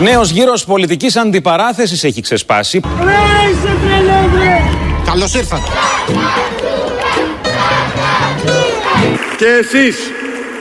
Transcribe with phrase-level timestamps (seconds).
[0.00, 2.80] Νέος γύρος πολιτικής αντιπαράθεσης έχει ξεσπάσει.
[5.04, 5.68] Καλώς ήρθατε.
[9.36, 9.96] Και εσείς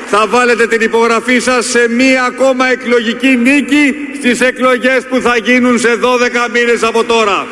[0.05, 5.79] θα βάλετε την υπογραφή σας σε μία ακόμα εκλογική νίκη στις εκλογές που θα γίνουν
[5.79, 7.47] σε 12 μήνες από τώρα.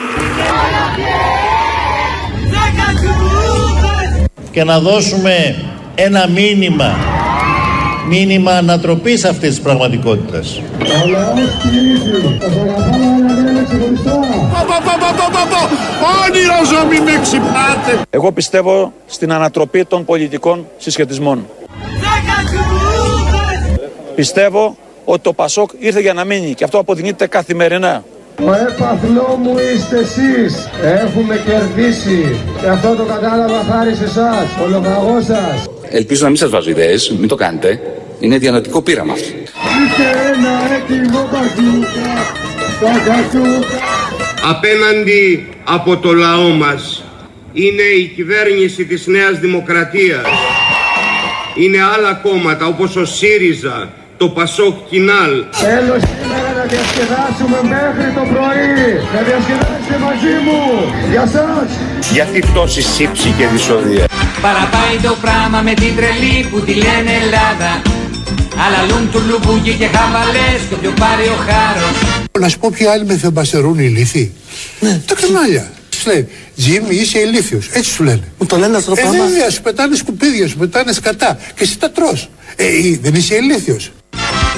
[4.52, 5.56] Και να δώσουμε
[5.96, 6.98] ένα μήνυμα,
[8.14, 10.62] μήνυμα ανατροπής αυτής της πραγματικότητας.
[16.26, 18.02] Όνειρο ζωή με ξυπνάτε.
[18.10, 21.46] Εγώ πιστεύω στην ανατροπή των πολιτικών συσχετισμών.
[24.16, 28.04] Πιστεύω ότι το Πασόκ ήρθε για να μείνει και αυτό αποδεικνύεται καθημερινά.
[28.40, 30.70] Ο έπαθλό μου είστε εσείς.
[30.84, 32.40] Έχουμε κερδίσει.
[32.62, 34.46] Και αυτό το κατάλαβα χάρη σε εσάς.
[34.64, 35.68] Ο λογαγός σας.
[35.96, 37.80] Ελπίζω να μην σας βάζω ιδέες, μην το κάνετε.
[38.20, 39.14] Είναι διανοητικό πείραμα.
[39.14, 39.34] Είστε
[40.34, 42.10] ένα έτοιμο μπαζούκα.
[42.82, 43.78] Μπαζούκα.
[44.50, 47.04] Απέναντι από το λαό μας
[47.54, 50.26] είναι η κυβέρνηση της Νέας Δημοκρατίας.
[51.56, 55.44] Είναι άλλα κόμματα όπως ο ΣΥΡΙΖΑ, το ΠΑΣΟΚ Κινάλ.
[55.52, 58.84] Θέλω σήμερα να διασκεδάσουμε μέχρι το πρωί.
[59.14, 60.62] Να διασκεδάσετε μαζί μου.
[61.12, 61.70] Για σας.
[62.16, 64.06] Γιατί τόση σύψη και δυσοδεία.
[64.46, 67.72] Παραπάει το πράγμα με την τρελή που τη λένε Ελλάδα
[68.66, 71.96] Αλαλούν του λουμπούκι και χαβαλές και όποιο πάρει ο χάρος
[72.40, 74.34] Να σου πω ποιοι άλλοι με θεμπαστερούν οι ηλίθιοι.
[74.80, 75.02] Ναι.
[75.08, 75.72] Τα κανάλια.
[75.96, 77.70] Σου λέει, Τζίμι είσαι ηλίθιος.
[77.74, 78.24] Έτσι σου λένε.
[78.40, 79.26] Μου το λένε αυτό το Ε, πράγμα.
[79.26, 81.38] βέβαια, σου πετάνε σκουπίδια, σου πετάνε σκατά.
[81.56, 82.30] Και εσύ τα τρως.
[82.56, 83.92] Ε, ε, δεν είσαι ηλίθιος.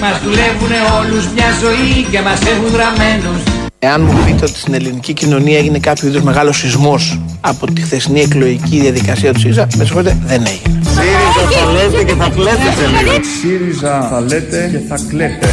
[0.01, 3.41] Μας δουλεύουνε όλους μια ζωή και μας έχουν γραμμένους
[3.79, 8.21] Εάν μου πείτε ότι στην ελληνική κοινωνία έγινε κάποιο είδους μεγάλος σεισμός από τη χθεσινή
[8.21, 10.79] εκλογική διαδικασία του ΣΥΡΙΖΑ, με συγχωρείτε, δεν έγινε.
[10.83, 13.11] ΣΥΡΙΖΑ θα λέτε και θα κλαίτε σε λίγο.
[13.41, 15.49] ΣΥΡΙΖΑ θα λέτε και θα κλαίτε.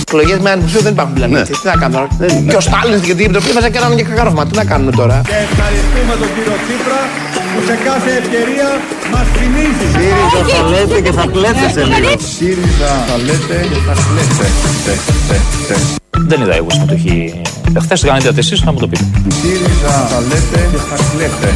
[0.00, 1.52] Εκλογές με ανοιχτό δεν υπάρχουν πλανήτη.
[1.52, 4.46] Τι να κάνουμε τώρα; Και ο Στάλινς στην Κεντρική Επιτροπή έβαζε και έναν και κακάρωμα.
[4.46, 7.00] Τι να κάνουμε τώρα; Και ευχαριστούμε τον κύριο Τσίπρα
[7.52, 8.68] που σε κάθε ευκαιρία
[9.12, 9.86] μας θυμίζει.
[9.96, 12.10] ΣΥΡΙΖΑ θα λέτε και θα κλαίτε σε λίγο.
[12.36, 14.44] ΣΥΡΙΖΑ θα λέτε και θα κλαίτε.
[16.30, 17.42] Δεν είδα εγώ συμμετοχή.
[17.80, 19.04] Χθε το κάνετε εσείς, θα μου το πείτε.
[19.40, 21.54] ΣΥΡΙΖΑ θα λέτε και θα κλαίτε.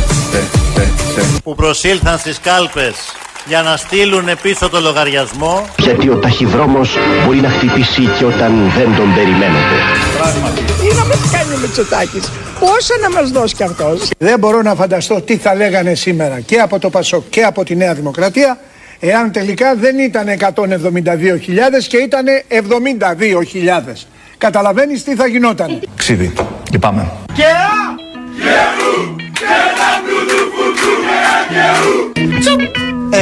[1.45, 2.95] Που προσήλθαν στις κάλπες
[3.47, 5.65] για να στείλουν πίσω το λογαριασμό.
[5.79, 9.77] Γιατί ο ταχυδρόμος μπορεί να χτυπήσει και όταν δεν τον περιμένετε.
[10.81, 12.31] Τι να μας κάνει ο Μητσοτάκης,
[12.61, 16.59] πόσα να μας δώσει κι αυτός; Δεν μπορώ να φανταστώ τι θα λέγανε σήμερα και
[16.59, 18.59] από το ΠΑΣΟΚ και από τη Νέα Δημοκρατία
[19.01, 24.07] εάν τελικά δεν ήταν 172.000 και ήταν 72.000.
[24.39, 25.81] Καταλαβαίνεις τι θα γινόταν.
[25.97, 26.33] Ξίδι.
[26.73, 27.13] Λυπάμαι.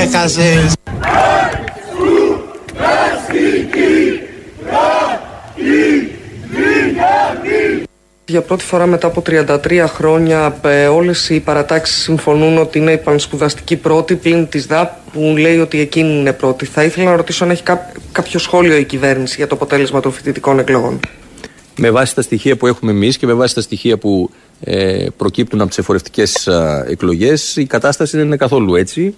[0.03, 0.71] Έχασε.
[8.27, 12.99] Για πρώτη φορά μετά από 33 χρόνια ε, όλες οι παρατάξεις συμφωνούν ότι είναι η
[12.99, 16.65] πανσπουδαστική πρώτη πλην της ΔΑΠ που λέει ότι εκείνη είναι πρώτη.
[16.66, 20.12] Θα ήθελα να ρωτήσω αν έχει κά- κάποιο σχόλιο η κυβέρνηση για το αποτέλεσμα των
[20.12, 21.00] φοιτητικών εκλογών.
[21.77, 24.31] Με βάση τα στοιχεία που έχουμε εμείς και με βάση τα στοιχεία που
[24.61, 26.49] ε, προκύπτουν από τις εφορευτικές
[26.89, 29.15] εκλογές, η κατάσταση δεν είναι καθόλου έτσι.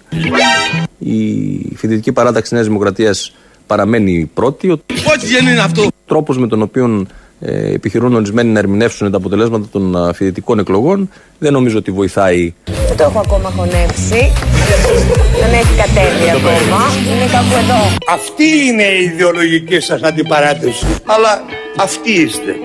[0.99, 3.33] Η φοιτητική παράταξη Νέας Δημοκρατίας
[3.67, 4.71] παραμένει πρώτη.
[4.71, 4.81] Ο
[5.31, 5.87] δεν είναι αυτό.
[6.05, 7.07] τρόπος με τον οποίο ε,
[7.39, 11.09] επιχειρούν ορισμένοι να ερμηνεύσουν τα αποτελέσματα των α, φοιτητικών εκλογών
[11.39, 12.53] δεν νομίζω ότι βοηθάει
[12.87, 14.31] Δεν το έχω ακόμα χωνέψει.
[15.39, 16.81] Δεν έχει κατέβει ακόμα.
[17.15, 17.97] Είναι κάπου εδώ.
[18.13, 20.85] Αυτή είναι η ιδεολογική σας αντιπαράθεση.
[21.05, 21.41] Αλλά
[21.77, 22.55] αυτή είστε.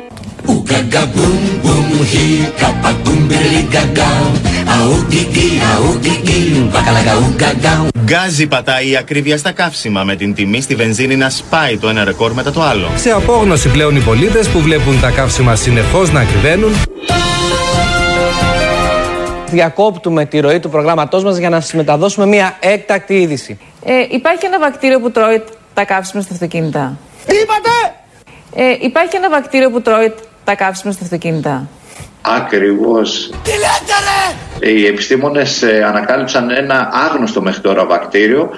[8.04, 12.04] Γκάζι πατάει η ακρίβεια στα καύσιμα με την τιμή στη βενζίνη να σπάει το ένα
[12.04, 12.88] ρεκόρ μετά το άλλο.
[12.96, 16.72] Σε απόγνωση πλέον οι πολίτες που βλέπουν τα καύσιμα συνεχώς να ακριβένουν.
[19.50, 23.58] Διακόπτουμε τη ροή του προγράμματός μας για να σας μεταδώσουμε μια έκτακτη είδηση.
[23.84, 25.42] Ε, υπάρχει ένα βακτήριο που τρώει
[25.75, 26.96] τα καύσιμα στα αυτοκίνητα.
[27.26, 27.70] Τι είπατε!
[28.54, 30.14] Ε, υπάρχει ένα βακτήριο που τρώει
[30.44, 31.68] τα καύσιμα στα αυτοκίνητα.
[32.22, 33.30] Ακριβώς.
[33.42, 34.72] Τι λέτε ρε!
[34.72, 38.50] Οι επιστήμονες ε, ανακάλυψαν ένα άγνωστο μέχρι τώρα βακτήριο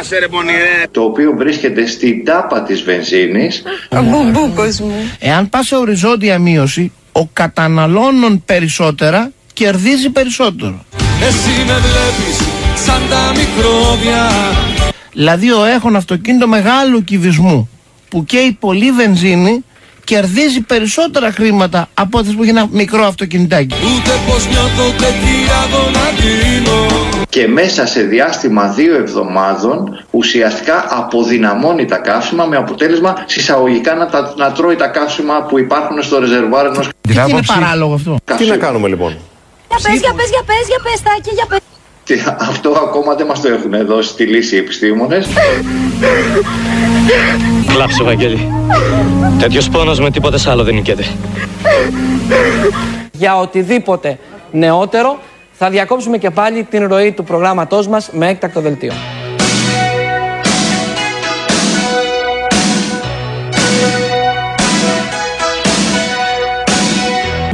[0.00, 0.82] Άσε ρε πονηρέ.
[0.90, 4.94] το οποίο βρίσκεται στην τάπα της βενζίνης Ο μπουμπούκος μου.
[5.18, 10.84] Εάν πας σε οριζόντια μείωση, ο καταναλώνων περισσότερα κερδίζει περισσότερο.
[11.22, 12.38] Εσύ με βλέπεις
[12.86, 14.30] σαν τα μικρόβια
[15.12, 17.68] Δηλαδή ο έχων αυτοκίνητο μεγάλου κυβισμού
[18.08, 19.64] που καίει πολύ βενζίνη
[20.04, 23.74] κερδίζει περισσότερα χρήματα από αυτές που έχει ένα μικρό αυτοκινητάκι.
[23.74, 32.44] Ούτε πως νιώθω τέτοια γονατίνο και μέσα σε διάστημα δύο εβδομάδων ουσιαστικά αποδυναμώνει τα καύσιμα
[32.44, 37.12] με αποτέλεσμα συσσαγωγικά να, τα, να τρώει τα καύσιμα που υπάρχουν στο ρεζερβάρ ενός Τι
[37.28, 39.16] είναι παράλογο αυτό; Τι να κάνουμε λοιπόν;
[39.68, 41.71] Για πες, για πες, για πες, για πες, Τάκη, για πες.
[42.04, 45.26] Και αυτό ακόμα δεν μας το έχουν δώσει τη λύση οι επιστήμονες.
[47.66, 48.52] Κλάψε, Βαγγέλη.
[49.38, 51.04] Τέτοιος πόνος με τίποτε άλλο δεν νικέται.
[53.12, 54.18] Για οτιδήποτε
[54.50, 55.18] νεότερο
[55.52, 58.92] θα διακόψουμε και πάλι την ροή του προγράμματός μας με έκτακτο δελτίο.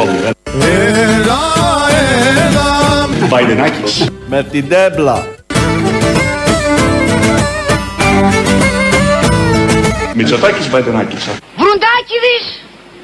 [0.60, 1.42] Έλα,
[2.46, 4.08] έλα Bidenakis.
[4.28, 5.24] Με την τέμπλα.
[10.14, 11.24] Μητσοτάκης Bidenakis.
[11.60, 12.44] Βρουντάκιδες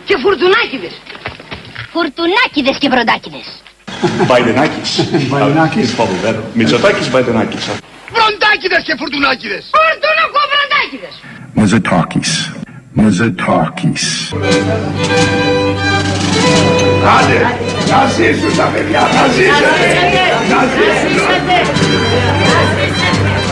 [0.05, 0.95] και φουρτουνάκιδες.
[1.93, 3.47] Φουρτουνάκιδες και βροντάκιδες.
[4.31, 4.91] Bidenakis.
[5.33, 5.91] Bidenakis.
[6.55, 7.65] Μητσοτάκης Bidenakis.
[8.17, 9.65] Βροντάκιδες και φουρτουνάκιδες.
[9.77, 11.15] Φουρτουνακό βροντάκιδες.
[11.59, 12.31] Μεζετάκης.
[12.93, 14.33] Μεζετάκης.
[17.19, 17.41] Άντε,
[17.91, 19.89] να ζήσουν τα παιδιά, να ζήσετε,
[20.51, 21.57] να ζήσετε.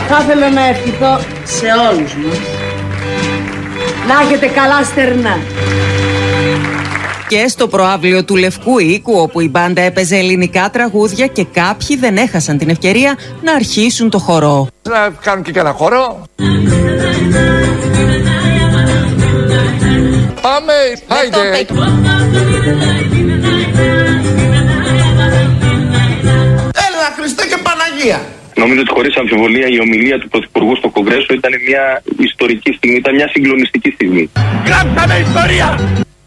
[0.09, 2.54] Θα ήθελα να ευχηθώ σε όλους μας
[4.07, 5.37] να έχετε καλά στερνά.
[7.27, 12.17] Και στο προάβλιο του Λευκού Οίκου, όπου η μπάντα έπαιζε ελληνικά τραγούδια και κάποιοι δεν
[12.17, 14.67] έχασαν την ευκαιρία να αρχίσουν το χορό.
[14.81, 16.23] Να κάνουν και κανένα χορό.
[20.41, 20.73] Πάμε,
[21.07, 21.37] Άιντε.
[26.73, 28.21] Έλα Χριστέ και Παναγία.
[28.55, 33.15] Νομίζω ότι χωρίς αμφιβολία η ομιλία του Πρωθυπουργού στο Κογκρέσο ήταν μια ιστορική στιγμή, ήταν
[33.15, 34.29] μια συγκλονιστική στιγμή.
[34.65, 35.67] Γράψαμε ιστορία.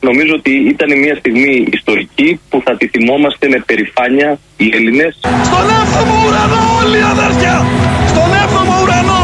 [0.00, 5.18] Νομίζω ότι ήταν μια στιγμή ιστορική που θα τη θυμόμαστε με περηφάνεια οι Έλληνες.
[5.20, 7.66] Στον έβδομο ουρανό όλοι αδέρφια.
[8.06, 9.20] Στον έβδομο ουρανό.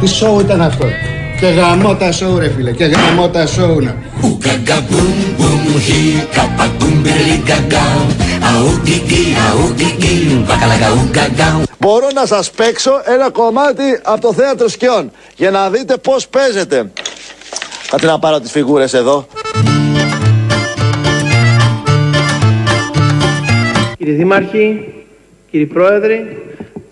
[0.00, 1.13] Τι σοου ήταν αυτό.
[1.44, 2.72] Και γαμώ τα σοου ρε φίλε.
[2.72, 3.96] Και γαμώ τα σοου να.
[11.78, 16.90] Μπορώ να σας παίξω ένα κομμάτι από το θέατρο σκιών για να δείτε πώς παίζεται.
[17.90, 19.26] Κάτσε να πάρω τις φιγούρες εδώ.
[23.98, 24.94] Κύριε Δήμαρχοι,
[25.50, 26.42] κύριοι Πρόεδροι,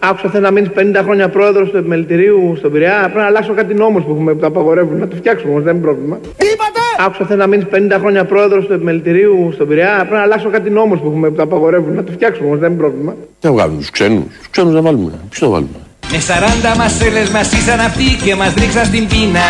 [0.08, 2.98] άκουσα θέλω να μείνει 50 χρόνια πρόεδρος του Επιμελητηρίου στον Πειραιά.
[3.00, 4.98] Πρέπει να αλλάξω κάτι νόμου που έχουμε που τα απαγορεύουν.
[4.98, 6.16] Να το φτιάξουμε όμως, δεν είναι πρόβλημα.
[6.36, 6.80] Τι είπατε!
[7.06, 9.96] Άκουσα θέλω να μείνει 50 χρόνια πρόεδρος του Επιμελητηρίου στον Πειραιά.
[9.96, 11.94] Πρέπει να αλλάξω κάτι νόμου που έχουμε που τα απαγορεύουν.
[11.94, 13.12] Να το φτιάξουμε όμως, δεν είναι πρόβλημα.
[13.40, 15.12] Τι να βγάλουμε, τους ξένους; Τους ξένους να βάλουμε.
[15.30, 15.78] Ποιος να βάλουμε;
[16.12, 19.44] Με 40 μασέλες μας ήσαν αυτοί και μας ρίξαν στην πείνα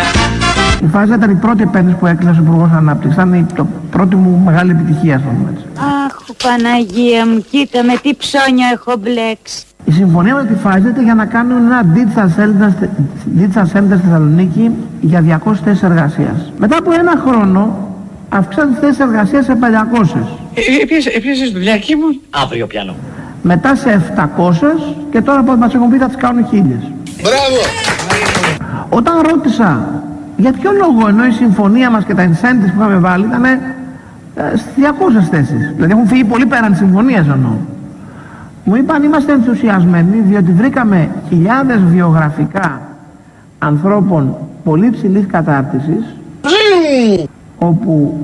[0.83, 3.13] Η Φάζα ήταν η πρώτη επένδυση που έκλεισε ο Υπουργός Ανάπτυξης.
[3.13, 5.65] Ήταν η το πρώτη μου μεγάλη επιτυχία, στο πούμε έτσι.
[6.05, 9.63] Αχ, Παναγία μου, κοίτα με τι ψώνιο έχω μπλέξει.
[9.85, 12.69] Η συμφωνία με τη Pfizer ήταν για να κάνουν ένα digital center,
[13.39, 14.71] digital center στη Θεσσαλονίκη
[15.01, 16.51] για 200 θέσεις εργασίας.
[16.57, 17.87] Μετά από ένα χρόνο
[18.29, 20.27] αυξάνουν τις θέσεις εργασίας σε 500.
[21.15, 22.19] Έπιασες δουλειά εκεί μου.
[22.29, 22.95] Αύριο πιάνω.
[23.41, 26.91] Μετά σε 700 και τώρα που μας έχουν πει θα τις κάνουν χίλιες.
[27.21, 27.61] Μπράβο.
[28.89, 30.01] Όταν ρώτησα
[30.37, 33.59] για ποιο λόγο ενώ η συμφωνία μας και τα incentives που είχαμε βάλει ήταν ε,
[34.55, 35.71] στις 200 θέσεις.
[35.75, 37.51] Δηλαδή έχουν φύγει πολύ πέραν της συμφωνίας εννοώ.
[38.63, 42.81] Μου είπαν είμαστε ενθουσιασμένοι διότι βρήκαμε χιλιάδες βιογραφικά
[43.59, 46.15] ανθρώπων πολύ ψηλής κατάρτισης
[47.57, 48.17] όπου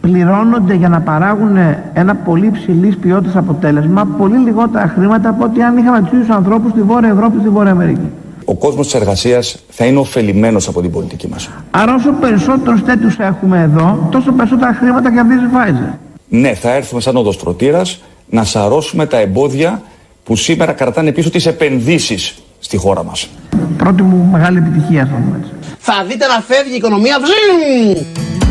[0.00, 1.56] πληρώνονται για να παράγουν
[1.94, 6.70] ένα πολύ ψηλής ποιότητας αποτέλεσμα πολύ λιγότερα χρήματα από ότι αν είχαμε τους ίδιους ανθρώπους
[6.70, 8.08] στη Βόρεια Ευρώπη στη Βόρεια Αμερική.
[8.44, 11.50] Ο κόσμος της εργασίας θα είναι ωφελημένος από την πολιτική μας.
[11.70, 15.94] Άρα όσο περισσότερους τέτοιους έχουμε εδώ, τόσο περισσότερα χρήματα κερδίζει η Pfizer.
[16.28, 19.82] Ναι, θα έρθουμε σαν οδοστρωτήρας να σαρώσουμε τα εμπόδια
[20.24, 23.28] που σήμερα κρατάνε πίσω τις επενδύσεις στη χώρα μας.
[23.76, 25.50] Πρώτη μου μεγάλη επιτυχία, θα πούμε έτσι.
[25.78, 27.18] Θα δείτε να φεύγει η οικονομία.
[27.20, 28.00] Βζζζ.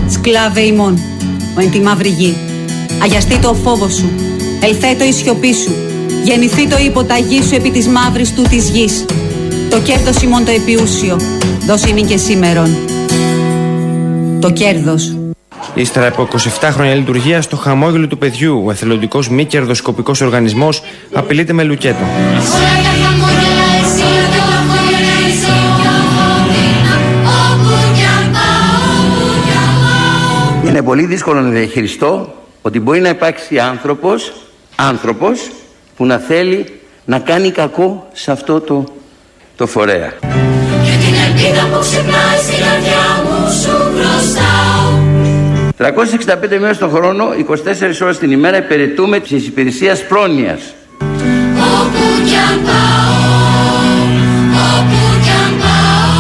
[0.08, 0.98] Σκλάβε ημών,
[1.58, 2.36] ο εν τη μαύρη γη.
[3.04, 4.10] Αγιαστεί το ο φόβος σου,
[4.62, 5.72] ελθέτω η σιωπή σου.
[6.24, 9.06] Γεννηθεί το υποταγή σου επί της μαύρης του της γης.
[9.70, 11.20] Το κέρδος ημών το επιούσιο,
[11.66, 12.76] δώσει ημίν και σήμερον.
[14.40, 15.13] Το κέρδος.
[15.76, 16.28] Ύστερα από
[16.62, 22.06] 27 χρόνια λειτουργία, το χαμόγελο του παιδιού, ο εθελοντικός μη κερδοσκοπικός οργανισμός, απειλείται με λουκέτο.
[30.68, 34.34] Είναι πολύ δύσκολο να διαχειριστώ ότι μπορεί να υπάρξει άνθρωπος,
[34.76, 35.52] άνθρωπος
[35.96, 36.66] που να θέλει
[37.06, 38.84] να κάνει κακό σε αυτό το,
[39.56, 40.14] το φορέα.
[40.84, 44.53] Και την ελπίδα που ξυπνάει στη καρδιά μου σου χρωστάω
[45.78, 50.74] 365 μέρες τον χρόνο, 24 ώρες την ημέρα υπηρετούμε της υπηρεσίας πρόνοιας.
[51.00, 53.84] Όπου κι αν πάω
[54.52, 56.14] Όπου κι αν πάω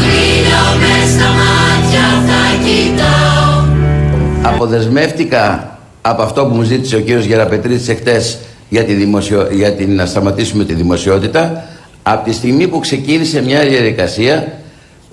[0.00, 7.88] Ήλιο μες στα μάτια θα κοιτάω Αποδεσμεύτηκα από αυτό που μου ζήτησε ο κύριος Γεραπετρίτης
[7.88, 8.38] εχθές
[8.68, 9.48] για, τη δημοσιο...
[9.50, 9.94] για την...
[9.94, 11.64] να σταματήσουμε τη δημοσιότητα
[12.02, 14.52] από τη στιγμή που ξεκίνησε μια διαδικασία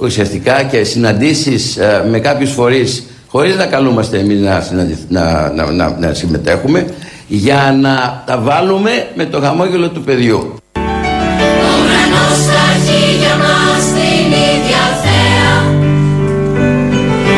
[0.01, 5.72] ουσιαστικά και συναντήσεις ε, με κάποιους φορείς χωρίς να καλούμαστε εμείς να, συναντηθ- να, να,
[5.72, 6.86] να, να συμμετέχουμε
[7.27, 10.55] για να τα βάλουμε με το χαμόγελο του παιδιού.
[10.75, 15.55] Ο ουρανός θα έχει για μας την ίδια θέα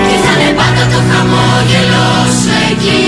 [0.08, 2.06] Και θα είναι πάντα το χαμόγελο
[2.40, 3.02] σου εκεί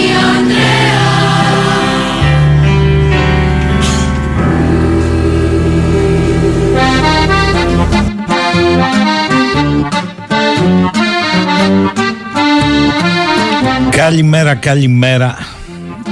[13.89, 15.37] Καλημέρα, καλημέρα.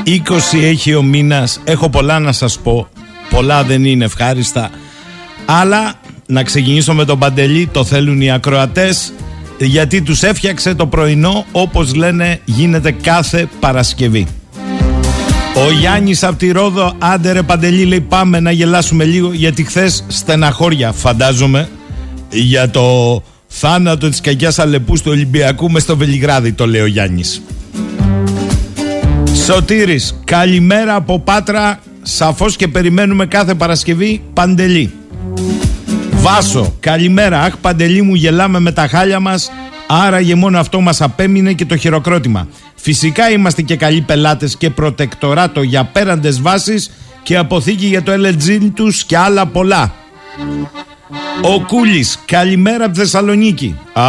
[0.06, 1.60] 20 έχει ο μήνας.
[1.64, 2.88] Έχω πολλά να σας πω.
[3.30, 4.70] Πολλά δεν είναι ευχάριστα.
[5.46, 5.94] Αλλά
[6.28, 7.68] να ξεκινήσω με τον Παντελή.
[7.68, 9.14] Το θέλουν οι ακροατές.
[9.60, 14.28] Γιατί τους έφτιαξε το πρωινό όπως λένε γίνεται κάθε Παρασκευή.
[15.56, 20.06] Ο Γιάννης από τη Ρόδο, άντε ρε Παντελή, λέει πάμε να γελάσουμε λίγο γιατί χθες
[20.08, 21.70] στεναχώρια φαντάζομαι
[22.30, 23.22] για το
[23.56, 27.42] θάνατο της κακιάς Αλεπού του Ολυμπιακού μες στο Βελιγράδι το λέει ο Γιάννης.
[29.46, 34.94] Σωτήρης, καλημέρα από Πάτρα, σαφώς και περιμένουμε κάθε Παρασκευή Παντελή.
[36.12, 39.52] Βάσο, καλημέρα, αχ Παντελή μου γελάμε με τα χάλια μας,
[39.88, 42.48] άραγε μόνο αυτό μας απέμεινε και το χειροκρότημα.
[42.76, 46.92] Φυσικά είμαστε και καλοί πελάτες και προτεκτοράτο για πέραντες βάσεις
[47.24, 49.94] και αποθήκη για το LG τους και άλλα πολλά.
[51.42, 53.76] Ο Κούλης, καλημέρα από τη Θεσσαλονίκη.
[53.94, 54.04] Α,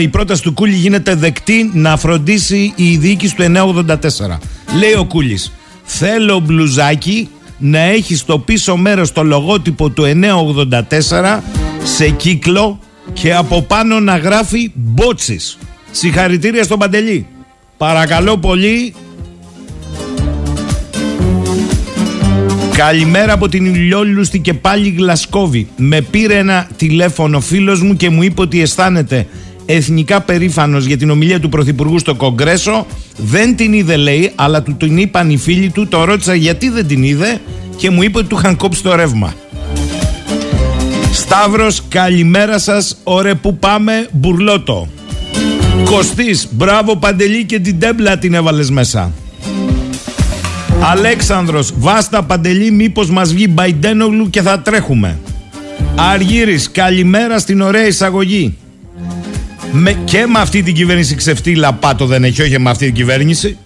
[0.00, 4.38] η πρόταση του Κούλη γίνεται δεκτή να φροντίσει η διοίκηση του 984.
[4.78, 5.52] Λέει ο Κούλης,
[5.84, 11.40] θέλω μπλουζάκι να έχεις στο πίσω μέρος το λογότυπο του 984
[11.84, 12.78] σε κύκλο
[13.12, 15.58] και από πάνω να γράφει μπότσις.
[15.90, 17.26] Συγχαρητήρια στον Παντελή.
[17.76, 18.94] Παρακαλώ πολύ
[22.76, 25.68] Καλημέρα από την Ηλιόλουστη και πάλι Γλασκόβη.
[25.76, 29.26] Με πήρε ένα τηλέφωνο φίλος μου και μου είπε ότι αισθάνεται
[29.66, 32.86] εθνικά περήφανος για την ομιλία του Πρωθυπουργού στο Κογκρέσο.
[33.16, 35.88] Δεν την είδε λέει, αλλά του την είπαν οι φίλοι του.
[35.88, 37.40] Το ρώτησα γιατί δεν την είδε
[37.76, 39.34] και μου είπε ότι του είχαν κόψει το ρεύμα.
[41.12, 42.96] Σταύρος, καλημέρα σας.
[43.04, 44.88] Ωραία που πάμε, μπουρλότο.
[45.84, 49.12] Κωστής, μπράβο Παντελή και την τέμπλα την έβαλες μέσα.
[50.90, 55.18] Αλέξανδρος, βάστα Παντελή, μήπως μας βγει Μπαϊντένογλου και θα τρέχουμε.
[55.96, 58.56] Αργύρης, καλημέρα στην ωραία εισαγωγή.
[59.72, 63.56] Με, και με αυτή την κυβέρνηση ξεφτύλα πάτο δεν έχει, όχι με αυτή την κυβέρνηση.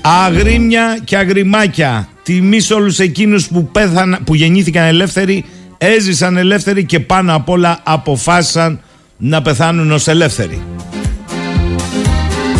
[0.00, 2.08] Αγρίμια και αγριμάκια.
[2.22, 5.44] Τιμή σε όλους εκείνους που, πέθανα, που γεννήθηκαν ελεύθεροι,
[5.78, 8.80] έζησαν ελεύθεροι και πάνω απ' όλα αποφάσισαν
[9.16, 10.62] να πεθάνουν ως ελεύθεροι.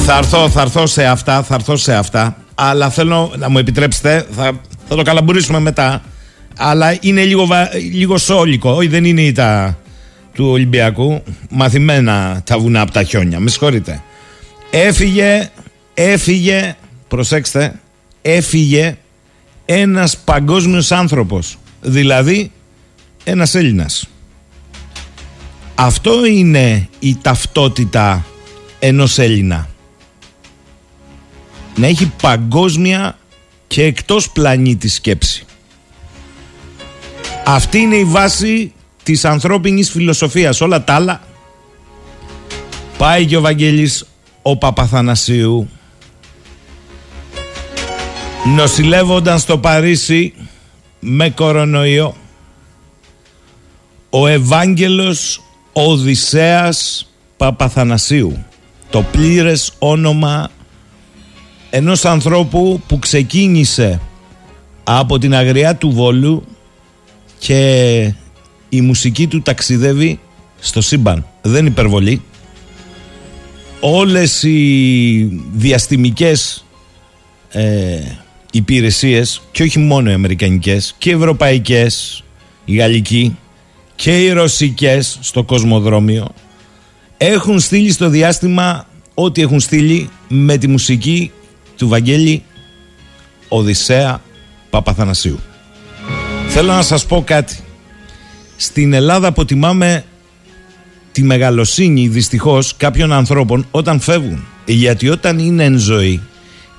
[0.07, 2.37] Θα έρθω, θα έρθω σε αυτά, θα έρθω σε αυτά.
[2.59, 6.03] Αλλά θέλω να μου επιτρέψετε, θα, θα το καλαμπουρίσουμε μετά.
[6.57, 8.71] Αλλά είναι λίγο, βα- λίγο σόλικο.
[8.75, 9.79] Όχι, δεν είναι η τα
[10.35, 11.23] του Ολυμπιακού.
[11.51, 13.41] Μαθημένα τα βουνά από τα χιόνια.
[13.41, 14.03] Με συγχωρείτε.
[14.71, 15.51] Έφυγε,
[15.95, 16.77] έφυγε,
[17.09, 17.81] προσέξτε,
[18.23, 18.97] έφυγε
[19.65, 21.59] ένας παγκόσμιος άνθρωπος.
[21.81, 22.51] Δηλαδή,
[23.25, 24.09] ένας Έλληνας.
[25.75, 28.25] Αυτό είναι η ταυτότητα
[28.79, 29.69] ενός Έλληνα.
[31.77, 33.19] Να έχει παγκόσμια
[33.67, 35.45] και εκτός πλανήτη σκέψη.
[37.45, 40.61] Αυτή είναι η βάση της ανθρώπινης φιλοσοφίας.
[40.61, 41.21] Όλα τα άλλα
[42.99, 44.05] πάει και ο Βαγγέλης
[44.43, 45.69] ο Παπαθανασίου
[48.55, 50.35] νοσηλεύονταν στο Παρίσι
[51.01, 52.17] με κορονοϊό
[54.11, 55.43] ο Ευάγγελος
[55.73, 58.45] Οδυσσέας Παπαθανασίου
[58.91, 60.51] το πλήρες όνομα
[61.77, 64.01] ενός ανθρώπου που ξεκίνησε
[64.85, 66.45] από την αγριά του Βόλου
[67.39, 68.15] και
[68.69, 70.21] η μουσική του ταξιδεύει
[70.59, 71.27] στο σύμπαν.
[71.43, 72.23] Δεν υπερβολή.
[73.81, 76.65] Όλες οι διαστημικές
[77.51, 78.01] ε,
[78.53, 82.25] υπηρεσίες και όχι μόνο οι αμερικανικές και οι ευρωπαϊκές,
[82.65, 83.37] η γαλλική
[83.95, 86.29] και οι ρωσικές στο κοσμοδρόμιο
[87.17, 91.31] έχουν στείλει στο διάστημα ό,τι έχουν στείλει με τη μουσική
[91.77, 92.43] του Βαγγέλη
[93.49, 94.21] Οδυσσέα
[94.71, 95.41] Παπαθανασίου.
[96.49, 97.57] Θέλω να σας πω κάτι.
[98.57, 100.05] Στην Ελλάδα αποτιμάμε
[101.13, 104.45] τη μεγαλοσύνη δυστυχώς κάποιων ανθρώπων όταν φεύγουν.
[104.65, 106.21] Γιατί όταν είναι εν ζωή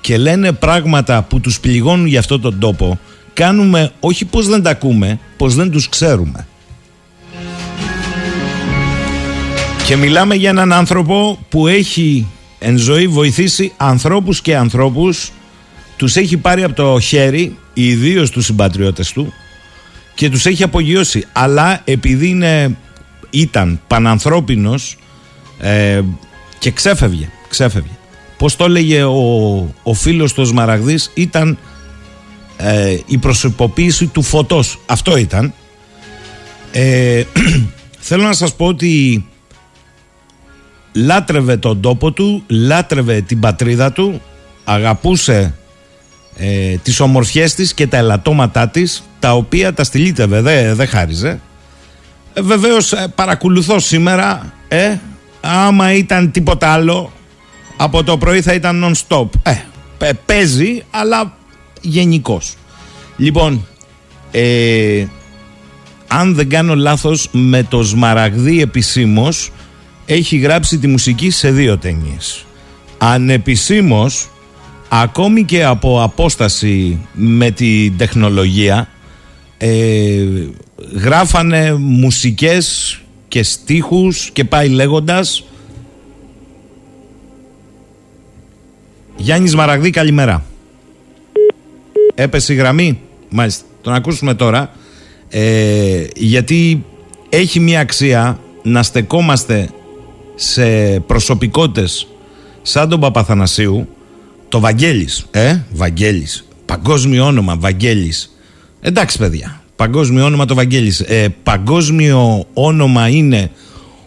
[0.02, 3.00] και λένε πράγματα που τους πληγώνουν για αυτόν τον τόπο
[3.34, 6.48] κάνουμε όχι πως δεν τα ακούμε, πως δεν τους ξέρουμε.
[9.86, 12.28] Και μιλάμε για έναν άνθρωπο που έχει
[12.60, 15.32] εν ζωή βοηθήσει ανθρώπους και ανθρώπους
[15.96, 19.34] τους έχει πάρει από το χέρι ιδίως τους συμπατριώτες του
[20.16, 22.78] και τους έχει απογειώσει αλλά επειδή είναι,
[23.30, 24.98] ήταν πανανθρώπινος
[25.60, 26.02] ε,
[26.60, 27.98] και ξέφευγε, ξέφευγε.
[28.38, 31.58] Πώς το έλεγε ο, ο φίλος του Σμαραγδής ήταν
[32.58, 34.80] ε, η προσωποποίηση του φωτός.
[34.86, 35.54] Αυτό ήταν.
[36.72, 37.24] Ε,
[38.08, 39.26] θέλω να σας πω ότι
[40.94, 44.22] λάτρευε τον τόπο του, λάτρευε την πατρίδα του,
[44.64, 45.54] αγαπούσε
[46.36, 51.40] ε, τις ομορφιές της και τα ελαττώματά της, τα οποία τα στυλίτευε, δεν δε χάριζε.
[52.34, 54.96] Ε, βεβαίως ε, παρακολουθώ σήμερα, ε,
[55.42, 57.12] άμα ήταν τίποτα άλλο,
[57.78, 59.28] από το πρωί θα ήταν non-stop.
[59.44, 59.54] Ε,
[59.98, 61.38] πε- παίζει, αλλά
[61.82, 62.42] γενικώ.
[63.18, 63.66] Λοιπόν,
[64.32, 65.06] ε,
[66.08, 69.52] αν δεν κάνω λάθος, με το Σμαραγδί επισήμως
[70.10, 72.46] έχει γράψει τη μουσική σε δύο ταινίες.
[72.98, 74.30] Ανεπισήμως,
[74.90, 78.90] ακόμη και από απόσταση με τη τεχνολογία,
[79.58, 80.26] ε,
[80.94, 85.44] γράφανε μουσικές και στίχους και πάει λέγοντας
[89.16, 90.46] Γιάννης Μαραγδί καλημέρα
[92.16, 93.00] Έπεσε η γραμμή.
[93.30, 94.72] Μάλιστα, τον ακούσουμε τώρα.
[95.30, 96.86] Ε, Γιατί
[97.30, 99.70] έχει μια αξία να στεκόμαστε
[100.40, 102.08] σε προσωπικότητες
[102.62, 103.88] σαν τον Παπαθανασίου
[104.50, 108.38] το Βαγγέλης, ε, Βαγγέλης, παγκόσμιο όνομα Βαγγέλης.
[108.82, 111.00] Εντάξει παιδιά, παγκόσμιο όνομα το Βαγγέλης.
[111.00, 113.52] Ε, παγκόσμιο όνομα είναι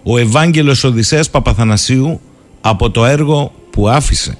[0.02, 2.20] ο Ευάγγελος Οδυσσέας Παπαθανασίου
[2.60, 4.38] από το έργο που άφησε.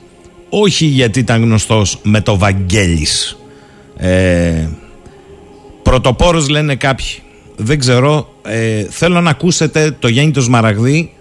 [0.49, 3.37] Όχι γιατί ήταν γνωστός με το Βαγγέλης.
[3.97, 4.69] Ε,
[5.83, 7.23] πρωτοπόρος λένε κάποιοι.
[7.57, 8.35] Δεν ξέρω.
[8.43, 11.13] Ε, θέλω να ακούσετε το Γιάννη το Σμαραγδί.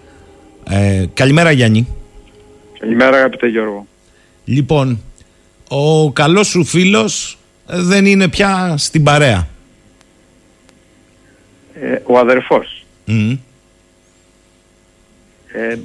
[0.72, 1.88] Ε, καλημέρα Γιάννη.
[2.78, 3.86] Καλημέρα αγαπητέ Γιώργο.
[4.44, 5.02] Λοιπόν,
[5.68, 9.48] ο καλός σου φίλος ε, δεν είναι πια στην παρέα.
[11.74, 12.84] Ε, ο αδερφός.
[13.04, 13.30] Μμ.
[15.52, 15.78] Ε,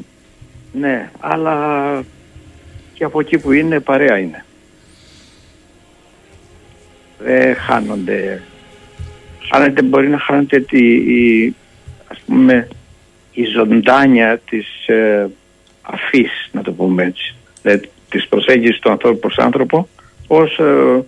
[0.74, 2.04] ναι, αλλά
[2.94, 4.46] και από εκεί που είναι παρέα είναι.
[7.20, 8.42] Δεν χάνονται.
[9.52, 11.56] Χάνεται, μπορεί να χάνεται τη, η,
[12.08, 12.68] ας πούμε,
[13.36, 15.28] η ζωντάνια της ε,
[15.82, 17.36] αφής, να το πούμε έτσι.
[17.62, 19.88] Δηλαδή, της προσέγγισης του ανθρώπου προς άνθρωπο
[20.28, 21.04] ως ε,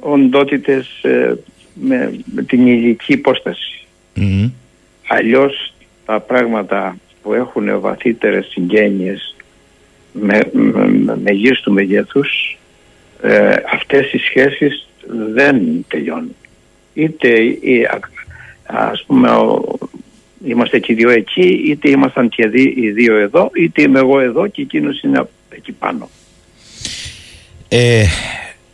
[0.00, 1.34] οντότητες ε,
[1.74, 3.86] με, με την ηλική υπόσταση.
[4.14, 4.48] Μμ.
[5.06, 9.36] αλλιώς τα πράγματα που έχουν βαθύτερες συγγένειες
[10.12, 12.58] με, με, με μεγίστου μεγέθους
[13.22, 14.88] ε, αυτές οι σχέσεις
[15.34, 16.34] δεν τελειώνουν.
[16.94, 18.10] Είτε ή, α-
[18.64, 19.78] ας πούμε ο-
[20.46, 24.20] είμαστε και οι δύο εκεί, είτε ήμασταν και δι- οι δύο εδώ, είτε είμαι εγώ
[24.20, 26.10] εδώ και εκείνος είναι εκεί πάνω.
[27.68, 28.04] Ε,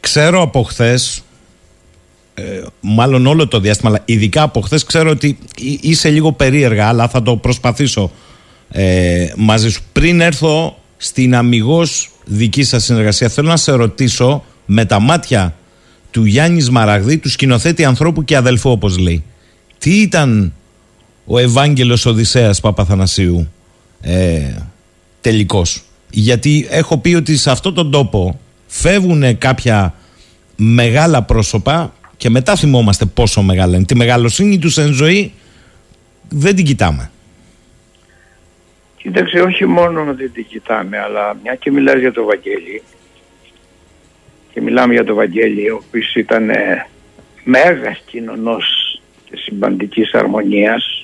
[0.01, 1.23] ξέρω από χθες,
[2.81, 7.09] μάλλον όλο το διάστημα, αλλά ειδικά από χθες, ξέρω ότι εί- είσαι λίγο περίεργα, αλλά
[7.09, 8.11] θα το προσπαθήσω
[8.71, 9.83] ε, μαζί σου.
[9.93, 15.55] Πριν έρθω στην αμυγός δική σας συνεργασία, θέλω να σε ρωτήσω με τα μάτια
[16.11, 19.25] του Γιάννης Μαραγδί, του σκηνοθέτη ανθρώπου και αδελφού, όπως λέει.
[19.79, 20.53] Τι ήταν
[21.31, 23.53] ο Ευάγγελος Οδυσσέας Παπαθανασίου
[24.01, 24.55] ε,
[25.21, 25.83] τελικός.
[26.11, 29.95] Γιατί έχω πει ότι σε αυτόν τον τόπο φεύγουν κάποια
[30.57, 33.85] μεγάλα πρόσωπα και μετά θυμόμαστε πόσο μεγάλα είναι.
[33.85, 35.33] Τη μεγαλοσύνη τους εν ζωή
[36.29, 37.11] δεν την κοιτάμε.
[38.97, 42.83] Κοίταξε, όχι μόνο να δεν την κοιτάμε, αλλά μια και μιλάς για το Βαγγέλη
[44.53, 46.87] και μιλάμε για το Βαγγέλη, ο οποίος ήταν ε,
[47.45, 48.65] μέγας κοινωνός
[49.25, 50.98] και συμπαντικής αρμονίας,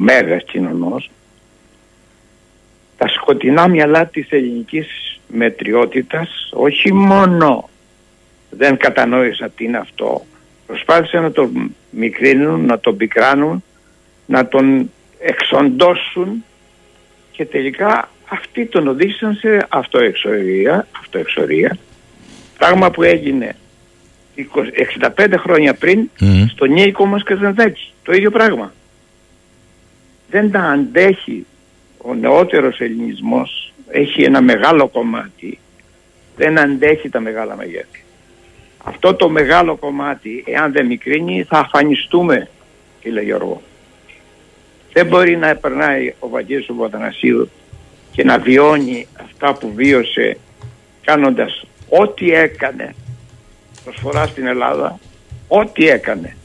[0.00, 1.10] μέγας κοινωνός,
[2.96, 7.68] τα σκοτεινά μυαλά της ελληνικής μετριότητας όχι μόνο
[8.50, 10.24] δεν κατανόησα τι είναι αυτό,
[10.66, 13.64] προσπάθησαν να τον μικρύνουν, να τον πικράνουν,
[14.26, 16.44] να τον εξοντώσουν
[17.32, 21.78] και τελικά αυτοί τον οδήγησαν σε αυτοεξορία, αυτοεξορία
[22.58, 23.56] πράγμα που έγινε
[24.36, 24.42] 20
[25.16, 26.10] 65 χρόνια πριν
[26.48, 27.92] στο Νίκο μας Καζαντάκη.
[28.02, 28.72] Το ίδιο πράγμα.
[30.30, 31.46] Δεν τα αντέχει
[31.98, 35.58] ο νεότερος ελληνισμός έχει ένα μεγάλο κομμάτι
[36.40, 38.04] δεν αντέχει τα μεγάλα μεγέθη.
[38.84, 42.48] Αυτό το μεγάλο κομμάτι εάν δεν μικρύνει θα αφανιστούμε
[43.00, 43.62] κύριε Γιώργο.
[44.92, 47.50] Δεν μπορεί να περνάει ο Βαγγέλης του Παπαθανασίου
[48.12, 50.38] και να βιώνει αυτά που βίωσε
[51.02, 52.94] κάνοντας ό,τι έκανε
[53.84, 54.98] προσφορά στην Ελλάδα,
[55.48, 56.36] ό,τι έκανε.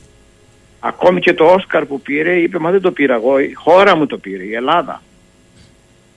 [0.87, 4.05] Ακόμη και το Όσκαρ που πήρε είπε μα δεν το πήρα εγώ, η χώρα μου
[4.05, 5.01] το πήρε, η Ελλάδα.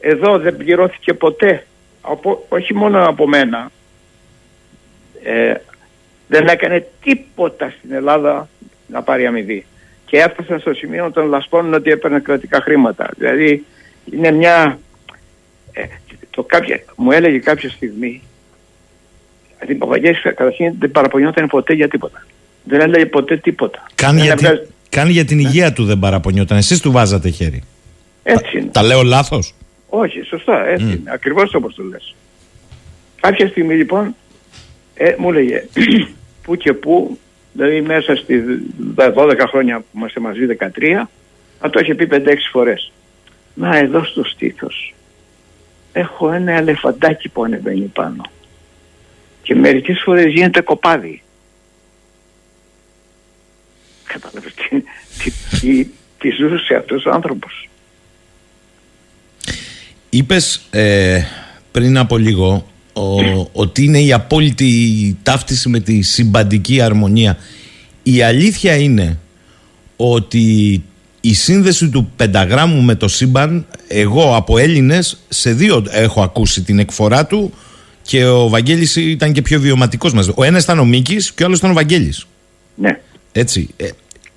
[0.00, 1.66] Εδώ δεν πληρώθηκε ποτέ,
[2.00, 3.70] από, όχι μόνο από μένα,
[5.22, 5.54] ε,
[6.28, 8.48] δεν έκανε τίποτα στην Ελλάδα
[8.86, 9.66] να πάρει αμοιβή.
[10.06, 13.08] Και έφτασαν στο σημείο να τον λασπώνουν ότι έπαιρνε κρατικά χρήματα.
[13.16, 13.64] Δηλαδή
[14.12, 14.78] είναι μια...
[15.72, 15.82] ε,
[16.30, 18.22] το κάποια, μου έλεγε κάποια στιγμή
[19.58, 22.26] Δηλαδή ο Βαγγέλης καταρχήν δεν παραπονιόταν ποτέ για τίποτα.
[22.64, 23.86] Δεν έλεγε ποτέ τίποτα.
[23.94, 26.56] Καν Δεν για, τη- έβγαζε- καν για την υγεία του δεν παραπονιόταν.
[26.58, 27.62] Εσείς του βάζατε χέρι.
[28.22, 28.68] Έτσι είναι.
[28.72, 29.54] Τα λέω λάθος;
[29.88, 31.00] Όχι, σωστά, έτσι είναι.
[31.04, 32.14] Ακριβώς όπως το λες.
[33.20, 34.14] Κάποια στιγμή λοιπόν
[34.94, 35.64] ε, μου έλεγε
[36.42, 37.18] που και που,
[37.52, 38.42] δηλαδή μέσα στη
[38.94, 40.66] 12 χρόνια που είμαστε μαζί, 13,
[41.62, 42.16] να το είχε πει 5-6
[42.52, 42.92] φορές.
[43.54, 44.94] Να εδώ στο στήθος
[45.92, 48.22] έχω ένα ελεφαντάκι που ανεβαίνει πάνω.
[49.42, 51.22] Και μερικές φορές γίνεται κοπάδι.
[54.12, 54.80] Κατάλαβες τι,
[55.18, 55.84] τι, τι,
[56.18, 57.68] τι ζούσε αυτός ο άνθρωπος.
[60.10, 61.22] Είπες ε,
[61.70, 67.38] πριν από λίγο ο- ότι είναι η απόλυτη ταύτιση με τη συμπαντική αρμονία.
[68.02, 69.18] Η αλήθεια είναι
[69.96, 70.82] ότι
[71.20, 76.78] η σύνδεση του πενταγράμμου με το σύμπαν εγώ από Έλληνες σε δύο έχω ακούσει την
[76.78, 77.52] εκφορά του
[78.02, 80.30] και ο Βαγγέλης ήταν και πιο βιωματικός μας.
[80.34, 82.26] Ο ένας ήταν ο Μίκης και ο άλλος ήταν ο Βαγγέλης.
[82.74, 83.00] Ναι.
[83.38, 83.68] Έτσι.
[83.76, 83.88] Ε,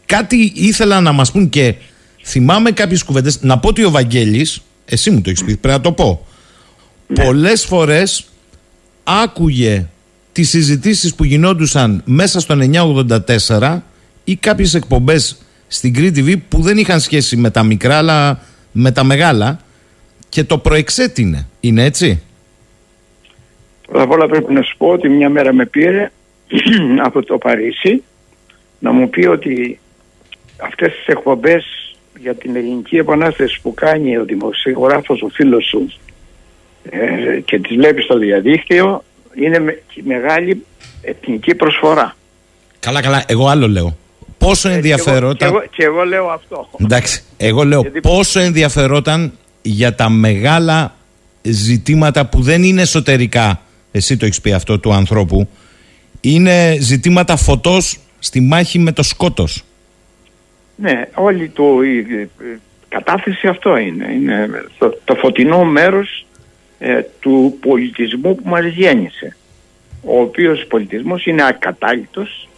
[0.05, 1.75] κάτι ήθελα να μας πούν και
[2.23, 3.41] θυμάμαι κάποιες κουβέντες.
[3.41, 6.25] Να πω ότι ο Βαγγέλης, εσύ μου το έχεις πει, πρέπει να το πω.
[7.13, 8.25] Πολλές φορές
[9.03, 9.87] άκουγε
[10.31, 12.55] τις συζητήσεις που γινόντουσαν μέσα στο
[13.47, 13.81] 984
[14.23, 15.37] ή κάποιες εκπομπές
[15.67, 18.39] στην Crete TV που δεν είχαν σχέση με τα μικρά αλλά
[18.71, 19.59] με τα μεγάλα
[20.29, 21.47] και το προεξέτεινε.
[21.59, 22.21] Είναι έτσι;
[23.87, 26.11] Πρώτα απ' όλα πρέπει να σου πω ότι μια μέρα με πήρε
[27.05, 28.03] από το Παρίσι
[28.81, 29.79] να μου πει ότι
[30.61, 31.63] αυτές τις εκπομπές
[32.19, 35.91] για την ελληνική επανάσταση που κάνει ο δημοσιογράφος ο φίλος σου
[36.89, 39.03] ε, και τις βλέπεις στο διαδίκτυο
[39.35, 40.65] είναι με, μεγάλη
[41.01, 42.15] εθνική προσφορά.
[42.79, 43.97] Καλά καλά, εγώ άλλο λέω.
[44.37, 45.37] Πόσο Ε, ενδιαφερόταν...
[45.37, 46.69] Και εγώ, και εγώ λέω αυτό.
[46.79, 50.95] Εντάξει, εγώ λέω πόσο ενδιαφερόταν για τα μεγάλα
[51.41, 55.47] ζητήματα που δεν είναι εσωτερικά, εσύ το έχεις πει αυτό του ανθρώπου,
[56.21, 59.63] είναι ζητήματα φωτός στη μάχη με το σκότος.
[60.75, 62.29] Ναι, όλη το, η, η
[62.89, 64.12] κατάθεση αυτό είναι.
[64.13, 66.25] Είναι το, το φωτεινό μέρος
[66.79, 69.36] ε, του πολιτισμού που μας γέννησε.
[70.03, 72.49] Ο οποίος πολιτισμός είναι ακατάλητος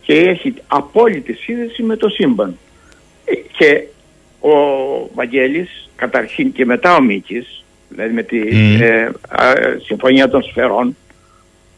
[0.00, 2.58] και έχει απόλυτη σύνδεση με το σύμπαν.
[3.24, 3.82] Ε, Και
[4.40, 4.50] ο
[5.14, 8.82] Βαγγέλης, καταρχήν και μετά ο Μίκης, δηλαδή με τη Μμ.
[8.82, 9.52] ε, α,
[9.84, 10.96] Συμφωνία των Σφαιρών,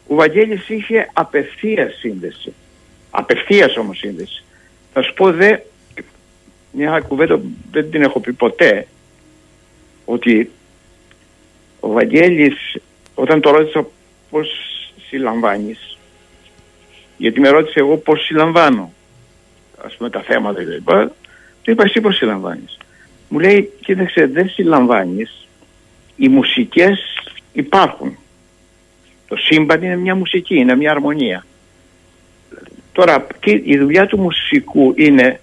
[0.07, 2.53] ο Βαγγέλης είχε απευθείας σύνδεση.
[3.15, 4.43] Απευθείας όμως σύνδεση.
[4.93, 5.57] Θα σου πω δε,
[6.71, 8.87] μια κουβέντα που δεν την έχω πει ποτέ,
[10.05, 10.51] ότι
[11.79, 12.77] ο Βαγγέλης
[13.15, 13.87] όταν το ρώτησα
[14.29, 14.49] πώς
[15.07, 15.97] συλλαμβάνεις,
[17.17, 18.93] γιατί με ρώτησε εγώ πώς συλλαμβάνω,
[19.85, 20.89] ας πούμε τα θέματα κλπ.
[21.61, 22.77] Του είπα εσύ πώς συλλαμβάνεις.
[23.29, 25.47] Μου λέει, κοίταξε δεν συλλαμβάνεις,
[26.15, 26.99] οι μουσικές
[27.53, 28.17] υπάρχουν.
[29.27, 31.45] Το σύμπαν είναι μια μουσική, είναι μια αρμονία.
[32.93, 35.39] Τώρα, τι- η δουλειά του μουσικού είναι,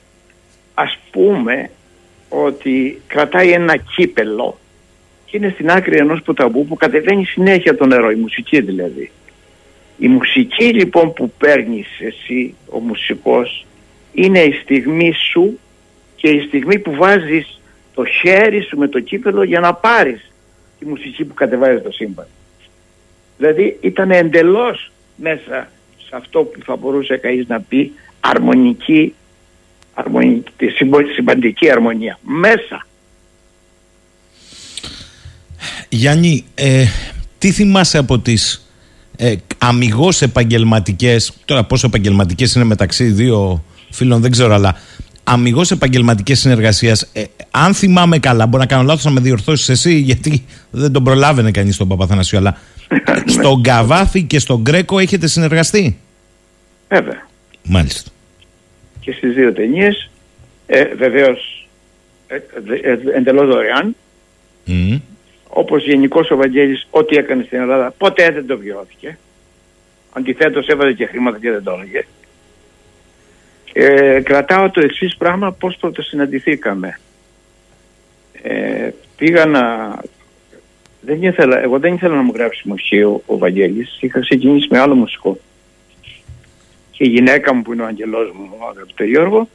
[0.74, 1.70] ας πούμε,
[2.28, 4.58] ότι κρατάει ένα κύπελο
[5.24, 9.10] και είναι στην άκρη ενός ποταμού που κατεβαίνει συνέχεια το νερό, η μουσική δηλαδή.
[9.98, 13.66] Η μουσική λοιπόν που παίρνεις εσύ, ο μουσικός,
[14.12, 15.58] είναι η στιγμή σου
[16.16, 17.60] και η στιγμή που βάζεις
[17.94, 20.32] το χέρι σου με το κύπελο για να πάρεις
[20.78, 22.26] τη μουσική που κατεβάζει το σύμπαν.
[23.38, 25.68] Δηλαδή ήταν εντελώς μέσα
[26.10, 29.14] σε αυτό που θα μπορούσε κανείς να πει αρμονική,
[29.94, 32.18] αρμονική τη συμπο- συμπαντική αρμονία.
[32.22, 32.86] Μέσα.
[35.88, 36.84] Γιάννη, ε,
[37.38, 38.70] τι θυμάσαι από τις
[39.16, 44.76] ε, αμυγός επαγγελματικές, τώρα πόσο επαγγελματικές είναι μεταξύ δύο φίλων δεν ξέρω, αλλά
[45.24, 49.98] αμυγός επαγγελματικές συνεργασίες, ε, αν θυμάμαι καλά, μπορεί να κάνω λάθος να με διορθώσεις εσύ,
[49.98, 52.56] γιατί δεν τον προλάβαινε κανείς τον Παπαθανασίου, αλλά
[53.26, 55.98] στον Καβάφη και στον Γκρέκο έχετε συνεργαστεί;
[56.88, 57.28] Βέβαια.
[57.62, 58.10] Μάλιστα.
[59.00, 60.10] Και στις δύο ταινίες,
[60.66, 61.68] ε, βεβαίως
[62.26, 63.96] ε, ε, ε, εντελώς δωρεάν,
[64.64, 64.96] Μμ.
[65.48, 69.18] όπως γενικώς ο Βαγγέλης ό,τι έκανε στην Ελλάδα ποτέ δεν το βιώθηκε.
[70.12, 72.04] Αντιθέτως έβαζε και χρήματα και δεν το έλεγε.
[73.72, 77.00] Ε, κρατάω το εξής πράγμα πώς πρωτοσυναντηθήκαμε.
[78.42, 79.94] Ε, πήγα να...
[81.00, 83.98] Δεν ήθελα, εγώ δεν ήθελα να μου γράψει μουσείο ο Βαγγέλης.
[84.00, 85.38] Είχα ξεκινήσει με άλλο μουσικό.
[86.90, 89.48] Και η γυναίκα μου που είναι ο αγγελός μου, ο αγαπητό Γιώργο,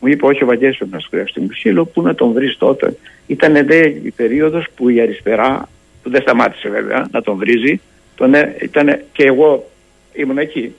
[0.00, 1.72] μου είπε όχι ο Βαγγέλης πρέπει να σου γράψει μουσείο.
[1.72, 2.96] Λέω πού να τον βρεις τότε.
[3.26, 5.68] Ήταν δε η περίοδος που η αριστερά,
[6.02, 7.80] που δεν σταμάτησε βέβαια να τον βρίζει,
[8.14, 9.70] τον, ε- ήτανε, και εγώ
[10.12, 10.74] ήμουν εκεί.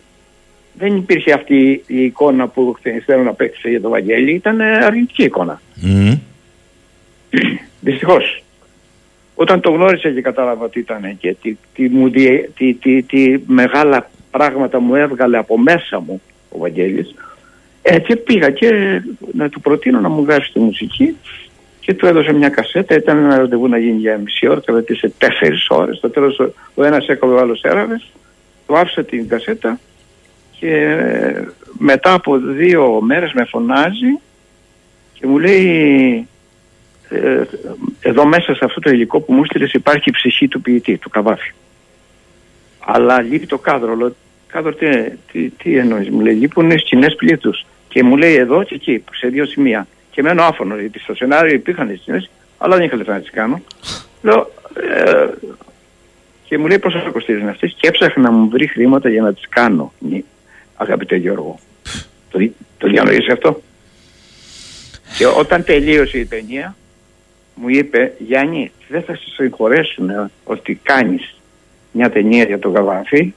[0.73, 5.23] Δεν υπήρχε αυτή η εικόνα που θέλω να παίξει για τον Βαγγέλη, ήταν ε, αρνητική
[5.23, 5.61] εικόνα.
[5.75, 6.13] Μμ.
[7.81, 8.42] Δυστυχώς.
[9.35, 13.37] Όταν το γνώρισα και κατάλαβα τι ήταν και τι, τι, μου διε- τι, τι, τι
[13.47, 17.15] μεγάλα πράγματα μου έβγαλε από μέσα μου ο Βαγγέλης
[17.81, 21.15] ε, και πήγα και να του προτείνω να μου γράψει τη μουσική
[21.79, 22.95] και του έδωσε μια κασέτα.
[22.95, 25.97] Ήταν ένα ραντεβού να γίνει για μισή ώρα, κρατήσε τέσσερις ώρες.
[25.97, 28.01] Στο τέλος ο, ο ένας έκοβε, ο άλλος έραβε.
[28.67, 29.79] Του άφησα την κασέτα
[30.59, 34.19] και ε, μετά από δύο μέρες με φωνάζει
[35.13, 35.67] και μου λέει
[36.19, 36.23] ε,
[37.99, 41.09] εδώ μέσα σε αυτό το υλικό που μου στείλες υπάρχει η ψυχή του ποιητή, του
[41.09, 41.51] Καβάφη.
[42.79, 43.95] Αλλά λείπει το κάδρο.
[43.95, 44.15] Λέω,
[44.47, 44.87] κάδρο τι,
[45.31, 47.65] τι, τι εννοείς, μου λέει, λείπουν σκηνές πλήθους.
[47.87, 49.87] Και μου λέει εδώ και εκεί, σε δύο σημεία.
[50.11, 53.61] Και μένω άφωνο, γιατί στο σενάριο υπήρχαν σκηνές, αλλά δεν είχα λεφτά να τις κάνω.
[54.21, 54.51] Λέω,
[54.95, 55.27] ε,
[56.43, 59.33] και μου λέει πόσο θα κοστίζουν αυτές και έψαχνα να μου βρει χρήματα για να
[59.33, 60.25] τις κάνω, νι-
[60.75, 61.59] αγαπητέ Γιώργο.
[62.29, 63.61] Το, δι- το διανοείς αυτό;
[65.17, 66.75] Και όταν τελείωσε η ταινία,
[67.55, 71.35] μου είπε Γιάννη, δεν θα σε συγχωρέσουν ε, ότι κάνεις
[71.91, 73.33] μια ταινία για τον Καβάφη,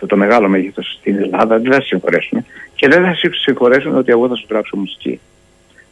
[0.00, 2.44] το, το μεγάλο μέγεθος στην Ελλάδα, δεν θα σε συγχωρέσουν.
[2.74, 5.20] Και δεν θα σε συγχωρέσουν ότι εγώ θα σου γράψω μουσική.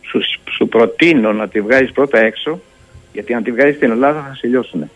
[0.03, 2.61] Σου, σου προτείνω να τη βγάλεις πρώτα έξω,
[3.13, 4.91] γιατί αν τη βγάλεις στην Ελλάδα θα σε λιώσουν.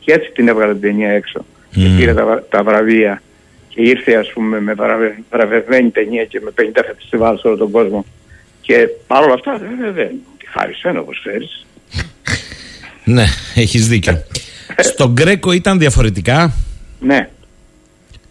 [0.00, 1.44] Και έτσι την έβγαλε την ταινία έξω.
[1.70, 3.22] Και πήρε τα, βρα- τα βραβεία
[3.68, 7.70] και ήρθε ας πούμε με βραβε- βραβευμένη ταινία και με 50 φεστιβάλ σε όλο τον
[7.70, 8.04] κόσμο.
[8.60, 10.10] Και παρόλα αυτά δεν δεν
[10.56, 11.66] τη χάρισε όπως ξέρεις.
[13.04, 14.22] Ναι, έχεις δίκιο.
[14.78, 16.54] Στον Γκρέκο ήταν διαφορετικά.
[17.00, 17.28] Ναι.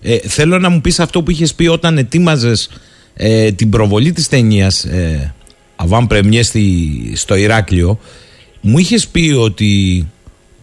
[0.01, 2.69] Ε, θέλω να μου πεις αυτό που είχες πει όταν ετοίμαζες
[3.13, 5.33] ε, την προβολή της ταινίας ε,
[5.75, 7.99] Αβάν Πρεμιέ στη, στο Ηράκλειο
[8.61, 10.07] μου είχες πει ότι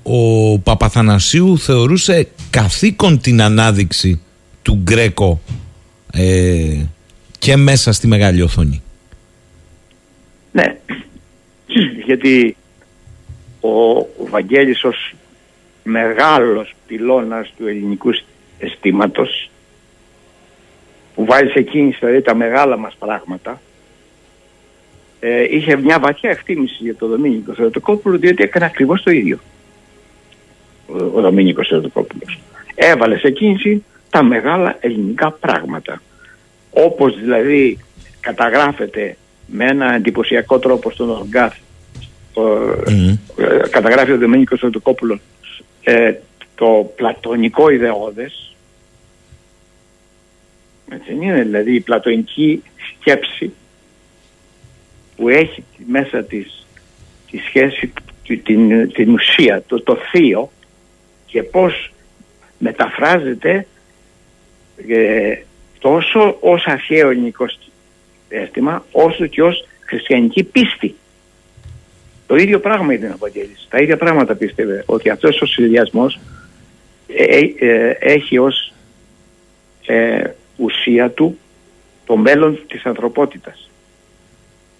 [0.03, 4.20] ο Παπαθανασίου θεωρούσε καθήκον την ανάδειξη
[4.62, 5.40] του Γκρέκο
[6.12, 6.85] ε,
[7.38, 8.83] και μέσα στη μεγάλη οθόνη.
[10.53, 10.77] Ναι,
[12.05, 12.57] γιατί
[13.61, 15.15] ο, ο Βαγγέλης ως
[15.83, 18.11] μεγάλος πυλώνας του ελληνικού
[18.59, 19.51] αισθήματος
[21.15, 23.61] που βάζει σε κίνηση δηλαδή τα μεγάλα μας πράγματα
[25.21, 29.38] ε, είχε μια βαθιά εκτίμηση για τον Δομήνικο Θεοτοκόπουλο διότι έκανε ακριβώς το ίδιο.
[30.87, 32.41] Ο, ο Δομήνικος Θεοτοκόπουλος.
[32.75, 36.03] Έβαλε σε κίνηση τα μεγάλα ελληνικά πράγματα.
[36.71, 37.79] Όπως δηλαδή
[38.21, 41.57] καταγράφεται με ένα εντυπωσιακό τρόπο στον Οργκάθ
[42.37, 45.21] ε, καταγράφει ο Δεμήνικος Σωτοκόπουλος
[45.83, 46.14] ε,
[46.55, 48.57] το πλατωνικό ιδεώδες
[50.90, 52.62] έτσι είναι δηλαδή η πλατωνική
[52.97, 53.53] σκέψη
[55.16, 56.66] που έχει μέσα της
[57.31, 57.92] τη σχέση
[58.23, 60.51] την, την ουσία, το, το θείο
[61.27, 61.92] και πώς
[62.59, 63.66] μεταφράζεται
[64.88, 65.35] ε,
[65.79, 67.45] τόσο ως αρχαίο ελληνικό
[68.29, 70.95] αίσθημα όσο και ως χριστιανική πίστη.
[72.33, 73.66] Το ίδιο πράγμα ήταν ο Βαγγέλης.
[73.71, 76.21] Τα ίδια πράγματα πίστευε ότι αυτός ο συνδυασμός
[77.07, 78.73] ε, ε, έχει ως
[79.87, 80.23] ε,
[80.57, 81.38] ουσία του
[82.07, 83.71] το μέλλον της ανθρωπότητας.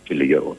[0.03, 0.57] Και λέγει εγώ.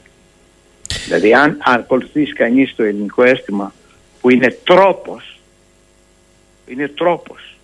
[1.04, 3.74] Δηλαδή αν ακολουθήσει κανείς το ελληνικό αίσθημα
[4.20, 5.40] που είναι τρόπος,
[6.66, 7.56] είναι τρόπος,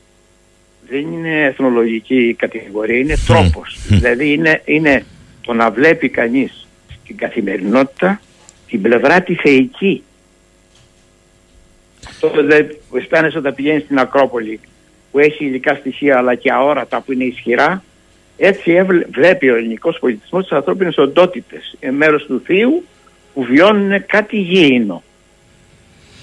[0.89, 3.79] δεν είναι εθνολογική κατηγορία, είναι τρόπος.
[3.89, 5.05] Δηλαδή είναι, είναι
[5.41, 6.67] το να βλέπει κανείς
[7.03, 8.21] στην καθημερινότητα
[8.71, 10.03] την πλευρά τη θεϊκή.
[12.09, 14.61] Αυτό δηλαδή που αισθάνεσαι όταν πηγαίνεις στην Ακρόπολη
[15.11, 17.83] που έχει υλικά στοιχεία αλλά και αόρατα που είναι ισχυρά
[18.43, 21.77] έτσι βλέπει ο ελληνικός πολιτισμός τις ανθρώπινες οντότητες.
[21.81, 22.85] Είναι μέρος του θείου
[23.35, 25.03] που βιώνουν κάτι γήινο.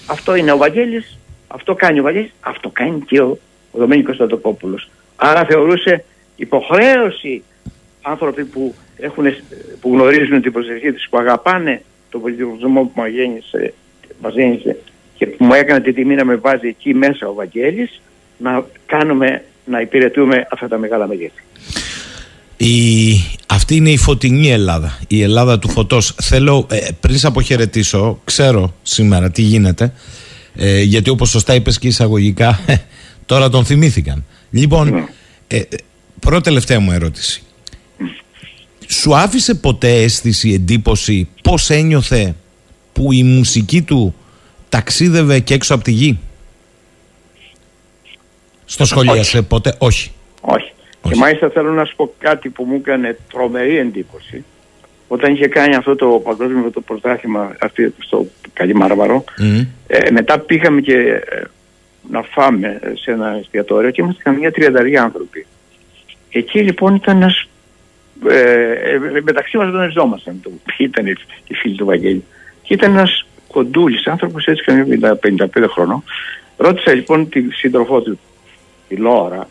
[0.05, 3.39] Αυτό είναι ο Βαγγέλης, αυτό κάνει ο Βαγγέλης, αυτό κάνει και ο,
[3.71, 4.89] ο Δομήνικος Στατοκόπουλος.
[5.15, 6.03] Άρα θεωρούσε
[6.35, 7.43] υποχρέωση
[8.01, 9.25] άνθρωποι που, έχουν,
[9.81, 13.73] που γνωρίζουν την προσευχή τους, που αγαπάνε τον πολιτισμό που μας γέννησε,
[14.21, 14.77] μας γέννησε
[15.17, 18.01] και που μου έκανε την τιμή να με βάζει εκεί μέσα ο Βαγγέλης,
[18.37, 21.41] να κάνουμε, να υπηρετούμε αυτά τα μεγάλα μεγέθη.
[22.57, 22.73] Η...
[23.47, 26.15] Αυτή είναι η φωτεινή Ελλάδα, η Ελλάδα του φωτός.
[26.21, 29.93] Θέλω, ε, πριν σε αποχαιρετήσω, ξέρω σήμερα τι γίνεται,
[30.55, 32.59] ε, γιατί όπως σωστά είπες και εισαγωγικά,
[33.25, 34.25] τώρα τον θυμήθηκαν.
[34.49, 35.09] Λοιπόν,
[35.47, 35.61] ε,
[36.19, 37.41] πρώτη τελευταία μου ερώτηση.
[38.87, 42.35] Σου άφησε ποτέ αίσθηση, εντύπωση, πώς ένιωθε
[42.93, 44.15] που η μουσική του
[44.69, 46.19] ταξίδευε και έξω από τη γη;
[48.65, 50.11] Στο σχολίασε ποτέ, όχι.
[50.41, 50.71] Όχι.
[51.01, 54.43] Και μάλιστα θέλω να σου πω κάτι που μου έκανε τρομερή εντύπωση.
[55.07, 57.55] Όταν είχε κάνει αυτό το παγκόσμιο το πρωτάθλημα
[57.97, 59.23] στο Καλιμάρβαρο,
[59.87, 61.41] ε, μετά πήγαμε και ε,
[62.09, 65.45] να φάμε σε ένα εστιατόριο και ήμασταν μια τριανταριά άνθρωποι.
[66.29, 67.47] Εκεί λοιπόν ήταν ένας.
[68.29, 71.05] Ε, ε, μεταξύ μας γνωριζόμασταν το ποιοι ήταν
[71.47, 72.23] οι φίλοι του Βαγγέλη.
[72.61, 76.03] Και ήταν ένας κοντούλης άνθρωπος, έτσι καμιά 55 χρονών.
[76.57, 78.19] Ρώτησα λοιπόν τη σύντροφό του,
[78.87, 79.47] τη Λόρα,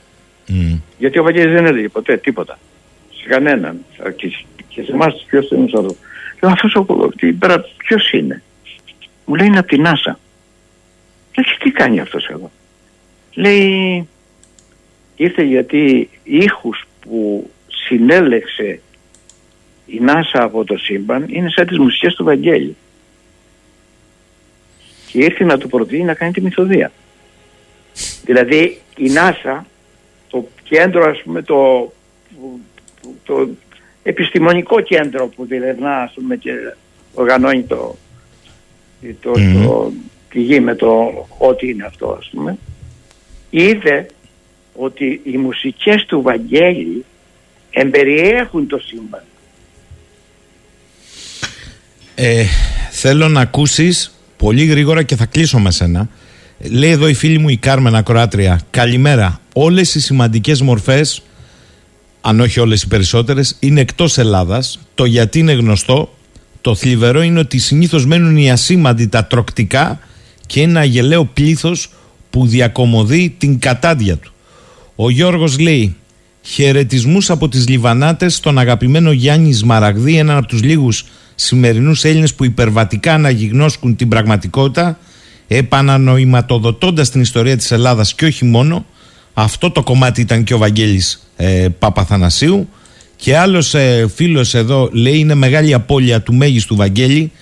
[0.99, 2.59] γιατί ο Βαγγέλης δεν έλεγε ποτέ τίποτα.
[3.11, 3.85] Σε κανέναν.
[4.17, 4.37] Και,
[4.69, 5.97] και σε εμάς ποιος είναι ο
[6.41, 8.43] Λέω αυτός ο, την πέρα ποιος είναι;
[9.25, 10.19] Μου λέει είναι από την Άσα.
[11.37, 12.51] Λέει τι κάνει αυτός εδώ;
[13.35, 14.09] Λέει
[15.17, 17.51] ήρθε γιατί ήχους που
[17.87, 18.81] συνέλεξε
[19.87, 22.77] η Νάσα από το σύμπαν είναι σαν τις μουσικές του Βαγγέλη.
[25.07, 26.93] Και ήρθε να του προτείνει να κάνει τη μυθοδία.
[28.25, 29.67] Δηλαδή η Νάσα
[30.29, 31.93] το κέντρο ας πούμε το,
[33.25, 33.49] το
[34.03, 36.53] επιστημονικό κέντρο που διερευνά ας πούμε και
[37.15, 37.97] οργανώνει το,
[39.21, 39.93] το, το,
[40.31, 42.59] τη γη με το ό,τι είναι αυτό ας πούμε
[43.51, 44.07] είδε
[44.75, 47.05] ότι οι μουσικές του Βαγγέλη
[47.79, 49.23] εμπεριέχουν το σύμπαν.
[52.15, 52.45] Ε,
[52.91, 56.09] θέλω να ακούσεις πολύ γρήγορα και θα κλείσω με σένα
[56.59, 58.61] Λέει εδώ η φίλη μου η Κάρμενα Κροάτρια.
[58.71, 59.41] Καλημέρα.
[59.53, 61.23] Όλες οι σημαντικές μορφές,
[62.21, 64.79] αν όχι όλες οι περισσότερες, είναι εκτός Ελλάδας.
[64.95, 66.15] Το γιατί είναι γνωστό.
[66.61, 69.99] Το θλιβερό είναι ότι συνήθως μένουν οι ασήμαντοι τα τροκτικά
[70.47, 71.91] και ένα γελαίο πλήθος
[72.31, 74.33] που διακομωδεί την κατάντια του.
[74.97, 75.97] Ο Γιώργος λέει
[76.47, 81.05] χαιρετισμούς από τις Λιβανάτες στον αγαπημένο Γιάννη Σμαραγδί, έναν από τους λίγους
[81.35, 84.99] σημερινούς Έλληνες που υπερβατικά αναγυγνώσκουν την πραγματικότητα
[85.49, 88.87] επανανοηματοδοτώντας την ιστορία της Ελλάδας και όχι μόνο.
[89.35, 92.69] Αυτό το κομμάτι ήταν και ο Βαγγέλης ε, Παπαθανασίου.
[93.17, 97.33] Και άλλος ε, φίλος εδώ λέει είναι μεγάλη απώλεια του μέγιστου Βαγγέλη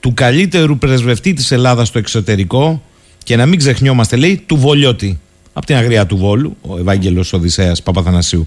[0.00, 2.82] του καλύτερου πρεσβευτή της Ελλάδας στο εξωτερικό
[3.22, 5.18] και να μην ξεχνιόμαστε λέει του Βολιώτη
[5.56, 8.46] από την αγρία του Βόλου ο Ευάγγελος Οδυσσέας Παπαθανασίου.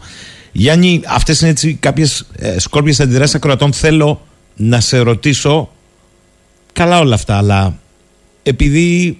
[0.51, 3.73] Γιάννη αυτές είναι έτσι κάποιες ε, σκόρπιες αντιδράσεις ακροατών.
[3.73, 4.21] Θέλω
[4.55, 5.69] να σε ρωτήσω
[6.73, 7.79] καλά όλα αυτά αλλά
[8.43, 9.19] επειδή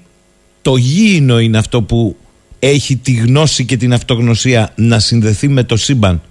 [0.62, 2.16] το γήινο είναι αυτό που
[2.60, 6.22] έχει τη γνώση και την αυτογνωσία να συνδεθεί με το σύμπαν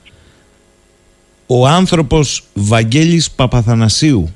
[1.46, 4.28] ο άνθρωπος Βαγγέλης Παπαθανασίου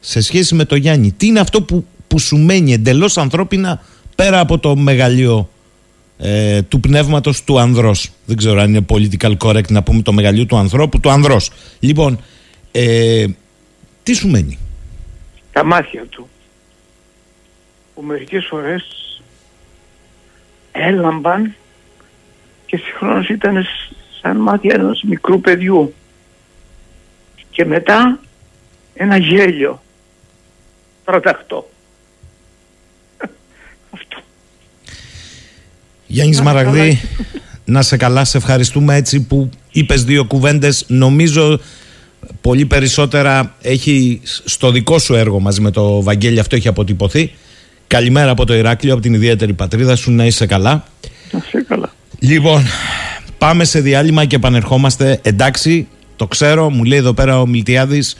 [0.00, 3.82] σε σχέση με το Γιάννη τι είναι αυτό που, που σου μένει εντελώς ανθρώπινα
[4.14, 5.48] πέρα από το μεγαλείο
[6.18, 10.46] ε, του πνεύματος του ανδρός δεν ξέρω αν είναι political correct να πούμε το μεγαλείο
[10.46, 11.50] του ανθρώπου του ανδρός
[11.80, 12.20] λοιπόν
[12.72, 13.26] ε,
[14.02, 14.58] Τι σου μένει;
[15.52, 16.28] τα μάτια του
[17.94, 18.84] που μερικές φορές
[20.72, 21.54] έλαμπαν
[22.66, 25.94] και συγχρόνως ήταν σ- σαν μάτια ενός μικρού παιδιού
[27.50, 28.20] και μετά
[28.94, 29.82] ένα γέλιο
[31.04, 31.70] τροταχτό.
[36.10, 37.00] Γιάννης Μαραγδί,
[37.64, 40.84] να σε καλά, σε ευχαριστούμε έτσι που είπες δύο κουβέντες.
[40.86, 41.60] Νομίζω
[42.40, 47.32] πολύ περισσότερα έχει στο δικό σου έργο μαζί με το Βαγγέλη αυτό έχει αποτυπωθεί.
[47.86, 50.84] Καλημέρα από το Ηράκλειο, από την ιδιαίτερη πατρίδα σου, να είσαι καλά.
[51.30, 51.92] Να είσαι καλά.
[52.18, 52.62] Λοιπόν,
[53.38, 55.20] πάμε σε διάλειμμα και επανερχόμαστε.
[55.22, 58.16] Εντάξει, το ξέρω, μου λέει εδώ πέρα ο Μιλτιάδης.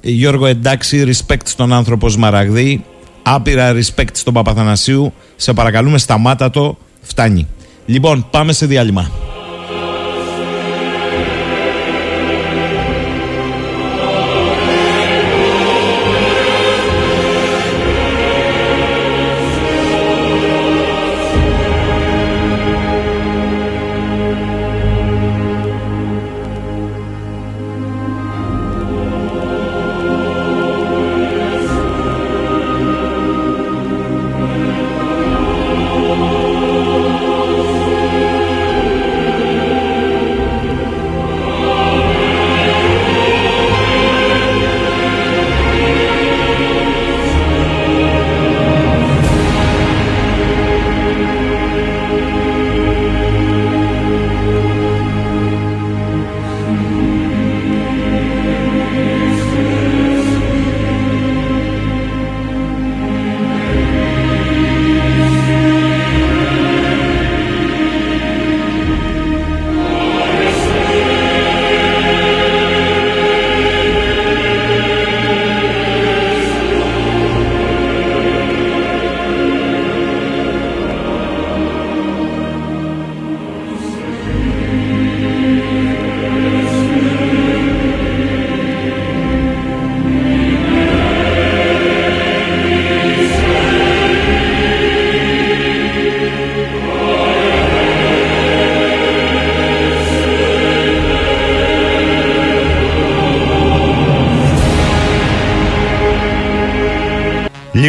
[0.00, 2.84] «Ε, Γιώργο, εντάξει, respect στον άνθρωπο Σμαραγδί.
[3.22, 5.12] Άπειρα respect στον Παπαθανασίου.
[5.36, 6.78] Σε παρακαλούμε, σταμάτα το.
[7.06, 7.46] Φτάνει.
[7.86, 9.25] Λοιπόν, πάμε σε διάλειμμα.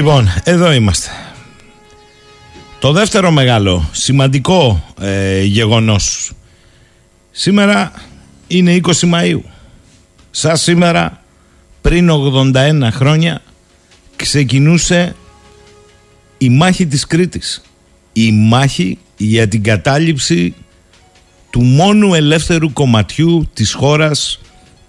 [0.08, 1.10] Λοιπόν, εδώ είμαστε.
[2.80, 6.32] Το δεύτερο μεγάλο σημαντικό ε, γεγονός
[7.32, 7.92] σήμερα
[8.48, 9.40] είναι 20 Μαΐου.
[10.32, 11.22] Σαν σήμερα
[11.82, 13.42] πριν 81 χρόνια
[14.16, 15.16] ξεκινούσε
[16.38, 17.62] η μάχη της Κρήτης.
[18.14, 20.54] Η μάχη για την κατάληψη
[21.50, 24.40] του μόνου ελεύθερου κομματιού της χώρας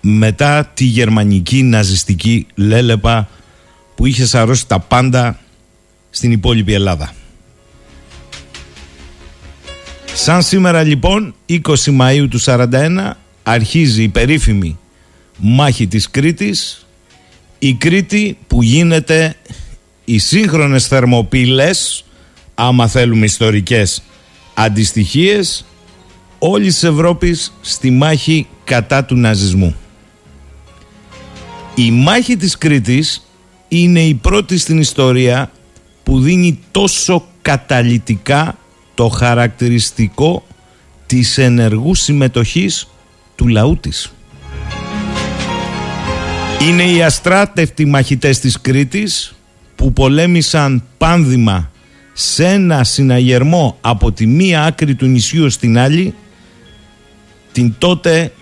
[0.01, 3.29] μετά τη γερμανική ναζιστική λέλεπα
[3.99, 5.39] που είχες σαρώσει τα πάντα
[6.11, 7.13] στην υπόλοιπη Ελλάδα.
[10.15, 11.59] Σαν σήμερα λοιπόν 20
[12.01, 13.11] Μαΐου του 41
[13.43, 14.79] αρχίζει η περίφημη
[15.37, 16.87] μάχη της Κρήτης
[17.59, 19.37] η Κρήτη που γίνεται
[20.05, 22.05] οι σύγχρονες θερμοπύλες
[22.55, 24.03] άμα θέλουμε ιστορικές
[24.55, 25.65] αντιστοιχίες
[26.39, 29.77] όλης της Ευρώπης στη μάχη κατά του ναζισμού.
[31.75, 33.23] Η μάχη της Κρήτης
[33.69, 35.51] είναι η πρώτη στην ιστορία
[36.03, 38.59] που δίνει τόσο καταλυτικά
[38.95, 40.47] το χαρακτηριστικό
[41.07, 42.89] της ενεργούς συμμετοχής
[43.35, 44.13] του λαού της.
[46.63, 49.35] Είναι οι αστράτευτοι μαχητές της Κρήτης
[49.77, 51.71] που πολέμησαν πάνδημα
[52.13, 56.15] σε ένα συναγερμό από τη μία άκρη του νησιού στην άλλη
[57.53, 58.33] την τότε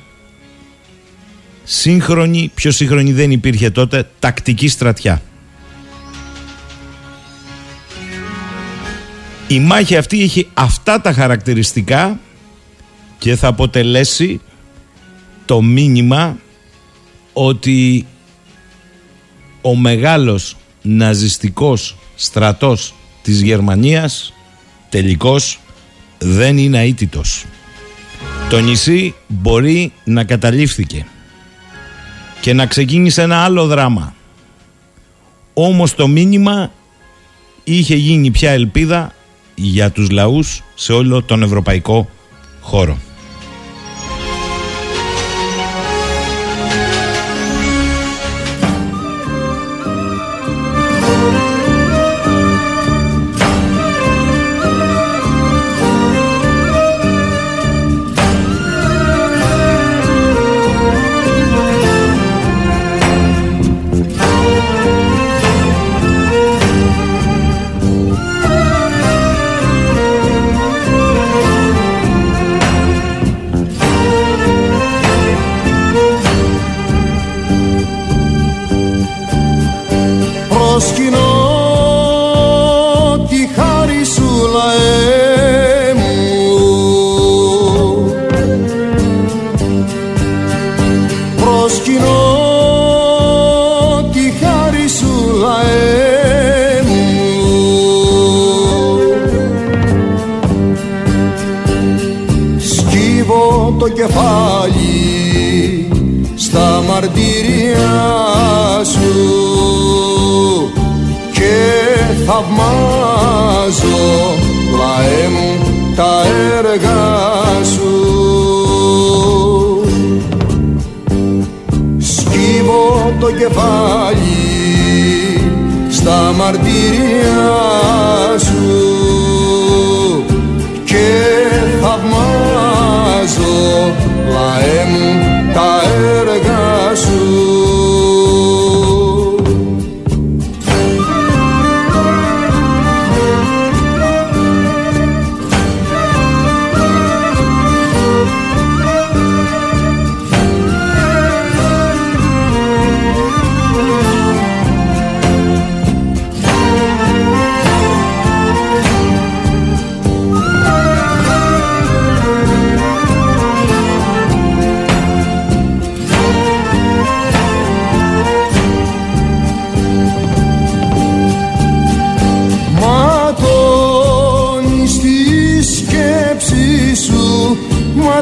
[1.68, 5.22] σύγχρονη, πιο σύγχρονη δεν υπήρχε τότε, τακτική στρατιά.
[9.48, 12.20] Η μάχη αυτή έχει αυτά τα χαρακτηριστικά
[13.18, 14.40] και θα αποτελέσει
[15.44, 16.38] το μήνυμα
[17.32, 18.06] ότι
[19.60, 24.32] ο μεγάλος ναζιστικός στρατός της Γερμανίας
[24.88, 25.60] τελικώς
[26.18, 27.44] δεν είναι αίτητος.
[28.50, 31.06] Το νησί μπορεί να καταλήφθηκε
[32.40, 34.14] και να ξεκίνησε ένα άλλο δράμα.
[35.54, 36.70] Όμως το μήνυμα
[37.64, 39.14] είχε γίνει πια ελπίδα
[39.54, 42.08] για τους λαούς σε όλο τον ευρωπαϊκό
[42.60, 42.98] χώρο.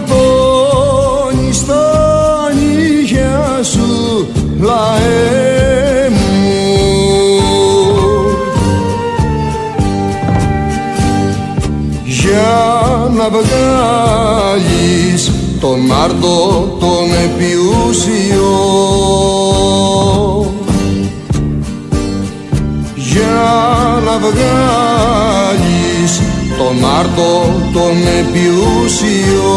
[0.08, 4.26] Ματώνεις τα νύχια σου
[4.60, 6.22] Λαέ μου.
[12.04, 15.22] Για να βγάλεις
[15.60, 16.36] τον άρτο
[16.80, 18.43] τον επιούσιο
[26.58, 29.54] τον άρτο τον επιούσιο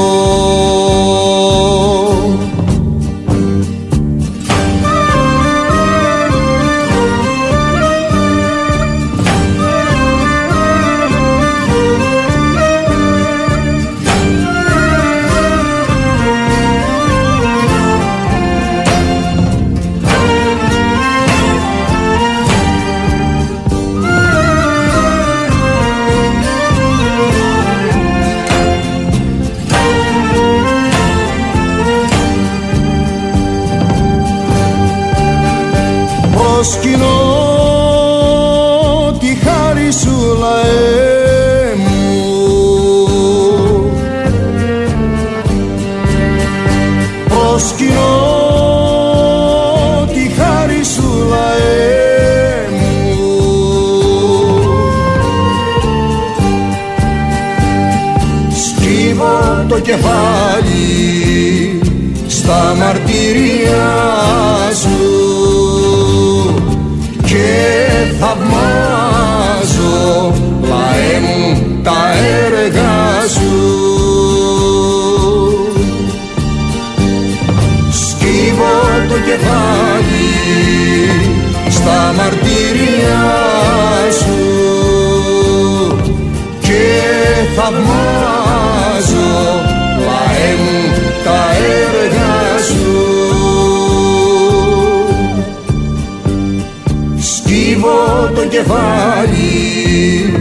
[98.58, 100.34] κεφάλι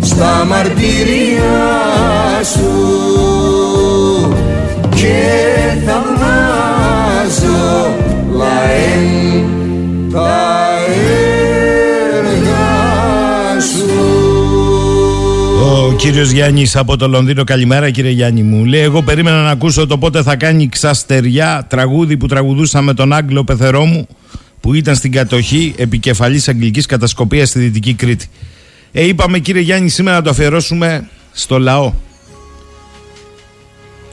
[0.00, 1.60] στα μαρτυρία
[2.52, 2.70] σου
[4.90, 5.22] και
[5.86, 7.66] θαυμάζω
[8.36, 9.46] λαέ μου
[10.12, 10.68] τα
[12.14, 13.88] έργα σου.
[15.62, 18.64] Ο κύριος Γιάννης από το Λονδίνο, καλημέρα κύριε Γιάννη μου.
[18.64, 23.12] Λέει: Εγώ περίμενα να ακούσω το πότε θα κάνει ξαστεριά τραγούδι που τραγουδούσα με τον
[23.12, 24.06] Άγγλο πεθερό μου
[24.60, 28.26] που ήταν στην κατοχή επικεφαλής αγγλικής κατασκοπίας στη Δυτική Κρήτη.
[28.92, 31.92] Ε, είπαμε κύριε Γιάννη σήμερα να το αφιερώσουμε στο λαό.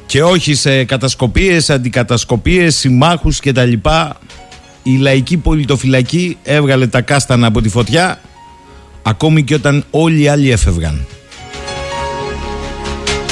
[0.06, 3.74] Και όχι σε κατασκοπίες, αντικατασκοπίες, συμμάχους κτλ.
[4.84, 8.20] Η λαϊκή πολιτοφυλακή έβγαλε τα κάστανα από τη φωτιά
[9.04, 11.06] ακόμη και όταν όλοι οι άλλοι έφευγαν.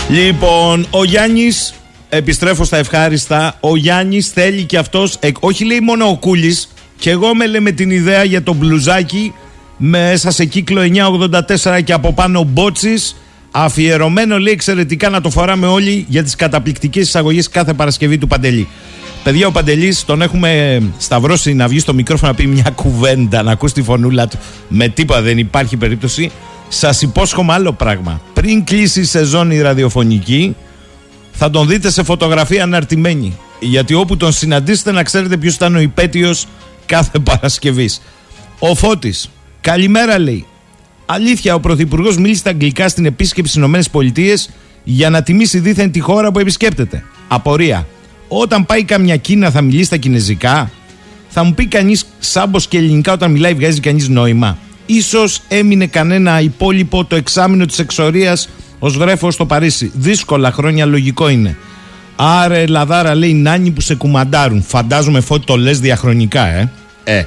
[0.10, 1.74] Λοιπόν, ο Γιάννης,
[2.10, 7.10] επιστρέφω στα ευχάριστα, ο Γιάννης θέλει και αυτός, ε, όχι λέει μόνο ο Κούλης, και
[7.10, 9.34] εγώ με λέμε την ιδέα για το μπλουζάκι
[9.78, 10.82] μέσα σε κύκλο
[11.76, 13.16] 984 και από πάνω μπότσις,
[13.52, 18.68] αφιερωμένο λέει εξαιρετικά να το φοράμε όλοι για τις καταπληκτικές εισαγωγές κάθε Παρασκευή του Παντελή.
[19.24, 23.52] Παιδιά, ο Παντελής τον έχουμε σταυρώσει να βγει στο μικρόφωνο να πει μια κουβέντα, να
[23.52, 24.38] ακούσει τη φωνούλα του.
[24.68, 26.32] Με τίποτα δεν υπάρχει περίπτωση.
[26.68, 28.22] Σας υπόσχομαι άλλο πράγμα.
[28.34, 30.56] Πριν κλείσει η σεζόν η ραδιοφωνική,
[31.32, 33.38] θα τον δείτε σε φωτογραφία αναρτημένη.
[33.60, 36.48] Γιατί όπου τον συναντήσετε να ξέρετε ποιος ήταν ο υπέτειος
[36.86, 38.02] κάθε Παρασκευής.
[38.60, 39.30] Ο Φώτης.
[39.62, 40.46] Καλημέρα λέει.
[41.06, 44.54] Αλήθεια, ο Πρωθυπουργός μίλησε στα αγγλικά στην επίσκεψη στις ΗΠΑ
[44.84, 47.04] για να τιμήσει δίθεν τη χώρα που επισκέπτεται.
[47.28, 47.88] Απορία.
[48.28, 50.72] Όταν πάει καμιά Κίνα θα μιλήσει στα κινέζικα;
[51.30, 56.42] Θα μου πει κανείς σάμπος και ελληνικά όταν μιλάει βγάζει κανείς νόημα; Ίσως έμεινε κανένα
[56.42, 59.92] υπόλοιπο το εξάμεινο της εξορίας ως βρέφος στο Παρίσι.
[59.96, 61.58] Δύσκολα χρόνια λογικό είναι.
[62.16, 64.64] Άρα Ελλαδάρα λέει νάνι που σε κουμαντάρουν.
[64.68, 66.72] Φαντάζομαι φώτη το λες διαχρονικά ε.
[67.04, 67.24] Ε.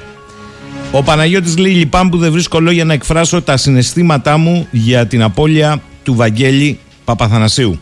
[0.91, 5.21] Ο Παναγιώτης λέει λυπάμαι που δεν βρίσκω λόγια να εκφράσω τα συναισθήματά μου για την
[5.21, 7.79] απώλεια του Βαγγέλη Παπαθανασίου.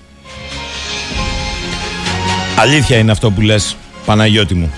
[2.57, 3.75] Αλήθεια είναι αυτό που λες
[4.05, 4.71] Παναγιώτη μου.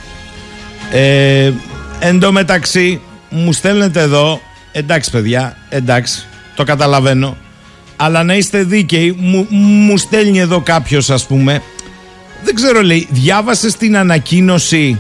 [0.92, 1.52] Ε,
[2.00, 4.40] εν τω μεταξύ μου στέλνετε εδώ
[4.72, 6.26] εντάξει παιδιά, εντάξει,
[6.56, 7.38] το καταλαβαίνω
[7.98, 11.62] αλλά να είστε δίκαιοι μου, μου στέλνει εδώ κάποιος ας πούμε
[12.44, 15.00] δεν ξέρω λέει διάβασες την ανακοίνωση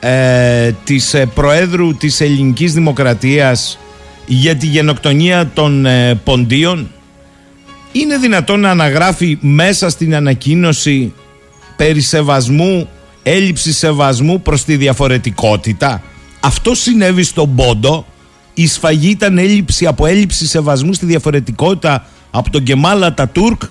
[0.00, 3.78] ε, της ε, Προέδρου της Ελληνικής Δημοκρατίας
[4.26, 6.90] για τη γενοκτονία των ε, Ποντίων;
[7.92, 11.12] Είναι δυνατόν να αναγράφει μέσα στην ανακοίνωση
[11.76, 12.88] περί σεβασμού,
[13.22, 16.02] έλλειψη σεβασμού προς τη διαφορετικότητα;
[16.40, 18.06] Αυτό συνέβη στον Πόντο.
[18.54, 23.62] Η σφαγή ήταν έλλειψη από έλλειψη σεβασμού στη διαφορετικότητα από τον Κεμάλα τα Τούρκ.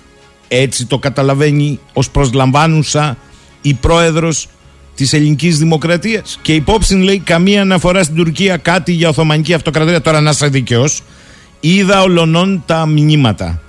[0.48, 3.16] Έτσι το καταλαβαίνει ως προσλαμβάνουσα
[3.62, 4.48] η πρόεδρος
[4.94, 6.38] της ελληνικής δημοκρατίας.
[6.42, 10.00] Και υπόψη λέει καμία αναφορά στην Τουρκία κάτι για Οθωμανική Αυτοκρατορία.
[10.00, 11.00] Τώρα να είσαι δικαιός.
[11.60, 13.62] Είδα ολονών τα μηνύματα.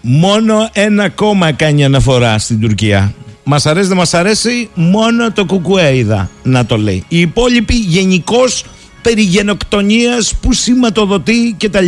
[0.00, 3.14] Μόνο ένα κόμμα κάνει αναφορά στην Τουρκία.
[3.44, 7.04] Μας αρέσει, δεν μας αρέσει, μόνο το Κουκουέ είδα να το λέει.
[7.08, 8.64] Οι υπόλοιποι γενικώς
[9.02, 11.86] περί γενοκτονίας που σηματοδοτεί κτλ.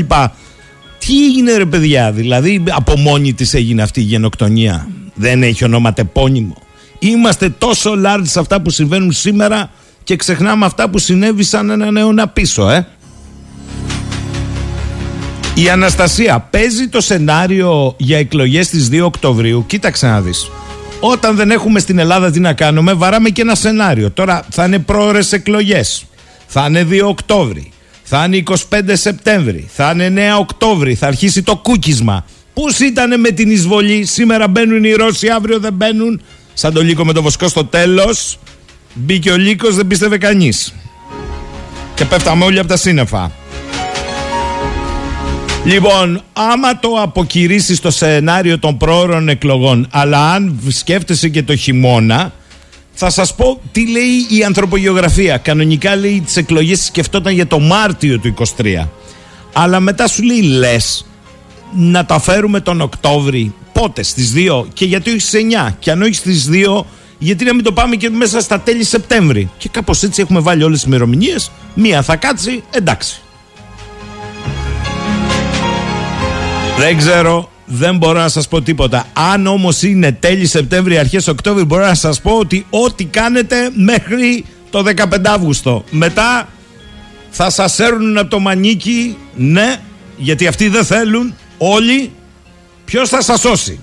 [1.06, 6.56] Τι έγινε ρε παιδιά, δηλαδή από μόνη της έγινε αυτή η γενοκτονία; Δεν έχει ονοματεπώνυμο.
[6.98, 9.70] Είμαστε τόσο large σε αυτά που συμβαίνουν σήμερα
[10.04, 12.86] και ξεχνάμε αυτά που συνέβησαν έναν αιώνα πίσω, ε.
[15.54, 19.64] Η Αναστασία παίζει το σενάριο για εκλογές στις 2 Οκτωβρίου.
[19.66, 20.50] Κοίταξε να δεις.
[21.00, 24.10] Όταν δεν έχουμε στην Ελλάδα τι να κάνουμε, βαράμε και ένα σενάριο.
[24.10, 26.04] Τώρα θα είναι πρόορες εκλογές.
[26.46, 27.72] Θα είναι 2 Οκτώβρη.
[28.12, 28.56] Θα είναι 25
[28.92, 29.68] Σεπτέμβρη.
[29.74, 30.94] Θα είναι 9 Οκτώβρη.
[30.94, 32.24] Θα αρχίσει το κούκισμα.
[32.54, 36.20] Πώς ήταν με την εισβολή; Σήμερα μπαίνουν οι Ρώσοι, αύριο δεν μπαίνουν.
[36.54, 38.38] Σαν το λύκο με το βοσκό στο τέλος.
[38.94, 40.74] Μπήκε ο λύκος, δεν πίστευε κανείς.
[41.94, 43.32] Και πέφταμε όλοι από τα σύννεφα.
[45.64, 52.32] Λοιπόν, άμα το αποκηρύσεις το σενάριο των πρόωρων εκλογών, αλλά αν σκέφτεσαι και το χειμώνα,
[53.02, 55.36] θα σας πω τι λέει η ανθρωπογεωγραφία.
[55.36, 58.88] Κανονικά λέει τις εκλογές σκεφτόταν για το Μάρτιο του 23.
[59.52, 61.06] Αλλά μετά σου λέει λες
[61.74, 63.54] να τα φέρουμε τον Οκτώβρη.
[63.72, 65.76] Πότε, στις 2 και γιατί όχι στις 9.
[65.78, 66.84] Και αν όχι στις 2,
[67.18, 69.50] γιατί να μην το πάμε και μέσα στα τέλη Σεπτέμβρη.
[69.58, 71.50] Και κάπως έτσι έχουμε βάλει όλες τις ημερομηνίες.
[71.74, 73.20] Μία θα κάτσει, εντάξει.
[76.78, 79.06] Δεν ξέρω, δεν μπορώ να σας πω τίποτα.
[79.12, 84.44] Αν όμως είναι τέλη Σεπτέμβρη, αρχές Οκτώβρη, μπορώ να σας πω ότι ό,τι κάνετε μέχρι
[84.70, 85.84] το 15 Αύγουστο.
[85.90, 86.48] Μετά
[87.30, 89.76] θα σας έρουν από το μανίκι, ναι,
[90.16, 92.10] γιατί αυτοί δεν θέλουν, όλοι.
[92.84, 93.80] Ποιος θα σας σώσει;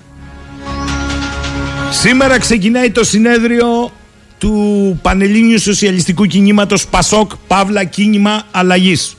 [1.90, 3.92] Σήμερα ξεκινάει το συνέδριο
[4.38, 9.16] του Πανελλήνιου Σοσιαλιστικού Κινήματος Πασόκ Παύλα Κίνημα Αλλαγής.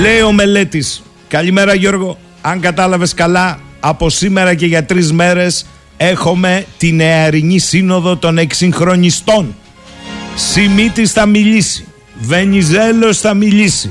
[0.00, 1.02] Λέει ο Μελέτης.
[1.28, 5.66] Καλημέρα Γιώργο αν κατάλαβες καλά, από σήμερα και για τρεις μέρες
[5.96, 9.54] έχουμε την νεαρινή σύνοδο των εξυγχρονιστών.
[10.34, 11.86] Σιμίτης θα μιλήσει,
[12.20, 13.90] Βενιζέλος θα μιλήσει,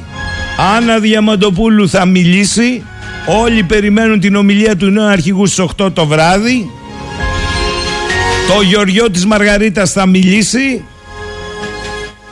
[0.76, 2.84] Άννα Διαμαντοπούλου θα μιλήσει,
[3.26, 6.70] όλοι περιμένουν την ομιλία του νέου αρχηγού στις 8 το βράδυ,
[8.47, 10.84] το Γεωργιό της Μαργαρίτας θα μιλήσει,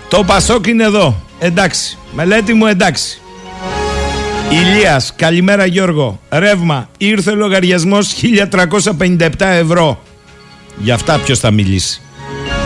[0.07, 3.21] το Πασόκ είναι εδώ, εντάξει, μελέτη μου εντάξει.
[4.51, 6.19] Ηλίας, καλημέρα Γιώργο.
[6.29, 10.03] Ρεύμα, ήρθε λογαριασμός 1357 ευρώ.
[10.77, 12.01] Για αυτά ποιος θα μιλήσει.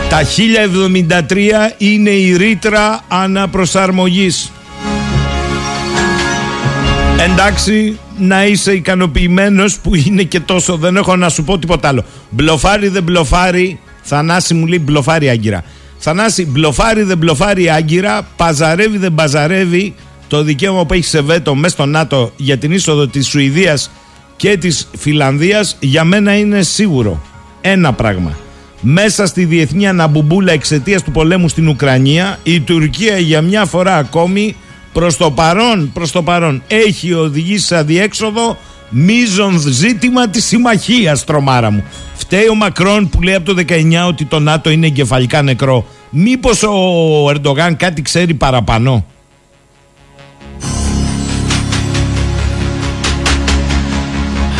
[0.08, 4.52] Τα 1073 είναι η ρήτρα αναπροσαρμογής.
[7.28, 10.76] Εντάξει, να είσαι ικανοποιημένος που είναι και τόσο.
[10.76, 12.04] Δεν έχω να σου πω τίποτα άλλο.
[12.30, 13.80] Μπλοφάρι δεν μπλοφάρι.
[14.02, 15.64] Θανάση μου λέει μπλοφάρι άγκυρα.
[15.98, 18.26] Θανάση, μπλοφάρι δεν μπλοφάρι άγκυρα.
[18.36, 19.94] Παζαρεύει δεν παζαρεύει
[20.28, 23.90] το δικαίωμα που έχει σε βέτο μέσα στο ΝΑΤΟ για την είσοδο της Σουηδίας
[24.36, 27.22] και της Φιλανδίας για μένα είναι σίγουρο.
[27.60, 28.36] Ένα πράγμα.
[28.80, 34.56] Μέσα στη διεθνή αναμπουμπούλα εξαιτίας του πολέμου στην Ουκρανία η Τουρκία για μια φορά ακόμη
[34.92, 38.58] προς το παρόν, προς το παρόν έχει οδηγήσει σε αδιέξοδο
[38.90, 41.84] μίζον ζήτημα της συμμαχίας τρομάρα μου.
[42.14, 45.86] Φταίει ο Μακρόν που λέει από το 19 ότι το ΝΑΤΟ είναι εγκεφαλικά νεκρό.
[46.10, 49.06] Μήπως ο Ερντογάν κάτι ξέρει παραπανώ.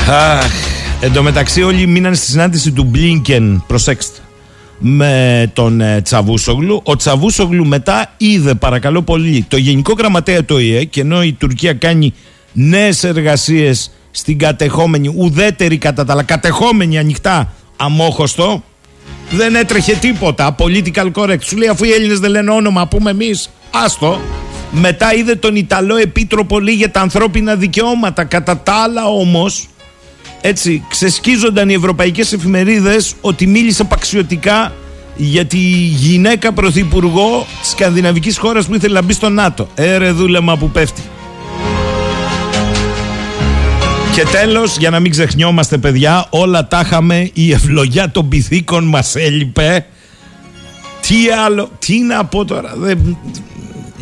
[0.09, 0.51] Αχ,
[1.01, 4.19] Εν τω μεταξύ όλοι μείναν στη συνάντηση του Μπλίνκεν, προσέξτε,
[4.79, 6.81] με τον ε, Τσαβούσογλου.
[6.85, 11.73] Ο Τσαβούσογλου μετά είδε παρακαλώ πολύ το Γενικό Γραμματέα του ΟΗΕ και ενώ η Τουρκία
[11.73, 12.15] κάνει
[12.53, 18.63] νέες εργασίες στην κατεχόμενη, ουδέτερη κατά τα άλλα, κατεχόμενη ανοιχτά αμόχωστο,
[19.31, 20.55] δεν έτρεχε τίποτα.
[20.59, 21.43] Political correct.
[21.43, 24.21] Σου λέει αφού οι Έλληνες δεν λένε όνομα, πούμε εμείς, άστο.
[24.71, 28.25] Μετά είδε τον Ιταλό Επίτροπο λέει για τα ανθρώπινα δικαιώματα.
[28.25, 29.69] Κατά τα άλλα όμως,
[30.49, 34.73] έτσι, ξεσκίζονταν οι ευρωπαϊκές εφημερίδες ότι μίλησε παξιωτικά
[35.17, 39.69] για τη γυναίκα πρωθυπουργό της σκανδιναβικής χώρας που ήθελε να μπει στο ΝΑΤΟ.
[39.75, 41.03] Έρε δούλεμα που πέφτει.
[44.15, 49.15] Και τέλος, για να μην ξεχνιόμαστε παιδιά, όλα τα είχαμε, η ευλογιά των πυθίκων μας
[49.15, 49.87] έλειπε.
[51.01, 51.17] Τι
[51.47, 53.19] άλλο, τι να πω τώρα, δεν,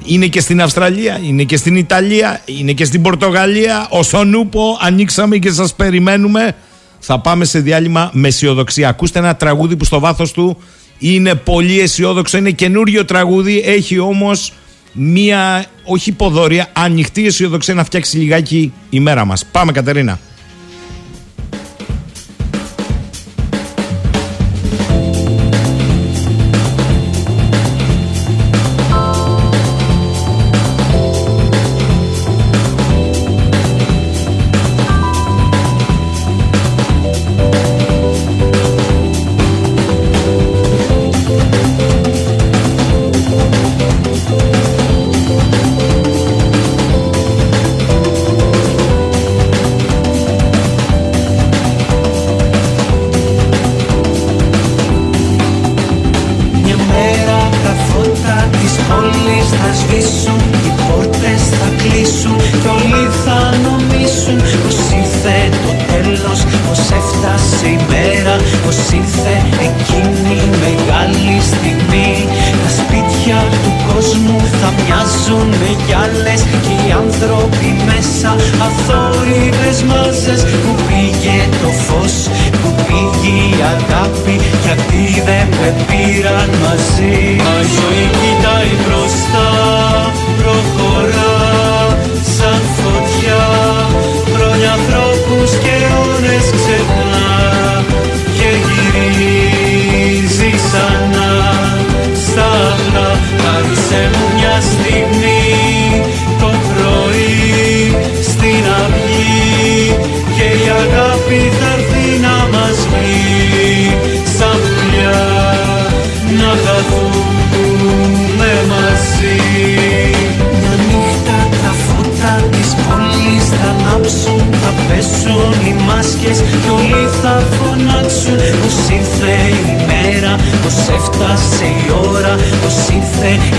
[0.05, 3.87] είναι και στην Αυστραλία, είναι και στην Ιταλία, είναι και στην Πορτογαλία.
[3.91, 6.57] Όσον νούπο, ανοίξαμε και σας περιμένουμε.
[6.99, 8.89] Θα πάμε σε διάλειμμα με αισιοδοξία.
[8.89, 10.57] Ακούστε ένα τραγούδι που στο βάθος του
[10.99, 12.37] είναι πολύ αισιόδοξο.
[12.39, 14.53] Είναι καινούριο τραγούδι, έχει όμως
[14.93, 19.45] μία, όχι υποδόρια, ανοιχτή αισιοδοξία να φτιάξει λιγάκι η μέρα μας.
[19.53, 20.19] Πάμε Κατερίνα.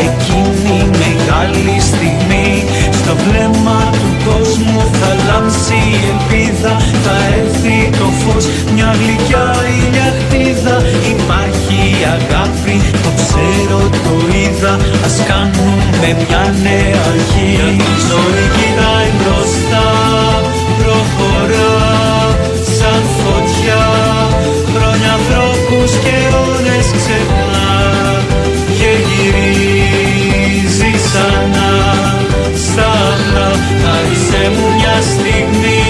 [0.10, 2.50] Εκείνη η μεγάλη στιγμή
[3.00, 9.48] Στο βλέμμα του κόσμου θα λάμψει η ελπίδα Θα έρθει το φως, μια γλυκιά
[9.78, 10.76] ηλιακτίδα
[11.10, 14.74] Η μάχη, η αγάπη, το ξέρω, το είδα.
[15.08, 19.86] Ας κάνουμε μια νέα αρχή Η ζωή κοιτάει μπροστά,
[35.02, 35.84] στιγμή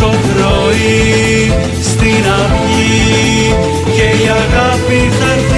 [0.00, 1.52] το πρωί
[1.82, 3.54] στην αυγή
[3.96, 5.53] Και η αγάπη θα έρθει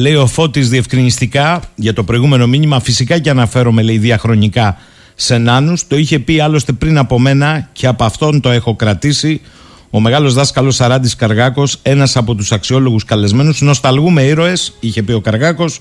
[0.00, 2.80] Λέει ο Φώτης διευκρινιστικά για το προηγούμενο μήνυμα.
[2.80, 4.76] Φυσικά και αναφέρομαι, λέει, διαχρονικά
[5.14, 5.86] σε νάνους.
[5.86, 9.40] Το είχε πει άλλωστε πριν από μένα και από αυτόν το έχω κρατήσει.
[9.90, 13.60] Ο μεγάλος δάσκαλος Σαράντης Καργάκος, ένας από τους αξιόλογους καλεσμένους.
[13.60, 15.80] Νοσταλγούμε ήρωες, είχε πει ο Καργάκος,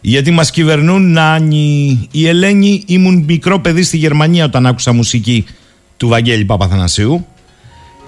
[0.00, 2.08] γιατί μας κυβερνούν νάνοι.
[2.10, 5.44] Η Ελένη ήμουν μικρό παιδί στη Γερμανία όταν άκουσα μουσική
[5.96, 7.26] του Βαγγέλη Παπαθανασίου.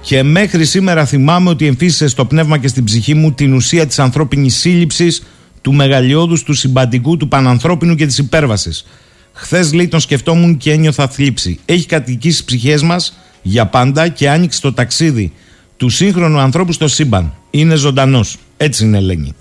[0.02, 3.98] Και μέχρι σήμερα θυμάμαι ότι εμφύσισε στο πνεύμα και στην ψυχή μου την ουσία της
[3.98, 5.22] ανθρώπινης σύλληψης,
[5.60, 8.86] του μεγαλειώδους, του συμπαντικού, του πανανθρώπινου και της υπέρβασης.
[9.32, 11.58] Χθες λέει τον σκεφτόμουν και ένιωθα θλίψη.
[11.64, 15.32] Έχει κατοικήσει στι ψυχές μας για πάντα και άνοιξε το ταξίδι
[15.76, 17.34] του σύγχρονου ανθρώπου στο σύμπαν.
[17.50, 18.36] Είναι ζωντανός.
[18.56, 19.34] Έτσι είναι, Ελένη.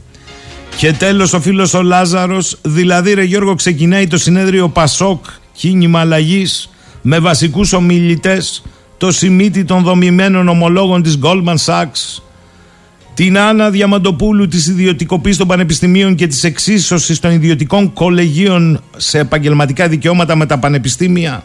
[0.78, 6.70] Και τέλος ο φίλος ο Λάζαρος, δηλαδή ρε Γιώργο, ξεκινάει το συνέδριο Πασόκ, κίνημα αλλαγής,
[7.02, 8.64] με βασικούς ομιλητές,
[8.98, 12.22] το σημείτι των δομημένων ομολόγων της Goldman Sachs,
[13.18, 19.88] την Άννα Διαμαντοπούλου της ιδιωτικοποίησης των πανεπιστημίων και της εξίσωσης των ιδιωτικών κολεγίων σε επαγγελματικά
[19.88, 21.44] δικαιώματα με τα πανεπιστήμια,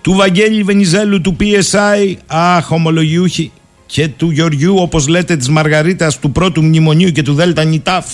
[0.00, 3.52] του Βαγγέλη Βενιζέλου του PSI, αχ ομολογιούχοι,
[3.86, 8.06] και του Γεωργιού όπως λέτε της Μαργαρίτας του πρώτου μνημονίου και του Δέλτα Νιτάφ.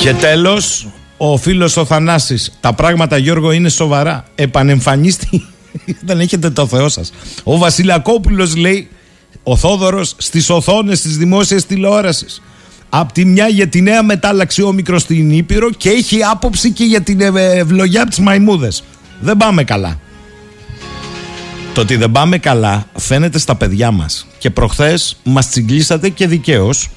[0.00, 5.51] Και τέλος, ο φίλος ο Θανάσης, τα πράγματα Γιώργο είναι σοβαρά, επανεμφανίστη
[6.00, 7.12] δεν έχετε το Θεό σας.
[7.42, 8.88] Ο Βασιλακόπουλος λέει,
[9.42, 12.42] ο Θόδωρος στις οθόνες της δημόσιας τηλεόρασης.
[12.88, 17.00] Απ' τη μια για τη νέα μετάλλαξη όμικρο στην Ήπειρο και έχει άποψη και για
[17.00, 18.84] την ευλογιά από τις μαϊμούδες.
[19.20, 20.00] Δεν πάμε καλά.
[21.74, 24.26] Το ότι δεν πάμε καλά φαίνεται στα παιδιά μας.
[24.38, 26.90] Και προχθές μας τσιγκλίσατε και δικαίως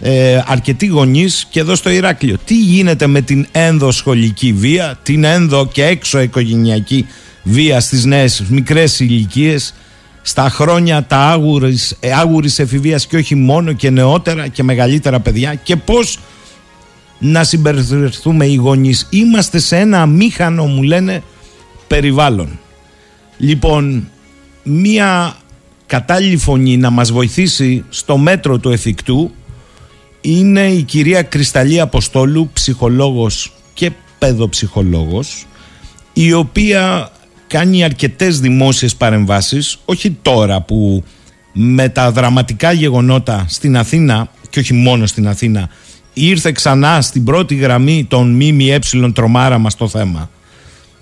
[0.00, 2.36] ε, αρκετοί γονείς και εδώ στο Ηράκλειο.
[2.44, 7.06] Τι γίνεται με την ενδοσχολική βία, την ένδο και έξω οικογενειακή
[7.48, 9.74] βία στις νέες μικρές ηλικίες,
[10.22, 15.54] στα χρόνια τα άγουρης, ε, άγουρης εφηβείας και όχι μόνο και νεότερα και μεγαλύτερα παιδιά
[15.54, 16.18] και πώς
[17.18, 19.06] να συμπεριφερθούμε οι γονείς.
[19.10, 21.22] Είμαστε σε ένα αμήχανο μου λένε
[21.86, 22.58] περιβάλλον.
[23.38, 24.08] Λοιπόν,
[24.62, 25.36] μία
[25.86, 29.30] κατάλληλη φωνή να μας βοηθήσει στο μέτρο του εφικτού
[30.20, 35.46] είναι η κυρία Κρυσταλή Αποστόλου, ψυχολόγος και παιδοψυχολόγος,
[36.12, 37.10] η οποία
[37.46, 41.04] κάνει αρκετές δημόσιες παρεμβάσεις, όχι τώρα που
[41.52, 45.68] με τα δραματικά γεγονότα στην Αθήνα και όχι μόνο στην Αθήνα
[46.12, 48.78] ήρθε ξανά στην πρώτη γραμμή των ΜΜΕ
[49.14, 50.30] τρομάρα μας το θέμα.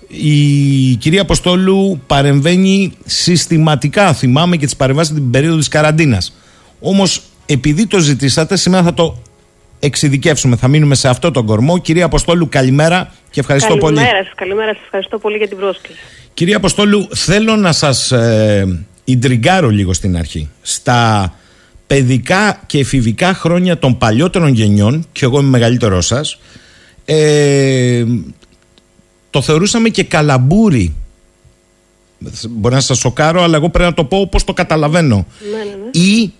[0.07, 6.35] Η κυρία Αποστόλου παρεμβαίνει συστηματικά, θυμάμαι και τις παρεμβάσεις την περίοδο της καραντίνας.
[6.79, 9.17] Όμως επειδή το ζητήσατε, σήμερα θα το
[9.79, 10.55] εξειδικεύσουμε.
[10.55, 11.77] Θα μείνουμε σε αυτό τον κορμό.
[11.77, 14.07] Κυρία Αποστόλου, καλημέρα και ευχαριστώ καλημέρα πολύ.
[14.07, 14.83] Καλημέρα καλημέρα σας.
[14.83, 15.99] Ευχαριστώ πολύ για την πρόσκληση.
[16.35, 20.49] Κυρία Αποστόλου, θέλω να σας ε, ιντριγκάρω λίγο στην αρχή.
[20.61, 21.33] Στα
[21.87, 26.39] παιδικά και εφηβικά χρόνια των παλιότερων γενιών, και εγώ είμαι μεγαλύτερός σας,
[27.05, 28.05] ε,
[29.29, 30.95] το θεωρούσαμε και καλαμπούρι.
[32.49, 35.25] Μπορεί να σας σοκάρω, αλλά εγώ πρέπει να το πω όπως το καταλαβαίνω.
[35.51, 36.05] Ναι, ναι, ναι.
[36.05, 36.33] Ή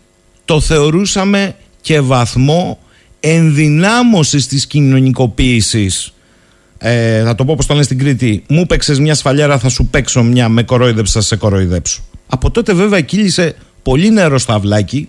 [0.45, 2.79] το θεωρούσαμε και βαθμό
[3.19, 6.13] ενδυνάμωσης της κοινωνικοποίησης
[6.78, 9.86] ε, θα το πω όπως το λένε στην Κρήτη μου παίξες μια σφαλιέρα θα σου
[9.86, 15.07] παίξω μια με κορόιδεψα θα σε κοροϊδέψω από τότε βέβαια κύλησε πολύ νερό στο αυλάκι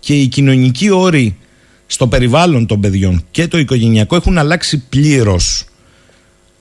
[0.00, 1.36] και οι κοινωνικοί όροι
[1.86, 5.64] στο περιβάλλον των παιδιών και το οικογενειακό έχουν αλλάξει πλήρως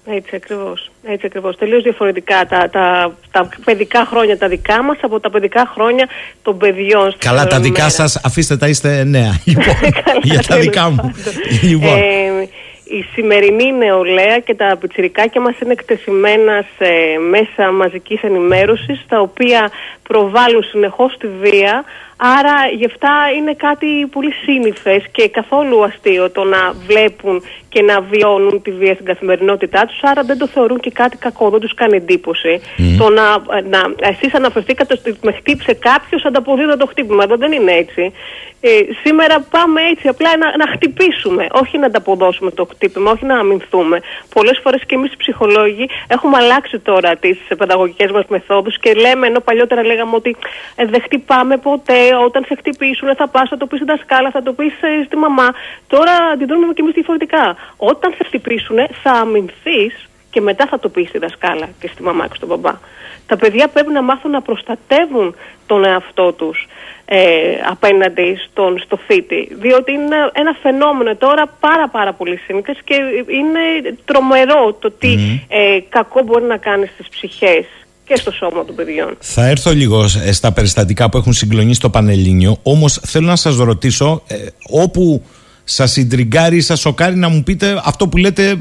[0.05, 0.91] Έτσι ακριβώς.
[1.03, 1.58] Έτσι ακριβώς.
[1.58, 6.08] Τελείως διαφορετικά τα, τα, τα παιδικά χρόνια τα δικά μας από τα παιδικά χρόνια
[6.41, 7.10] των παιδιών.
[7.12, 7.93] στη Καλά τα σημερινή δικά μέρα.
[7.93, 9.66] σας αφήστε τα είστε νέα λοιπόν,
[10.24, 11.14] για τα τέλος δικά μου πάντων.
[11.62, 11.97] λοιπόν.
[11.97, 12.47] Ε,
[12.90, 19.72] η σημερινή νεολαία και τα πιτσιρικάκια μας είναι εκτεθειμένα σε μέσα μαζικής ενημέρωσης τα οποία
[20.04, 21.84] προβάλλουν συνεχώς τη βία
[22.18, 28.01] άρα γι' αυτά είναι κάτι πολύ σύνηθες και καθόλου αστείο το να βλέπουν και να
[28.01, 29.99] βιώνουν τη βία στην καθημερινότητά τους.
[30.01, 32.61] Άρα δεν το θεωρούν και κάτι κακό, δεν τους κάνει εντύπωση.
[32.97, 33.24] Το να,
[33.61, 37.24] να εσείς αναφερθήκατε στο ότι με χτύπησε κάποιος ανταποδίδω το χτύπημα.
[37.24, 38.13] Εδώ δεν είναι έτσι.
[38.61, 38.70] Ε,
[39.03, 43.99] σήμερα πάμε έτσι απλά να, να χτυπήσουμε, όχι να ανταποδώσουμε το χτύπημα, όχι να αμυνθούμε.
[44.34, 49.28] Πολλές φορές και εμείς οι ψυχολόγοι έχουμε αλλάξει τώρα τις παιδαγωγικές μας μεθόδους και λέμε,
[49.28, 50.36] ενώ παλιότερα λέγαμε ότι
[50.76, 54.43] ε, δεν χτυπάμε ποτέ, όταν σε χτυπήσουν θα πας, θα το πεις στην δασκάλα, θα
[54.43, 54.74] το πεις
[55.05, 55.47] στη μαμά.
[55.88, 57.55] Τώρα αντιδρούμε και εμείς διαφορετικά.
[57.78, 62.28] Όταν σε χτυπήσουν θα αμυνθείς και μετά θα το πεις στη δασκάλα και στη μαμά
[62.28, 62.74] και στον μπαμπά.
[63.28, 65.36] Τα παιδιά πρέπει να μάθουν να προστατεύουν
[65.66, 66.68] τον εαυτό τους
[67.05, 67.20] ε,
[67.70, 69.47] απέναντι στον, στο θήτη.
[69.51, 72.95] Διότι είναι ένα φαινόμενο τώρα πάρα πάρα πολύ σύνηθες και
[73.28, 75.16] είναι τρομερό το τι
[75.47, 77.66] ε, κακό μπορεί να κάνεις στις ψυχές
[78.08, 79.18] και στο σώμα των παιδιών.
[79.20, 82.58] Θα έρθω λίγος ε, στα περιστατικά που έχουν συγκλονίσει το Πανελλήνιο.
[82.64, 84.36] Όμως θέλω να σας ρωτήσω, ε,
[84.70, 85.24] όπου
[85.70, 88.59] σας συντριγκάρει ή σας σοκάρει να μου πείτε αυτό που λέτε.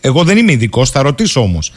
[0.00, 1.72] Εγώ δεν είμαι ειδικός, θα ρωτήσω όμως.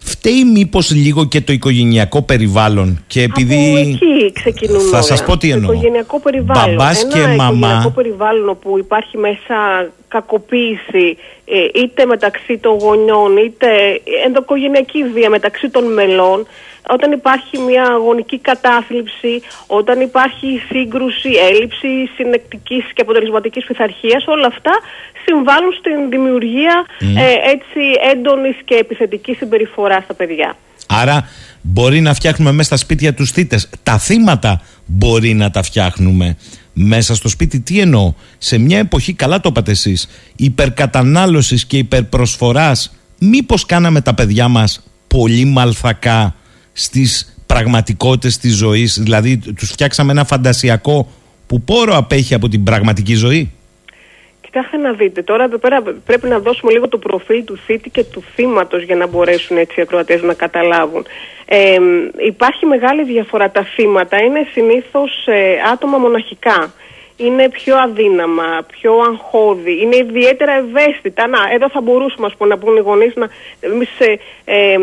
[0.00, 3.54] Φταίει μήπως λίγο και το οικογενειακό περιβάλλον και επειδή.
[3.70, 4.88] Από εκεί ξεκινούμε.
[4.90, 5.72] Θα σας πω τι Το εννοώ.
[5.72, 6.74] οικογενειακό περιβάλλον.
[6.76, 7.46] Μπαμπάς Ένα και μαμά.
[7.46, 9.56] οικογενειακό περιβάλλον όπου υπάρχει μέσα
[10.08, 13.66] κακοποίηση ε, είτε μεταξύ των γονιών είτε
[14.26, 16.46] ενδοκογενειακή βία μεταξύ των μελών
[16.94, 24.72] όταν υπάρχει μια αγωνική κατάθλιψη, όταν υπάρχει σύγκρουση, έλλειψη συνεκτικής και αποτελεσματικής πειθαρχίας, όλα αυτά
[25.24, 27.82] συμβάλλουν στην δημιουργία ε, έτσι
[28.12, 30.56] έντονης και επιθετικής συμπεριφοράς στα παιδιά.
[30.86, 31.28] Άρα
[31.62, 33.68] μπορεί να φτιάχνουμε μέσα στα σπίτια τους θύτες.
[33.82, 36.36] Τα θύματα μπορεί να τα φτιάχνουμε
[36.72, 37.60] μέσα στο σπίτι.
[37.60, 44.14] Τι εννοώ; Σε μια εποχή, καλά το είπατε εσείς, υπερκατανάλωσης και υπερπροσφοράς, μήπως κάναμε τα
[44.14, 46.34] παιδιά μας πολύ μαλθακά;
[46.78, 48.98] Στις πραγματικότητες της ζωής.
[49.00, 51.08] Δηλαδή τους φτιάξαμε ένα φαντασιακό
[51.46, 53.52] που πόρο απέχει από την πραγματική ζωή.
[54.40, 58.04] Κοιτάξτε να δείτε, τώρα εδώ πέρα πρέπει να δώσουμε λίγο το προφίλ του θήτη και
[58.04, 61.06] του θύματος για να μπορέσουν έτσι οι ακροατές να καταλάβουν.
[61.44, 61.78] Ε,
[62.26, 63.50] υπάρχει μεγάλη διαφορά.
[63.50, 66.72] Τα θύματα είναι συνήθως ε, άτομα μοναχικά.
[67.20, 71.26] Είναι πιο αδύναμα, πιο αγχώδη, είναι ιδιαίτερα ευαίσθητα.
[71.26, 73.28] Να, εδώ θα μπορούσαμε ας πούμε, να πούν οι γονείς να
[73.60, 74.76] εμείς ε, ε,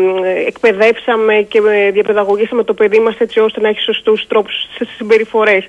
[0.46, 5.68] εκπαιδεύσαμε και ε, διαπαιδαγωγήσαμε το παιδί μας έτσι ώστε να έχει σωστούς τρόπους στις συμπεριφορές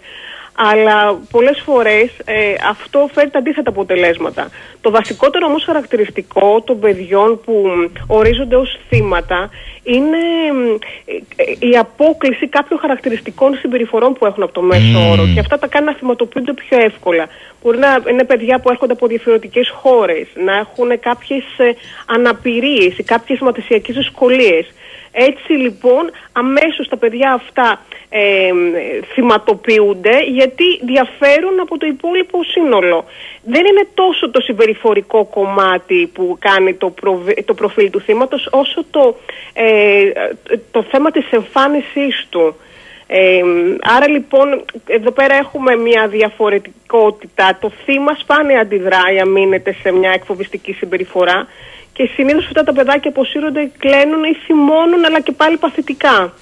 [0.59, 4.49] αλλά πολλές φορές ε, αυτό φέρει τα αντίθετα αποτελέσματα.
[4.81, 9.49] Το βασικότερο όμως χαρακτηριστικό των παιδιών που μ, ορίζονται ως θύματα
[9.83, 10.17] είναι
[10.53, 15.09] μ, ε, ε, η απόκληση κάποιων χαρακτηριστικών συμπεριφορών που έχουν από το μέσο Μμμ.
[15.09, 17.27] όρο και αυτά τα κάνει να θυματοποιούνται πιο εύκολα.
[17.63, 21.71] Μπορεί να είναι παιδιά που έρχονται από διαφορετικές χώρες, να έχουν κάποιες ε,
[22.05, 24.65] αναπηρίες ή κάποιες μαθησιακές δυσκολίες.
[25.11, 28.51] Έτσι λοιπόν αμέσως τα παιδιά αυτά ε, ε,
[29.13, 33.05] θυματοποιούνται γιατί διαφέρουν από το υπόλοιπο σύνολο.
[33.43, 38.85] Δεν είναι τόσο το συμπεριφορικό κομμάτι που κάνει το, προβ- το προφίλ του θύματος όσο
[38.91, 39.15] το,
[39.53, 40.11] ε,
[40.71, 42.55] το θέμα της εμφάνισής του.
[43.07, 43.41] Ε,
[43.81, 47.57] άρα λοιπόν εδώ πέρα έχουμε μια διαφορετικότητα.
[47.61, 51.47] Το θύμα σπάνια αντιδρά ή αμήνεται σε μια εκφοβιστική συμπεριφορά
[51.97, 56.33] και συνήθως αυτά τα παιδάκια αποσύρονται, κλαίνουν ή θυμώνουν αλλά και πάλι παθητικά.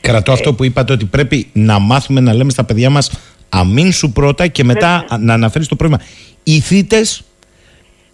[0.00, 4.12] Κρατώ αυτό που είπατε ότι πρέπει να μάθουμε να λέμε στα παιδιά μας αμήν σου
[4.12, 6.02] πρώτα και μετά να αναφέρεις το πρόβλημα.
[6.42, 7.24] Οι θύτες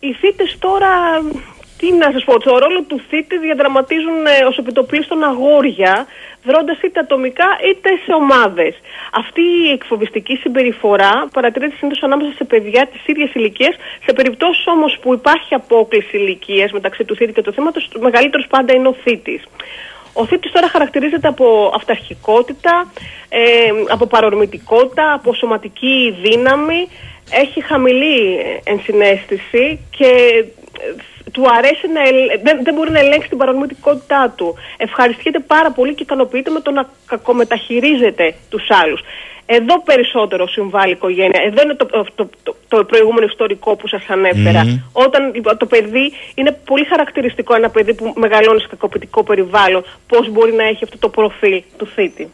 [0.01, 0.89] Οι θύτες τώρα,
[1.78, 6.06] τι να σας πω, το ρόλο του θύτη διαδραματίζουν ε, ως επιτοπλίστων αγόρια,
[6.44, 8.74] δρώντας είτε ατομικά είτε σε ομάδες.
[9.12, 13.74] Αυτή η εκφοβιστική συμπεριφορά παρατηρείται συνήθως ανάμεσα σε παιδιά της ίδιας ηλικίας,
[14.04, 18.46] σε περιπτώσεις όμως που υπάρχει απόκληση ηλικίας μεταξύ του θήτη και του θύματος, το μεγαλύτερος
[18.46, 19.42] πάντα είναι ο θήτης.
[20.12, 22.92] Ο θήτης τώρα χαρακτηρίζεται από αυταρχικότητα,
[23.28, 23.40] ε,
[23.88, 26.88] από παρορμητικότητα, από σωματική δύναμη,
[27.30, 30.44] έχει χαμηλή ε, ενσυναίσθηση και ε,
[31.32, 34.54] του αρέσει να ελ- δεν, δεν μπορεί να ελέγξει την παρορμητικότητά του.
[34.76, 39.00] Ευχαριστιέται πάρα πολύ και ικανοποιείται με το να κακομεταχειρίζεται τους άλλους.
[39.48, 41.40] Εδώ περισσότερο συμβάλλει η οικογένεια.
[41.44, 44.64] Εδώ είναι το, το, το, το προηγούμενο ιστορικό που σας ανέφερα.
[44.64, 44.78] Μμμ.
[44.92, 50.30] Όταν λοιπόν, το παιδί είναι πολύ χαρακτηριστικό ένα παιδί που μεγαλώνει σε κακοποιητικό περιβάλλον, πώς
[50.30, 52.30] μπορεί να έχει αυτό το προφίλ του θήτη.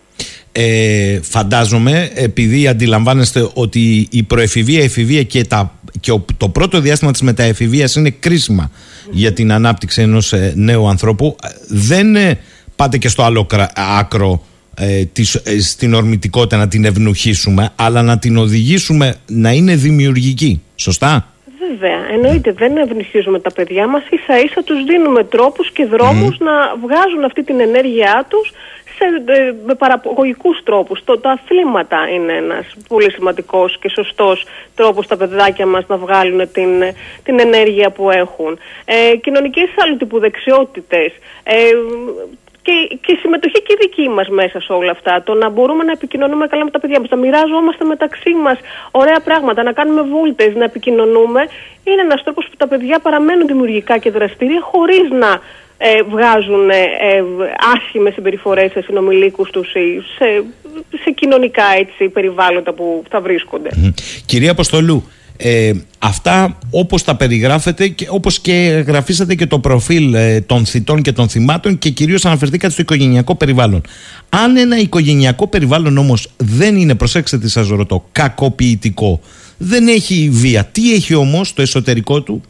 [0.53, 6.81] Ε, φαντάζομαι επειδή αντιλαμβάνεστε ότι η προεφηβεία, η εφηβεία και, τα, και ο- το πρώτο
[6.81, 8.71] διάστημα της μεταεφηβείας είναι κρίσιμα
[9.11, 12.39] για την ανάπτυξη ενός ε, νέου ανθρώπου ε, δεν ε,
[12.77, 14.43] πάτε και στο άλλο κρα- άκρο
[14.77, 20.63] ε, της, ε, στην ορμητικότητα να την ευνουχίσουμε αλλά να την οδηγήσουμε να είναι δημιουργική.
[20.77, 21.27] Σωστά;
[21.69, 26.53] Βέβαια, εννοείται δεν ευνηχίζουμε τα παιδιά μας, ίσα ίσα τους δίνουμε τρόπους και δρόμους να
[26.85, 28.82] βγάζουν αυτή την ενέργειά τους σε,
[29.27, 31.05] ε, με παραπογωγικούς τρόπους.
[31.05, 36.53] Το, τα αθλήματα είναι ένας πολύ σημαντικός και σωστός τρόπος τα παιδάκια μας να βγάλουν
[36.53, 36.71] την,
[37.25, 38.59] την ενέργεια που έχουν.
[38.85, 41.55] Ε, κοινωνικές άλλου τύπου δεξιότητες, ε,
[42.63, 45.23] και, και η συμμετοχή και η δική μας μέσα σε όλα αυτά.
[45.23, 48.59] Το να μπορούμε να επικοινωνούμε καλά με τα παιδιά μας, να μοιράζομαστε μεταξύ μας
[48.91, 51.41] ωραία πράγματα, να κάνουμε βόλτες, να επικοινωνούμε,
[51.85, 55.41] είναι ένας τρόπος που τα παιδιά παραμένουν δημιουργικά και δραστήρια χωρίς να
[55.85, 57.22] ε, βγάζουν ε, ε,
[57.74, 60.45] άσχημες συμπεριφορές σε συνομιλίκους τους ή σε,
[61.03, 63.70] σε κοινωνικά έτσι, περιβάλλοντα που θα βρίσκονται.
[64.26, 65.05] Κυρία Αποστολού,
[65.37, 71.03] ε, αυτά όπως τα περιγράφετε και όπως και γραφήσατε και το προφίλ ε, των θητών
[71.03, 73.80] και των θυμάτων και κυρίως αναφερθήκατε στο οικογενειακό περιβάλλον.
[74.28, 79.20] Αν ένα οικογενειακό περιβάλλον όμως δεν είναι, προσέξτε τι σας ρωτώ, κακοποιητικό,
[79.59, 80.64] δεν έχει βία.
[80.64, 82.43] Τι έχει όμως το εσωτερικό του,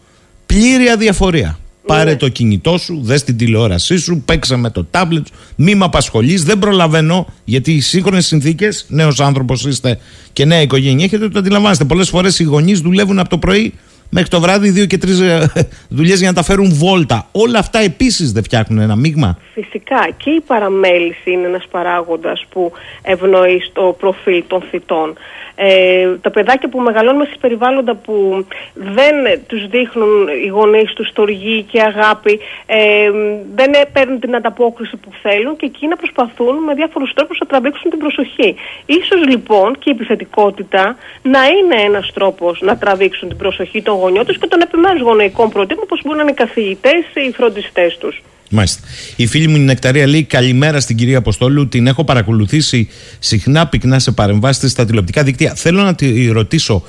[0.46, 1.58] πλήρη αδιαφορία.
[1.86, 5.84] Πάρε το κινητό σου, δες την τηλεόρασή σου, παίξε με το τάμπλετ σου, μη με
[5.84, 6.44] απασχολείς.
[6.44, 9.98] Δεν προλαβαίνω, γιατί οι σύγχρονες συνθήκες, νέος άνθρωπος είστε
[10.32, 11.84] και νέα οικογένεια έχετε, το αντιλαμβάνεστε.
[11.84, 13.74] Πολλές φορές οι γονείς δουλεύουν από το πρωί
[14.14, 15.22] μέχρι το βράδυ δύο και τρεις
[15.98, 17.28] δουλειές για να τα φέρουν βόλτα.
[17.32, 19.38] Όλα αυτά επίσης δεν φτιάχνουν ένα μείγμα.
[19.54, 25.14] Φυσικά και η παραμέληση είναι ένας παράγοντας που ευνοεί στο προφίλ των θητών.
[25.54, 29.14] Ε, τα παιδάκια που μεγαλώνουν σε περιβάλλοντα που δεν
[29.46, 33.10] τους δείχνουν οι γονείς τους στοργή και αγάπη, ε,
[33.54, 37.98] δεν παίρνουν την ανταπόκριση που θέλουν και εκείνα προσπαθούν με διάφορους τρόπους να τραβήξουν την
[37.98, 38.54] προσοχή.
[38.86, 44.24] Ίσως λοιπόν και η επιθετικότητα να είναι ένας τρόπος να τραβήξουν την προσοχή των γονιών
[44.26, 47.96] τους και των επιμέρους γονεϊκών προτύπων όπως μπορούν να είναι οι καθηγητές ή οι φροντιστές
[48.00, 48.22] τους.
[48.54, 48.80] Μάλιστα.
[49.16, 51.68] Η φίλη μου η Νεκταρία λέει καλημέρα στην κυρία Αποστόλου.
[51.68, 52.88] Την έχω παρακολουθήσει
[53.18, 55.54] συχνά πυκνά σε παρεμβάσεις στα τηλεοπτικά δίκτυα.
[55.54, 56.82] Θέλω να τη ρωτήσω,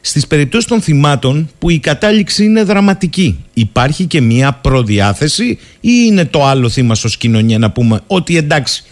[0.00, 6.24] στις περιπτώσεις των θυμάτων που η κατάληξη είναι δραματική, υπάρχει και μια προδιάθεση ή είναι
[6.24, 8.84] το άλλο θύμα ως κοινωνία να πούμε ότι εντάξει,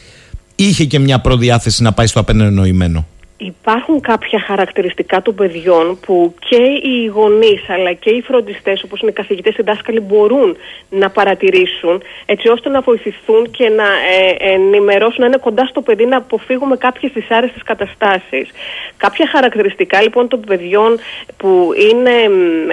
[0.56, 3.06] είχε και μια προδιάθεση να πάει στο απενενοημένο.
[3.38, 9.10] Υπάρχουν κάποια χαρακτηριστικά των παιδιών που και οι γονείς αλλά και οι φροντιστές όπως είναι
[9.10, 10.56] οι καθηγητές οι δάσκαλοι μπορούν
[10.90, 16.06] να παρατηρήσουν έτσι ώστε να βοηθηθούν και να ε, ενημερώσουν, να είναι κοντά στο παιδί
[16.06, 18.50] να αποφύγουμε κάποιες δυσάρεστες καταστάσεις.
[18.96, 20.98] Κάποια χαρακτηριστικά λοιπόν των παιδιών
[21.36, 22.10] που είναι...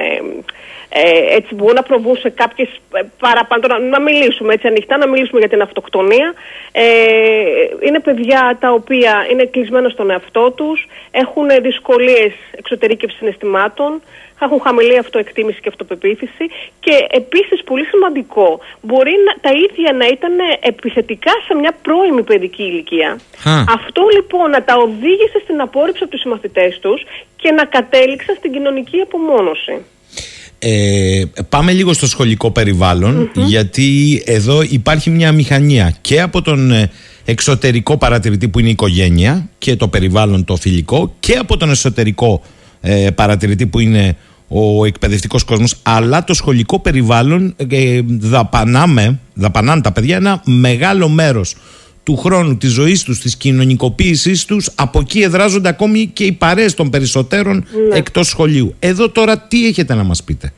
[0.02, 0.22] Ε,
[0.96, 5.08] ε, έτσι μπορούν να προβούν σε κάποιες ε, παραπάνω, να, να μιλήσουμε έτσι ανοιχτά, να
[5.08, 6.34] μιλήσουμε για την αυτοκτονία.
[6.72, 6.84] Ε,
[7.80, 14.02] είναι παιδιά τα οποία είναι κλεισμένα στον εαυτό τους, έχουν δυσκολίες εξωτερήκευσης συναισθημάτων,
[14.42, 16.46] έχουν χαμηλή αυτοεκτίμηση και αυτοπεποίθηση
[16.80, 22.64] και επίσης πολύ σημαντικό, μπορεί να, τα ίδια να ήταν επιθετικά σε μια πρώιμη παιδική
[22.64, 23.20] ηλικία.
[23.78, 27.04] Αυτό λοιπόν να τα οδήγησε στην απόρριψη από τους συμμαθητές τους
[27.36, 29.86] και να κατέληξαν στην κοινωνική απομόνωση.
[30.66, 32.52] Ε, πάμε λίγο στο σχολικό
[33.46, 36.92] γιατί εδώ υπάρχει μια μηχανία και από τον ε,
[37.26, 42.42] εξωτερικό παρατηρητή που είναι η οικογένεια και το περιβάλλον το φιλικό και από τον εσωτερικό
[42.82, 44.18] ε, παρατηρητή που είναι
[44.48, 45.76] ο εκπαιδευτικός κόσμος.
[45.84, 51.56] Αλλά το σχολικό περιβάλλον ε, δαπανάμε, δαπανάνε τα παιδιά ένα μεγάλο μέρος
[52.04, 56.74] του χρόνου, της ζωής τους, της κοινωνικοποίησής τους από εκεί εδράζονται ακόμη και οι παρέες
[56.74, 57.98] των περισσότερων Ναι.
[57.98, 58.76] εκτός σχολείου.
[58.80, 60.54] Εδώ τώρα τι έχετε να μας πείτε;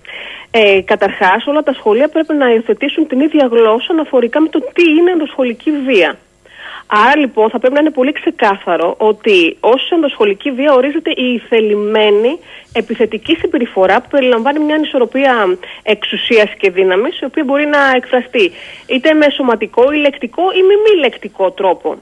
[0.51, 4.83] Ε, Καταρχάς, όλα τα σχολεία πρέπει να υιοθετήσουν την ίδια γλώσσα αναφορικά με το τι
[4.89, 6.17] είναι ενδοσχολική βία.
[6.87, 12.39] Άρα λοιπόν θα πρέπει να είναι πολύ ξεκάθαρο ότι ω ενδοσχολική βία ορίζεται η θελημένη
[12.73, 18.51] επιθετική συμπεριφορά που περιλαμβάνει μια ανισορροπία εξουσίας και δύναμης η οποία μπορεί να εκφραστεί
[18.87, 21.97] είτε με σωματικό ή λεκτικό ή με μη λεκτικό τρόπο.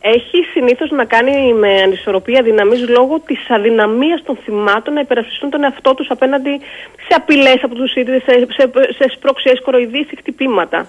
[0.00, 5.64] Έχει συνήθως να κάνει με ανισορροπία δύναμης λόγω της αδυναμίας των θυμάτων να υπερασπιστούν τον
[5.64, 6.60] εαυτό τους απέναντι
[7.08, 10.88] σε απειλές από τους ίδιους, σε, σε, σε σπρώξιε, κοροϊδίε ή χτυπήματα.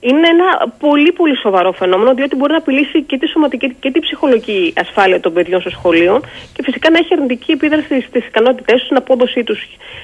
[0.00, 4.00] Είναι ένα πολύ πολύ σοβαρό φαινόμενο, διότι μπορεί να απειλήσει και τη σωματική και τη
[4.00, 6.20] ψυχολογική ασφάλεια των παιδιών στο σχολείο
[6.54, 9.60] και φυσικά να έχει αρνητική επίδραση στις ικανότητές τους, στην απόδοσή τους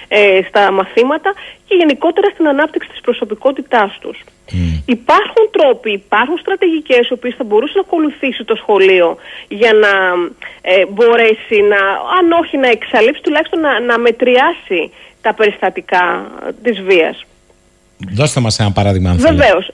[0.08, 1.32] ε, στα μαθήματα
[1.68, 4.18] και γενικότερα στην ανάπτυξη της προσωπικότητάς τους.
[4.86, 9.16] Υπάρχουν τρόποι, υπάρχουν στρατηγικές οι οποίες θα μπορούσε να ακολουθήσει το σχολείο
[9.48, 9.92] για να
[10.60, 11.80] ε, μπορέσει να,
[12.18, 14.90] αν όχι να εξαλείψει, τουλάχιστον να, να μετριάσει
[15.20, 16.30] τα περιστατικά
[16.62, 17.24] της βίας.
[17.98, 19.44] Δώστε μας ένα παράδειγμα αν θέλετε.
[19.44, 19.70] Βεβαίως.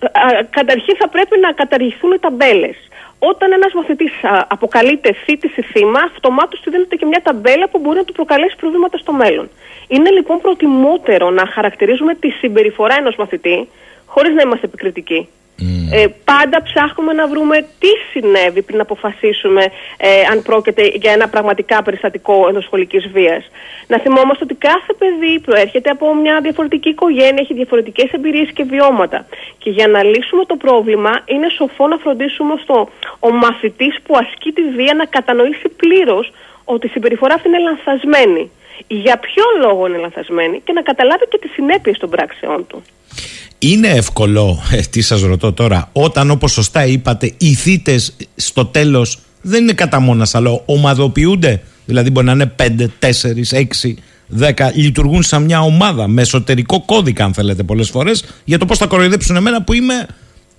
[0.50, 2.76] Καταρχήν θα πρέπει να καταργηθούν οι ταμπέλες.
[3.18, 4.12] Όταν ένας μαθητής
[4.48, 8.56] αποκαλείται θήτη ή θύμα, αυτομάτως του δίνεται και μια ταμπέλα που μπορεί να του προκαλέσει
[8.56, 9.50] προβλήματα στο μέλλον.
[9.88, 13.68] Είναι λοιπόν προτιμότερο να χαρακτηρίζουμε τη συμπεριφορά ενός μαθητή
[14.06, 15.28] χωρίς να είμαστε επικριτικοί.
[15.94, 19.64] Ε, πάντα ψάχνουμε να βρούμε τι συνέβη πριν αποφασίσουμε
[19.96, 23.50] ε, αν πρόκειται για ένα πραγματικά περιστατικό ενδοσχολική βίας.
[23.86, 29.26] Να θυμόμαστε ότι κάθε παιδί προέρχεται από μια διαφορετική οικογένεια, έχει διαφορετικές εμπειρίες και βιώματα.
[29.58, 32.88] Και για να λύσουμε το πρόβλημα, είναι σοφό να φροντίσουμε στο
[33.20, 36.32] ο μαθητής που ασκεί τη βία να κατανοήσει πλήρως
[36.64, 38.50] ότι η συμπεριφορά αυτή είναι λανθασμένη.
[38.86, 42.82] Για ποιο λόγο είναι λανθασμένη και να καταλάβει και τις συνέπειες των πράξεών του.
[43.64, 49.18] Είναι εύκολο, ε, τι σας ρωτώ τώρα, όταν όπως σωστά είπατε, οι θύτες στο τέλος
[49.42, 55.22] δεν είναι κατά μόνας, αλλά ομαδοποιούνται; Δηλαδή μπορεί να είναι 5, 4, 6, 10, λειτουργούν
[55.22, 59.36] σαν μια ομάδα με εσωτερικό κώδικα, αν θέλετε, πολλές φορές, για το πώς θα κοροϊδέψουν
[59.36, 59.94] εμένα που είμαι,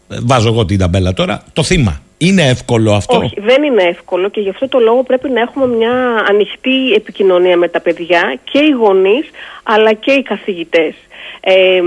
[0.09, 2.01] ε, βάζω εγώ την ταμπέλα τώρα, το θύμα.
[2.17, 5.67] Είναι εύκολο αυτό; Όχι, δεν είναι εύκολο και γι' αυτό το λόγο πρέπει να έχουμε
[5.67, 9.29] μια ανοιχτή επικοινωνία με τα παιδιά και οι γονείς
[9.63, 10.93] αλλά και οι καθηγητές.
[11.45, 11.81] Ε,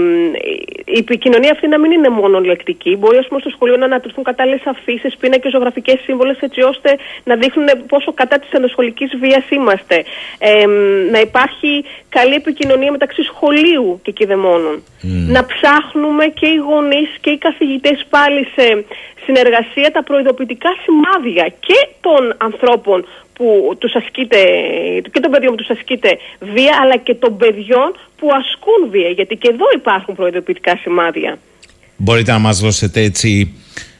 [0.85, 2.97] η επικοινωνία αυτή να μην είναι μόνο λεκτική.
[2.97, 7.37] Μπορεί, ας πούμε, στο σχολείο να αναπτυχθούν κατάλληλες αφήσεις, πίνακες, ζωγραφικές σύμβολες, έτσι ώστε να
[7.37, 10.05] δείχνουν πόσο κατά της ενδοσχολική βίας είμαστε.
[10.39, 10.67] Ε,
[11.11, 14.83] να υπάρχει καλή επικοινωνία μεταξύ σχολείου και κηδεμόνων.
[15.29, 18.85] Να ψάχνουμε και οι γονείς και οι καθηγητές πάλι σε
[19.25, 24.43] συνεργασία τα προειδοποιητικά σημάδια και των ανθρώπων που τους ασκείται,
[25.13, 29.37] και των παιδιών που τους ασκείται βία, αλλά και των παιδιών που ασκούν βία, γιατί
[29.37, 31.39] και εδώ υπάρχουν προειδοποιητικά σημάδια.
[31.97, 33.55] Μπορείτε να μας δώσετε έτσι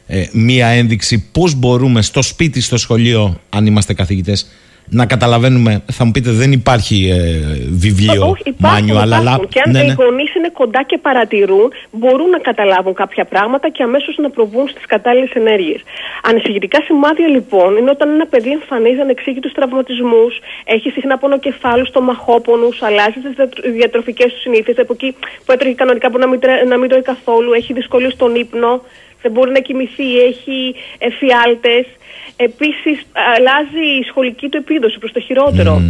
[0.07, 4.51] ε, μία ένδειξη πώς μπορούμε στο σπίτι, στο σχολείο, αν είμαστε καθηγητές,
[4.91, 9.21] να καταλαβαίνουμε, θα μου πείτε δεν υπάρχει ε, βιβλίο, Όχι, υπάρχουν, αλλά...
[9.21, 9.49] υπάρχουν.
[9.49, 9.95] Και αν ναι, οι ναι.
[9.99, 14.87] γονείς είναι κοντά και παρατηρούν, μπορούν να καταλάβουν κάποια πράγματα και αμέσως να προβούν στις
[14.87, 15.81] κατάλληλες ενέργειες.
[16.23, 23.19] Ανησυχητικά σημάδια λοιπόν είναι όταν ένα παιδί εμφανίζει ανεξήγητου τραυματισμούς, έχει συχνά πονοκεφάλους, στομαχόπονους, αλλάζει
[23.25, 24.79] τις διατροφικές του συνήθειες.
[24.79, 25.15] Από εκεί
[25.45, 28.83] που έτρεχε κανονικά μπορεί να μην, τρέ- να μην τρώει καθόλου, έχει δυσκολίες στον ύπνο,
[29.23, 31.87] δεν μπορεί να κοιμηθεί, έχει εφιάλτες.
[32.37, 33.03] Επίσης
[33.37, 35.83] αλλάζει η σχολική του επίδοση προς το χειρότερο.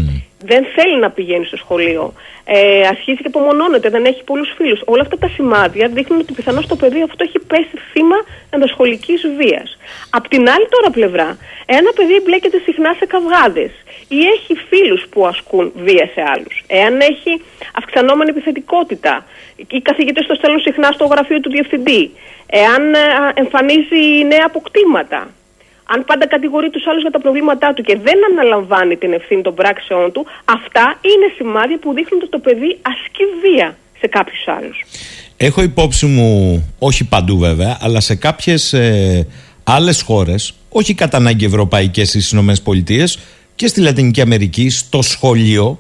[0.46, 2.12] Δεν θέλει να πηγαίνει στο σχολείο.
[2.44, 4.80] Ε, αρχίζει και απομονώνεται, δεν έχει πολλούς φίλους.
[4.84, 8.16] Όλα αυτά τα σημάδια δείχνουν ότι πιθανώς το παιδί αυτό έχει πέσει θύμα
[8.50, 9.78] ενδοσχολικής βίας.
[10.10, 13.70] Απ' την άλλη τώρα πλευρά, ένα παιδί μπλέκεται συχνά σε καυγάδες
[14.08, 16.64] ή έχει φίλους που ασκούν βία σε άλλους.
[16.66, 17.42] Εάν έχει
[17.74, 19.24] αυξανόμενη επιθετικότητα,
[19.56, 22.10] οι καθηγητές το στέλνουν συχνά στο γραφείο του διευθυντή.
[22.46, 22.98] Εάν ε,
[23.34, 25.30] εμφανίζει νέα αποκτήματα,
[25.86, 29.54] αν πάντα κατηγορεί τους άλλους για τα προβλήματά του και δεν αναλαμβάνει την ευθύνη των
[29.54, 34.84] πράξεών του, αυτά είναι σημάδια που δείχνουν ότι το παιδί ασκεί βία σε κάποιους άλλους.
[35.36, 36.28] Έχω υπόψη μου,
[36.78, 39.26] όχι παντού βέβαια, αλλά σε κάποιες ε,
[39.64, 43.18] άλλες χώρες, όχι κατά ανάγκη ευρωπαϊκές στις Ηνωμένες Πολιτείες
[43.54, 45.78] και στη Λατινική Αμερική, στο σχολείο,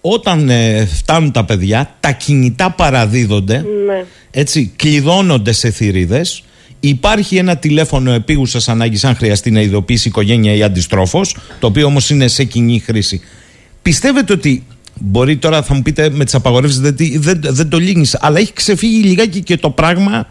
[0.00, 4.04] όταν ε, φτάνουν τα παιδιά, τα κινητά παραδίδονται, Ναι.
[4.30, 6.42] έτσι, κλειδώνονται σε θηρίδες,
[6.88, 11.86] Υπάρχει ένα τηλέφωνο επίγουσας ανάγκης, αν χρειαστεί να ειδοποιήσει η οικογένεια ή αντιστρόφως, το οποίο
[11.86, 13.20] όμως είναι σε κοινή χρήση.
[13.82, 18.18] Πιστεύετε ότι μπορεί τώρα, θα μου πείτε με τις απαγορεύσεις δεν, δεν, δεν το λύνεις,
[18.20, 20.26] αλλά έχει ξεφύγει λιγάκι και το πράγμα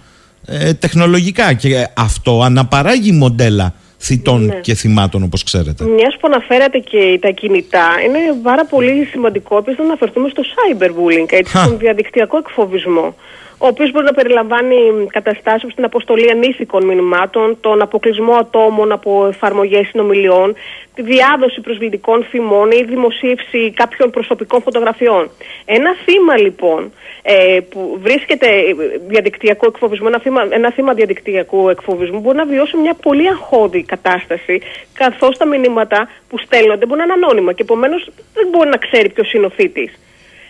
[0.46, 4.60] ε, τεχνολογικά και αυτό αναπαράγει μοντέλα θητών Ναι.
[4.62, 5.84] και θυμάτων, όπως ξέρετε.
[5.84, 11.32] Μιας που αναφέρατε και τα κινητά, είναι πάρα πολύ σημαντικό επίσης να αναφερθούμε στο cyberbullying,
[11.32, 13.16] έτσι, στον διαδικτυακό εκφοβισμό.
[13.58, 19.28] Ο οποίος μπορεί να περιλαμβάνει καταστάσεις όπως την αποστολή ανήθικων μηνυμάτων, τον αποκλεισμό ατόμων από
[19.28, 20.56] εφαρμογές συνομιλιών,
[20.96, 25.30] τη διάδοση προσβλητικών φημών ή δημοσίευση κάποιων προσωπικών φωτογραφιών.
[25.66, 26.92] Ένα θύμα λοιπόν
[27.22, 28.76] ε, που βρίσκεται ε,
[29.08, 34.62] διαδικτυακό εκφοβισμό, ένα θύμα, ένα θύμα διαδικτυακού εκφοβισμού μπορεί να βιώσει μια πολύ αγχώδη κατάσταση,
[34.94, 39.10] καθώς τα μηνύματα που στέλνονται μπορεί να είναι ανώνυμα και επομένως δεν μπορεί να ξέρει
[39.10, 39.92] ποιος είναι ο θήτη.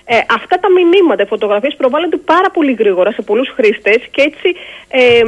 [0.07, 4.55] Ε, αυτά τα μηνύματα, οι φωτογραφίες προβάλλονται πάρα πολύ γρήγορα σε πολλούς χρήστες και έτσι
[4.87, 5.23] ε, ε,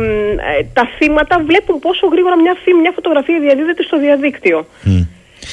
[0.74, 4.66] τα θύματα βλέπουν πόσο γρήγορα μια, φήμη, μια φωτογραφία διαδίδεται στο διαδίκτυο.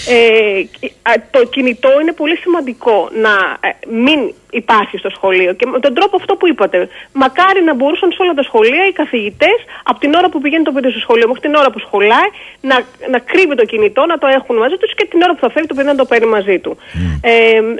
[0.08, 0.60] Ε,
[1.02, 3.30] α, το κινητό είναι πολύ σημαντικό να
[3.68, 6.78] ε, μην υπάρχει στο σχολείο και με τον τρόπο αυτό που είπατε.
[7.22, 9.58] Μακάρι να μπορούσαν σε όλα τα σχολεία οι καθηγητές
[9.90, 12.28] από την ώρα που πηγαίνει το παιδί στο σχολείο μέχρι την ώρα που σχολάει
[12.70, 12.76] να,
[13.14, 15.68] να κρύβει το κινητό, να το έχουν μαζί τους και την ώρα που θα φεύγει
[15.72, 16.72] το παιδί να το παίρνει μαζί του.
[17.20, 17.32] Ε,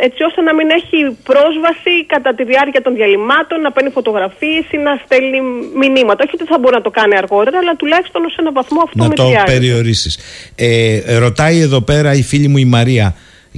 [0.07, 0.99] έτσι ώστε να μην έχει
[1.31, 5.41] πρόσβαση κατά τη διάρκεια των διαλυμάτων, να παίρνει φωτογραφίες ή να στέλνει
[5.83, 6.21] μηνύματα.
[6.25, 9.09] Όχι ότι θα μπορεί να το κάνει αργότερα, αλλά τουλάχιστον ω ένα βαθμό αυτό να
[9.09, 9.53] με το διάρκεια.
[9.55, 10.13] περιορίσεις.
[10.57, 13.09] Ε, ρωτάει εδώ πέρα η φίλη μου η Μαρία.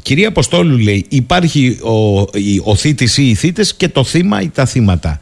[0.02, 4.48] Κυρία Αποστόλου λέει υπάρχει ο, η, ο θήτης ή οι θήτες και το θύμα ή
[4.48, 5.20] τα θύματα.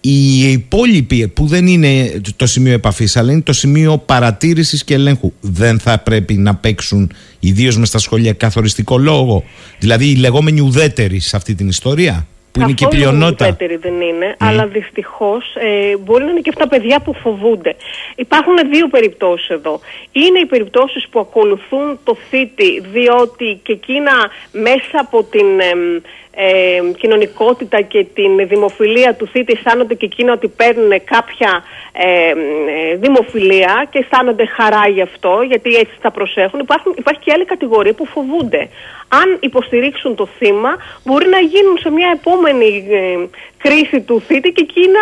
[0.00, 5.32] Οι υπόλοιποι που δεν είναι το σημείο επαφής αλλά είναι το σημείο παρατήρησης και ελέγχου
[5.40, 9.44] δεν θα πρέπει να παίξουν ιδίως με στα σχολεία καθοριστικό λόγο.
[9.78, 13.46] Δηλαδή οι λεγόμενοι ουδέτεροι σε αυτή την ιστορία που είναι και η Καθόλου πλειονότητα.
[13.46, 17.76] ουδέτεροι δεν είναι, αλλά δυστυχώς ε, μπορεί να είναι και αυτά παιδιά που φοβούνται.
[18.16, 19.80] Υπάρχουν δύο περιπτώσεις εδώ.
[20.12, 24.12] Είναι οι περιπτώσεις που ακολουθούν το θήτη, διότι και εκείνα
[24.52, 26.00] μέσα από την εμ,
[26.36, 31.62] ε, κοινωνικότητα και την δημοφιλία του θήτη αισθάνονται και εκείνα ότι παίρνουν κάποια
[31.92, 36.60] ε, ε, δημοφιλία και αισθάνονται χαρά γι' αυτό, γιατί έτσι θα προσέχουν.
[36.60, 38.68] Υπάρχουν, υπάρχει και άλλη κατηγορία που φοβούνται.
[39.08, 44.66] Αν υποστηρίξουν το θύμα, μπορεί να γίνουν σε μια επόμενη ε, κρίση του θήτη και
[44.68, 45.00] εκείνα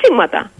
[0.00, 0.50] θύματα.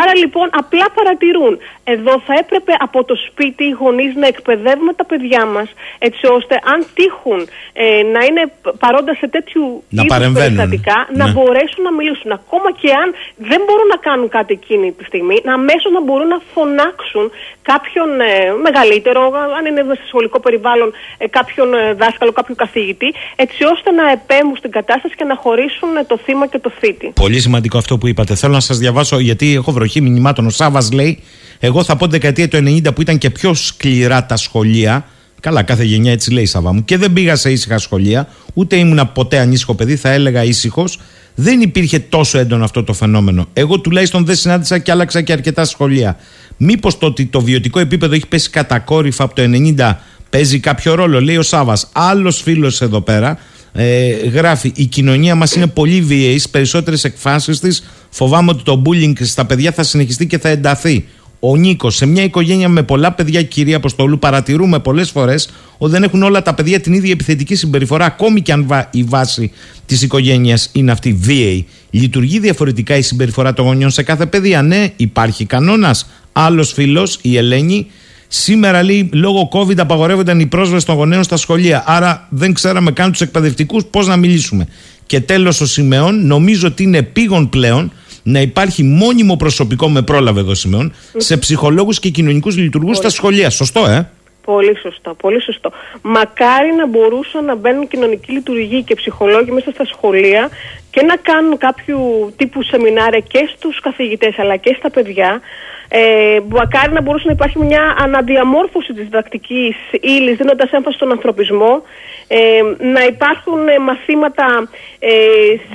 [0.00, 1.54] Άρα λοιπόν απλά παρατηρούν.
[1.94, 5.68] Εδώ θα έπρεπε από το σπίτι οι γονείς να εκπαιδεύουμε τα παιδιά μας,
[6.08, 7.40] έτσι ώστε αν τύχουν
[7.72, 8.42] ε, να είναι
[8.84, 10.40] παρόντας σε τέτοιου Να είδους παρεμβαίνουν.
[10.42, 11.32] περιστατικά, να Ναι.
[11.34, 12.30] μπορέσουν να μιλήσουν.
[12.40, 13.08] Ακόμα και αν
[13.50, 17.24] δεν μπορούν να κάνουν κάτι εκείνη τη στιγμή, να αμέσως να μπορούν να φωνάξουν
[17.70, 18.32] κάποιον ε,
[18.66, 19.20] μεγαλύτερο,
[19.58, 20.88] αν είναι σε σχολικό περιβάλλον,
[21.18, 23.08] ε, κάποιον ε, δάσκαλο, κάποιον καθηγητή,
[23.44, 27.06] έτσι ώστε να επέμβουν στην κατάσταση και να χωρίσουν ε, το θύμα και το θήτη.
[27.24, 28.34] Πολύ σημαντικό αυτό που είπατε.
[28.34, 30.46] Θέλω να σας διαβάσω, γιατί έχω βροχή μηνυμάτων.
[30.46, 31.18] Ο Σάβα λέει:
[31.58, 35.06] Εγώ θα πω την δεκαετία του 90 που ήταν και πιο σκληρά τα σχολεία.
[35.40, 36.84] Καλά, κάθε γενιά έτσι λέει η Σάβα μου.
[36.84, 40.98] Και δεν πήγα σε ήσυχα σχολεία, ούτε ήμουνα ποτέ ανήσυχο παιδί, θα έλεγα ήσυχος.
[41.34, 43.46] Δεν υπήρχε τόσο έντονο αυτό το φαινόμενο.
[43.52, 46.16] Εγώ τουλάχιστον δεν συνάντησα και άλλαξα και αρκετά σχολεία.
[46.56, 49.94] Μήπως το ότι το βιωτικό επίπεδο έχει πέσει κατακόρυφα από το 90
[50.30, 51.88] παίζει κάποιο ρόλο, λέει ο Σάβας.
[51.92, 53.38] Άλλος φίλος εδώ πέρα
[53.72, 56.42] ε, γράφει: Η κοινωνία μας είναι πολύ βίαιης.
[56.42, 61.04] Στι περισσότερες εκφάσεις της φοβάμαι ότι το bullying στα παιδιά θα συνεχιστεί και θα ενταθεί.
[61.44, 66.02] Ο Νίκος, σε μια οικογένεια με πολλά παιδιά, κυρία Αποστολού, παρατηρούμε πολλές φορές ότι δεν
[66.02, 69.50] έχουν όλα τα παιδιά την ίδια επιθετική συμπεριφορά, ακόμη και αν βα- η βάση
[69.86, 71.66] της οικογένειας είναι αυτή βίαιη.
[71.90, 74.62] Λειτουργεί διαφορετικά η συμπεριφορά των γονιών σε κάθε παιδεία.
[74.62, 76.10] Ναι, υπάρχει κανόνας.
[76.32, 77.86] Άλλος φίλος, η Ελένη,
[78.34, 81.84] Σήμερα λέει λόγω COVID απαγορεύονταν η πρόσβαση των γονέων στα σχολεία.
[81.86, 84.68] Άρα δεν ξέραμε καν τους εκπαιδευτικούς πώς να μιλήσουμε.
[85.06, 87.92] Και τέλος ο Σιμεών, νομίζω ότι είναι επίγον πλέον
[88.22, 93.50] να υπάρχει μόνιμο προσωπικό με πρόλαβε εδώ Σιμεών σε ψυχολόγους και κοινωνικούς λειτουργούς στα σχολεία.
[93.50, 94.10] Σωστό, ε;
[94.44, 95.72] Πολύ σωστό, πολύ σωστό.
[96.02, 100.48] Μακάρι να μπορούσαν να μπαίνουν κοινωνικοί λειτουργοί και ψυχολόγοι μέσα στα σχολεία
[100.92, 101.98] και να κάνουν κάποιο
[102.36, 105.40] τύπου σεμινάρια και στους καθηγητές αλλά και στα παιδιά.
[105.88, 111.82] Ε, μακάρι να μπορούσε να υπάρχει μια αναδιαμόρφωση της διδακτικής ύλης δίνοντας έμφαση στον ανθρωπισμό
[112.28, 112.62] ε,
[112.94, 115.12] να υπάρχουν ε, μαθήματα ε,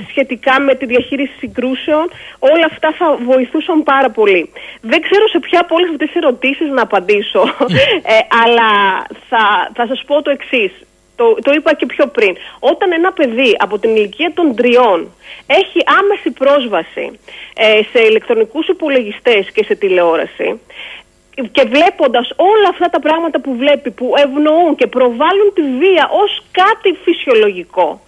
[0.08, 4.50] σχετικά με τη διαχείριση συγκρούσεων όλα αυτά θα βοηθούσαν πάρα πολύ.
[4.80, 7.42] Δεν ξέρω σε ποια από όλες αυτές τις ερωτήσεις να απαντήσω
[8.12, 8.70] ε, αλλά
[9.28, 10.72] θα, θα σας πω το εξής
[11.18, 12.36] το, το είπα και πιο πριν.
[12.58, 14.98] Όταν ένα παιδί από την ηλικία των τριών
[15.46, 17.06] έχει άμεση πρόσβαση
[17.54, 20.60] ε, σε ηλεκτρονικούς υπολογιστές και σε τηλεόραση
[21.52, 26.42] και βλέποντας όλα αυτά τα πράγματα που βλέπει, που ευνοούν και προβάλλουν τη βία ως
[26.50, 28.00] κάτι φυσιολογικό,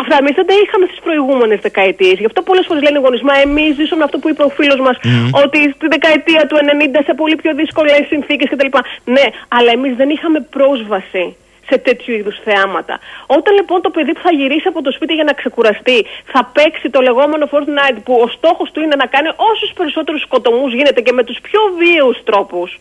[0.00, 2.16] Αυτά εμείς δεν τα είχαμε στις προηγούμενες δεκαετίες.
[2.18, 4.80] Γι' αυτό πολλές φορές λένε οι γονείς, μα εμείς ζήσαμε αυτό που είπε ο φίλος
[4.86, 4.96] μας,
[5.44, 8.70] ότι στη δεκαετία του 90 σε πολύ πιο δύσκολες συνθήκες κτλ.
[9.04, 11.36] Ναι, αλλά εμείς δεν είχαμε πρόσβαση
[11.68, 12.98] σε τέτοιου είδους θεάματα.
[13.26, 16.90] Όταν λοιπόν το παιδί που θα γυρίσει από το σπίτι για να ξεκουραστεί θα παίξει
[16.90, 21.12] το λεγόμενο Fortnite που ο στόχος του είναι να κάνει όσους περισσότερους σκοτωμούς γίνεται και
[21.12, 22.78] με τους πιο βίαιους τρόπους.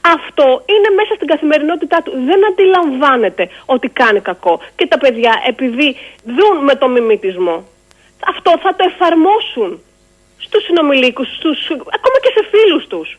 [0.00, 2.12] Αυτό είναι μέσα στην καθημερινότητά του.
[2.28, 4.60] Δεν αντιλαμβάνεται ότι κάνει κακό.
[4.76, 7.68] Και τα παιδιά, επειδή δουν με το μιμητισμό,
[8.26, 9.80] αυτό θα το εφαρμόσουν
[10.36, 13.18] στους συνομιλίκους, στους, ακόμα και σε φίλους τους.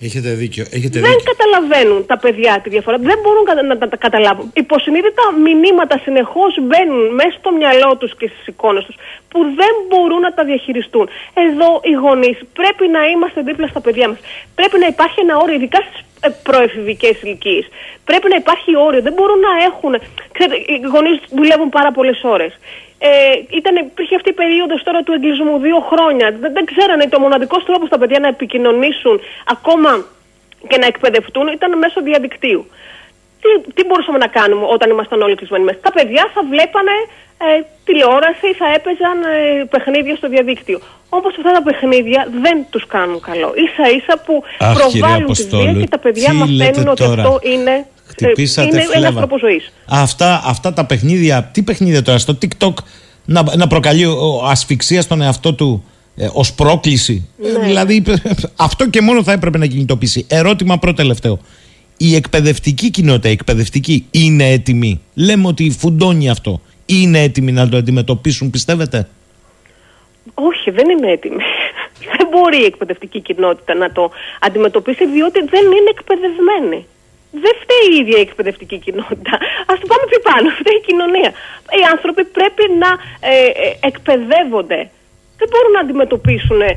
[0.00, 0.64] Έχετε δίκιο.
[0.70, 1.32] Έχετε Δεν δίκιο.
[1.32, 2.96] καταλαβαίνουν τα παιδιά τη διαφορά.
[2.98, 4.50] Δεν μπορούν κα- να, τα- τα καταλάβουν.
[4.54, 8.96] Υποσυνείδητα μηνύματα συνεχώς μπαίνουν μέσα στο μυαλό τους και στις εικόνες τους
[9.30, 11.08] που δεν μπορούν να τα διαχειριστούν.
[11.34, 14.18] Εδώ οι γονείς πρέπει να είμαστε δίπλα στα παιδιά μας.
[14.54, 16.00] Πρέπει να υπάρχει ένα όριο, ειδικά στις
[16.42, 17.64] προεφηβικές ηλικίες.
[18.04, 19.02] Πρέπει να υπάρχει όριο.
[19.02, 19.92] Δεν μπορούν να έχουν.
[20.36, 22.52] Ξέρετε, οι γονείς δουλεύουν πάρα πολλές ώρες.
[22.98, 23.08] Ε,
[23.58, 26.26] ήταν, υπήρχε αυτή η περίοδος τώρα του εγκλισμού δύο χρόνια.
[26.40, 29.90] Δεν, δεν ξέρανε το μοναδικός τρόπος τα παιδιά να επικοινωνήσουν ακόμα
[30.68, 32.66] και να εκπαιδευτούν ήταν μέσω διαδικτύου.
[33.40, 35.78] Τι, τι μπορούσαμε να κάνουμε όταν ήμασταν όλοι κλεισμένοι μέσα.
[35.82, 36.94] Τα παιδιά θα βλέπανε
[37.38, 40.78] ε, τηλεόραση, θα έπαιζαν ε, παιχνίδια στο διαδίκτυο.
[41.08, 43.52] Όμως αυτά τα παιχνίδια δεν τους κάνουν καλό.
[43.64, 46.90] Ίσα ίσα που Αχ, κυρία προβάλλουν τη βία Αποστόλου, και τα παιδιά τι μαθαίνουν λέτε
[46.90, 47.84] ότι τώρα; αυτό είναι, ε,
[48.24, 49.18] Χτυπήσατε είναι ένας φλέβα.
[49.18, 49.72] τρόπος ζωής.
[49.86, 52.72] Αυτά, αυτά τα παιχνίδια, τι παιχνίδια τώρα στο TikTok
[53.24, 55.84] να, να προκαλεί ο, ασφυξία στον εαυτό του
[56.16, 57.28] ε, ως πρόκληση.
[57.44, 58.02] Ε, δηλαδή
[58.56, 60.26] αυτό και μόνο θα έπρεπε να κινητοποιήσει.
[60.28, 61.38] Ερώτημα πρώτο τελευταίο.
[61.96, 66.60] Η εκπαιδευτική κοινότητα, η εκπαιδευτική είναι έτοιμη; Λέμε ότι φουντώνει αυτό.
[66.86, 69.08] Είναι έτοιμοι να το αντιμετωπίσουν, πιστεύετε;
[70.34, 71.42] Όχι, δεν είναι έτοιμη.
[72.16, 74.10] Δεν μπορεί η εκπαιδευτική κοινότητα να το
[74.40, 76.86] αντιμετωπίσει διότι δεν είναι εκπαιδευμένη.
[77.30, 79.34] Δεν φταίει η ίδια η εκπαιδευτική κοινότητα.
[79.70, 80.46] Α το πάμε πιο πάνω.
[80.60, 81.30] Φταίει η κοινωνία.
[81.78, 82.90] Οι άνθρωποι πρέπει να
[83.20, 83.34] ε,
[83.66, 84.90] ε, εκπαιδεύονται.
[85.38, 86.74] Δεν μπορούν να αντιμετωπίσουν ε,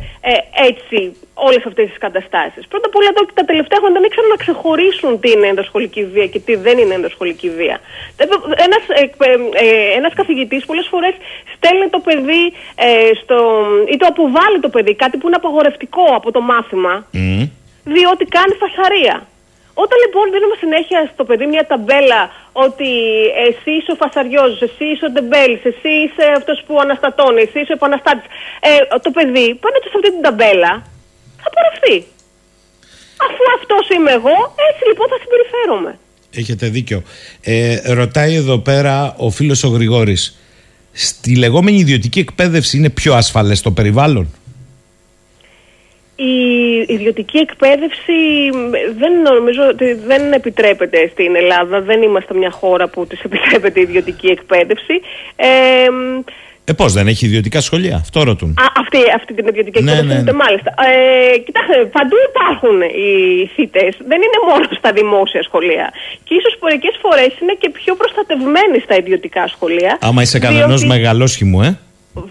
[0.69, 0.97] έτσι
[1.34, 2.67] όλες αυτές τις καταστάσεις.
[2.67, 6.03] Πρώτα απ' όλα εδώ και τα τελευταία χρόνια δεν ήξεραν να ξεχωρίσουν τι είναι ενδοσχολική
[6.13, 7.80] βία και τι δεν είναι ενδοσχολική βία.
[8.67, 8.84] Ένας
[9.99, 11.13] ένας καθηγητής πολλές φορές
[11.55, 12.43] στέλνει το παιδί
[12.76, 13.38] ε, στο,
[13.93, 16.93] ή το αποβάλλει το παιδί, κάτι που είναι απαγορευτικό από το μάθημα,
[17.84, 19.15] διότι κάνει φασαρία.
[19.84, 22.22] Όταν λοιπόν δίνουμε συνέχεια στο παιδί μια ταμπέλα
[22.65, 22.91] ότι
[23.47, 27.73] εσύ είσαι ο φασαριός, εσύ είσαι ο ντεμπέλης, εσύ είσαι αυτός που αναστατώνει, εσύ είσαι
[27.76, 28.27] ο επαναστάτης,
[28.68, 28.72] ε,
[29.06, 30.72] το παιδί πάνω σε αυτή την ταμπέλα
[31.41, 31.97] θα πορευτεί.
[33.26, 34.38] Αφού αυτός είμαι εγώ,
[34.68, 35.91] έτσι λοιπόν θα συμπεριφέρομαι.
[36.41, 36.99] Έχετε δίκιο.
[37.41, 40.23] Ε, ρωτάει εδώ πέρα ο φίλος ο Γρηγόρης.
[40.91, 44.26] Στη λεγόμενη ιδιωτική εκπαίδευση είναι πιο ασφαλές το περιβάλλον;
[46.24, 46.34] Η
[46.94, 48.18] ιδιωτική εκπαίδευση
[48.54, 51.82] μ, δεν νομίζω ότι δεν επιτρέπεται στην Ελλάδα.
[51.82, 54.96] Δεν είμαστε μια χώρα που της επιτρέπεται η ιδιωτική εκπαίδευση.
[55.36, 56.22] Ε, μ,
[56.66, 58.50] Ε, πώς δεν έχει ιδιωτικά σχολεία, αυτό ρωτούν.
[58.50, 60.38] Α, αυτή, αυτή την ιδιωτική Ναι, εκπαίδευση, ναι, ναι.
[60.44, 60.74] μάλιστα.
[61.34, 63.12] Ε, κοιτάξτε, παντού υπάρχουν οι
[63.56, 63.91] θήτες.
[64.12, 65.91] Δεν είναι μόνο στα δημόσια σχολεία.
[66.24, 69.98] Και ίσως μερικές φορές είναι και πιο προστατευμένοι στα ιδιωτικά σχολεία.
[70.02, 71.78] Άμα είσαι κανένας διότι- μεγαλόσχημο, ε.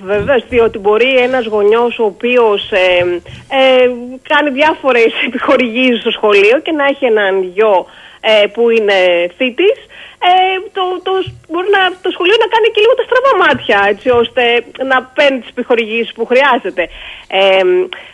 [0.05, 3.21] Βεβαίω, διότι μπορεί ένας γονιός ο οποίος ε,
[3.61, 3.91] ε,
[4.29, 7.87] κάνει διάφορες επιχορηγήσεις στο σχολείο και να έχει έναν γιο
[8.21, 8.99] ε, που είναι
[9.37, 9.79] θήτης,
[10.19, 11.13] ε, το, το,
[11.49, 14.43] μπορεί να, το σχολείο να κάνει και λίγο τα στραβά μάτια, έτσι ώστε
[14.91, 16.83] να παίρνει τις επιχορηγήσεις που χρειάζεται.
[17.29, 17.63] Ε,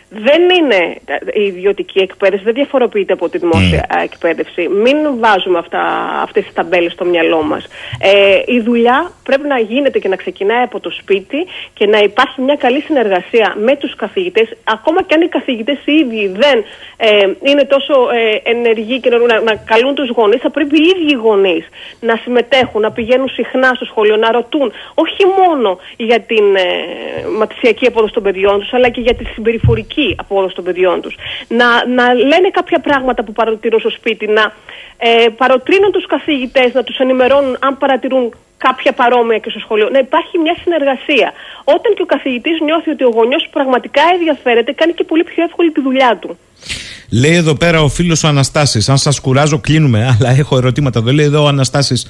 [0.09, 0.95] δεν είναι
[1.33, 4.67] η ιδιωτική εκπαίδευση, δεν διαφοροποιείται από τη δημόσια εκπαίδευση.
[4.67, 5.81] Μην βάζουμε αυτά,
[6.21, 7.65] αυτές τις ταμπέλες στο μυαλό μας.
[7.99, 12.41] Ε, η δουλειά πρέπει να γίνεται και να ξεκινάει από το σπίτι και να υπάρχει
[12.41, 16.63] μια καλή συνεργασία με τους καθηγητές, ακόμα και αν οι καθηγητές οι ίδιοι δεν
[16.97, 20.83] ε, είναι τόσο ε, ενεργοί και να, να, να καλούν τους γονείς, θα πρέπει οι
[20.83, 21.65] ίδιοι οι γονείς
[21.99, 26.67] να συμμετέχουν, να πηγαίνουν συχνά στο σχολείο, να ρωτούν όχι μόνο για την ε,
[27.37, 31.15] μαθησιακή απόδοση των παιδιών τους, αλλά και για τη συμπεριφορική απόδοση των παιδιών τους.
[31.47, 34.53] Να, να λένε κάποια πράγματα που παρατηρούν στο σπίτι, να
[34.97, 39.89] ε, παροτρύνουν τους καθηγητές, να τους ενημερώνουν αν παρατηρούν κάποια παρόμοια και στο σχολείο.
[39.89, 41.33] Να υπάρχει μια συνεργασία.
[41.63, 45.71] Όταν και ο καθηγητής νιώθει ότι ο γονιός πραγματικά ενδιαφέρεται, κάνει και πολύ πιο εύκολη
[45.71, 46.37] τη δουλειά του.
[47.21, 51.11] Λέει εδώ πέρα ο φίλος ο Αναστάσης, αν σας κουράζω κλείνουμε, αλλά έχω ερωτήματα εδώ.
[51.11, 52.07] Λέει εδώ ο Αναστάσης,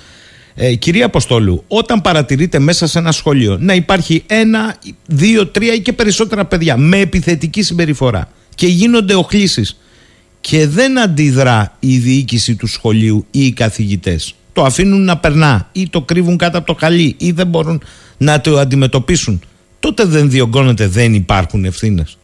[0.55, 4.75] ε, κυρία Αποστόλου, όταν παρατηρείτε μέσα σε ένα σχολείο να υπάρχει ένα,
[5.05, 9.79] δύο, τρία ή και περισσότερα παιδιά με επιθετική συμπεριφορά και γίνονται οχλήσεις
[10.41, 15.89] και δεν αντιδρά η διοίκηση του σχολείου ή οι καθηγητές, το αφήνουν να περνά ή
[15.89, 17.81] το κρύβουν κάτω από το χαλί ή δεν μπορούν
[18.17, 19.41] να το αντιμετωπίσουν,
[19.79, 22.17] τότε δεν διωγγώνεται, δεν υπάρχουν ευθύνες.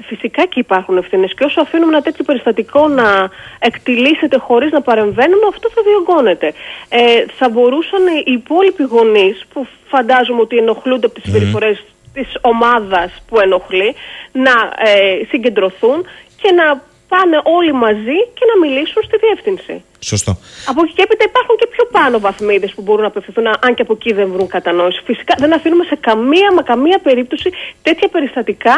[0.00, 1.34] Φυσικά και υπάρχουν ευθύνες.
[1.34, 6.52] Και όσο αφήνουμε ένα τέτοιο περιστατικό να εκτιλήσεται χωρίς να παρεμβαίνουμε, αυτό θα διωγγώνεται.
[6.88, 13.22] Ε, θα μπορούσαν οι υπόλοιποι γονείς, που φαντάζομαι ότι ενοχλούνται από τις συμπεριφορές της ομάδας
[13.28, 13.94] που ενοχλεί,
[14.32, 16.06] να ε, συγκεντρωθούν
[16.42, 16.82] και να
[17.12, 19.74] πάνε όλοι μαζί και να μιλήσουν στη διεύθυνση.
[20.10, 20.32] Σωστό.
[20.70, 23.82] Από εκεί και έπειτα υπάρχουν και πιο πάνω βαθμίδες που μπορούν να απευθυνθούν, αν και
[23.86, 25.00] από εκεί δεν βρουν κατανόηση.
[25.08, 27.48] Φυσικά δεν αφήνουμε σε καμία, μα καμία περίπτωση
[27.86, 28.74] τέτοια περιστατικά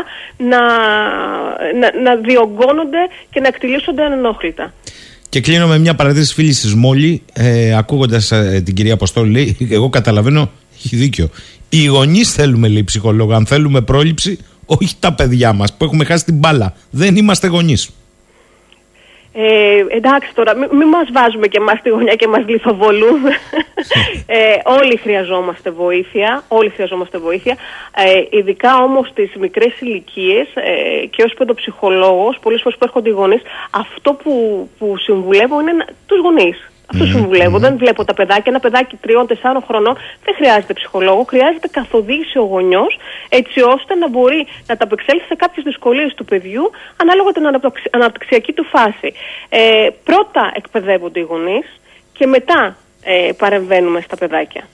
[0.50, 0.60] να,
[1.80, 3.02] να, να διωγγώνονται
[3.32, 4.64] και να εκτιλήσονται ανενόχλητα.
[5.28, 8.32] Και κλείνω με μια παρατήρηση φίλης της Μόλι, ε, ακούγοντας
[8.64, 11.28] την κυρία Αποστόλη, λέει: Εγώ καταλαβαίνω, έχει δίκιο.
[11.68, 16.24] Οι γονείς θέλουμε, λέει ψυχολόγο, αν θέλουμε πρόληψη, όχι τα παιδιά μας που έχουμε χάσει
[16.24, 16.74] την μπάλα.
[16.90, 17.90] Δεν είμαστε γονείς.
[19.36, 23.26] Ε, εντάξει τώρα, μην μη μας βάζουμε και εμάς στη γωνιά και μας γλυφοβολούν.
[24.26, 27.56] ε, όλοι χρειαζόμαστε βοήθεια, όλοι χρειαζόμαστε βοήθεια.
[27.96, 33.12] Ε, ειδικά όμως στις μικρές ηλικίες ε, και ως παιδοψυχολόγος, πολλές φορές που έρχονται οι
[33.12, 36.73] γονείς, αυτό που, που συμβουλεύω είναι να, τους γονείς.
[36.86, 37.58] Αυτό συμβουλεύω.
[37.58, 38.44] Δεν βλέπω τα παιδάκια.
[38.46, 39.94] Ένα παιδάκι τριών-τεσσάρων χρονών
[40.24, 41.24] δεν χρειάζεται ψυχολόγο.
[41.28, 42.98] Χρειάζεται καθοδήγηση ο γονιός,
[43.28, 48.52] έτσι ώστε να μπορεί να ταπεξέλθει σε κάποιες δυσκολίες του παιδιού ανάλογα την αναπτυξ- αναπτυξιακή
[48.52, 49.12] του φάση.
[49.48, 51.66] Ε, πρώτα εκπαιδεύονται οι γονείς
[52.12, 54.68] και μετά ε, παρεμβαίνουμε στα παιδάκια.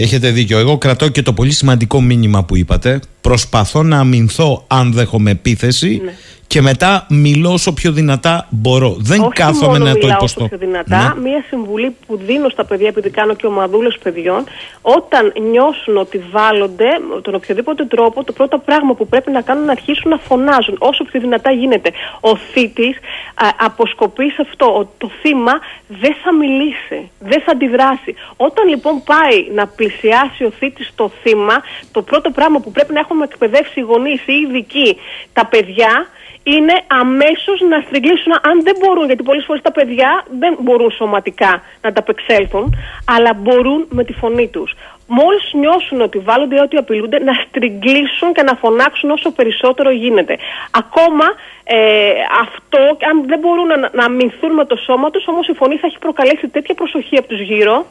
[0.00, 0.58] Έχετε δίκιο.
[0.58, 3.00] Εγώ κρατώ και το πολύ σημαντικό μήνυμα που είπατε.
[3.20, 6.02] Προσπαθώ να αμυνθώ αν δέχομαι επίθεση
[6.48, 8.96] και μετά μιλώ όσο πιο δυνατά μπορώ.
[8.98, 10.44] Δεν Όχι κάθομαι μόνο να το μιλάω υποστώ.
[10.44, 14.44] όσο πιο δυνατά, μία συμβουλή που δίνω στα παιδιά, επειδή κάνω και ομαδούλες παιδιών,
[14.82, 19.62] όταν νιώσουν ότι βάλλονται με τον οποιοδήποτε τρόπο, το πρώτο πράγμα που πρέπει να κάνουν
[19.62, 21.90] είναι να αρχίσουν να φωνάζουν όσο πιο δυνατά γίνεται.
[22.20, 22.96] Ο θήτης
[23.34, 25.52] α, αποσκοπείς σε αυτό, ότι το θύμα
[25.88, 28.14] δεν θα μιλήσει, δεν θα αντιδράσει.
[28.36, 31.56] Όταν λοιπόν πάει να πλησιάσει ο θήτης το θύμα,
[31.92, 34.96] το πρώτο πράγμα που πρέπει να έχουμε εκπαιδεύσει οι γονείς ή οι ειδικοί,
[35.32, 36.06] τα παιδιά,
[36.42, 41.62] είναι αμέσως να στριγκλίσουν αν δεν μπορούν, γιατί πολλές φορές τα παιδιά δεν μπορούν σωματικά
[41.82, 42.76] να τα απεξέλθουν,
[43.16, 44.74] αλλά μπορούν με τη φωνή τους.
[45.06, 50.38] Μόλις νιώσουν ότι βάλλονται ή ότι απειλούνται, να στριγκλίσουν και να φωνάξουν όσο περισσότερο γίνεται.
[50.70, 51.24] Ακόμα
[51.64, 52.10] ε,
[52.40, 52.78] αυτό,
[53.10, 55.98] αν δεν μπορούν να, να αμυνθούν με το σώμα τους, όμως η φωνή θα έχει
[55.98, 57.86] προκαλέσει τέτοια προσοχή από τους γύρω,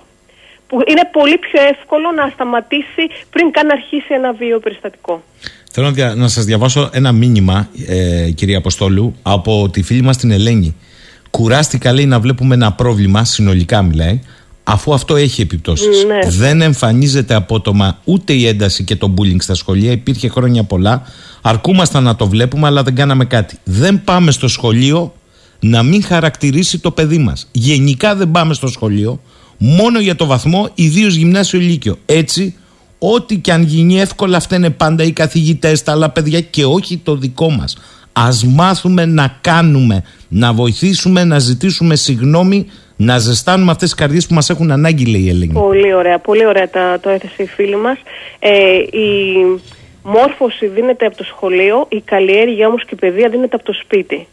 [0.67, 5.23] που είναι πολύ πιο εύκολο να σταματήσει πριν καν αρχίσει ένα βίο περιστατικό.
[5.71, 10.17] Θέλω να, δια- να σας διαβάσω ένα μήνυμα, ε, κυρία Αποστόλου, από τη φίλη μας
[10.17, 10.75] την Ελένη.
[11.31, 14.19] Κουράστηκα, λέει, να βλέπουμε ένα πρόβλημα, συνολικά μιλάει,
[14.63, 16.03] αφού αυτό έχει επιπτώσεις.
[16.05, 16.29] Ναι.
[16.31, 19.91] Δεν εμφανίζεται απότομα ούτε η ένταση και το bullying στα σχολεία.
[19.91, 21.01] Υπήρχε χρόνια πολλά.
[21.41, 23.57] Αρκούμασταν να το βλέπουμε, αλλά δεν κάναμε κάτι.
[23.63, 25.13] Δεν πάμε στο σχολείο,
[25.59, 27.47] να μην χαρακτηρίσει το παιδί μας.
[27.51, 29.21] Γενικά δεν πάμε στο σχολείο,
[29.57, 31.97] μόνο για το βαθμό, ιδίως γυμνάσιο λύκειο.
[32.05, 32.55] Έτσι,
[32.99, 37.15] ό,τι και αν γίνει εύκολα φταίνε πάντα οι καθηγητές, τα άλλα παιδιά και όχι το
[37.15, 37.77] δικό μας.
[38.13, 44.33] Ας μάθουμε να κάνουμε, να βοηθήσουμε, να ζητήσουμε συγγνώμη, να ζεστάνουμε αυτές τις καρδιές που
[44.33, 45.53] μας έχουν ανάγκη λέει η Ελένη.
[45.53, 47.97] Πολύ ωραία, πολύ ωραία τα, το έθεσε η φίλη μας.
[48.39, 49.43] Ε, η
[50.03, 54.27] μόρφωση δίνεται από το σχολείο, η καλλιέργεια όμως και η παιδεία δίνεται από το σπίτι.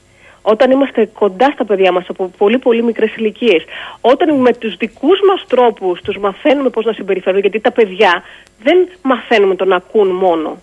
[0.46, 3.64] Όταν είμαστε κοντά στα παιδιά μας από πολύ πολύ μικρές ηλικίες.
[4.00, 8.22] Όταν με τους δικούς μας τρόπους τους μαθαίνουμε πώς να συμπεριφέρουν, γιατί τα παιδιά
[8.62, 10.56] δεν μαθαίνουμε το να ακούν μόνο.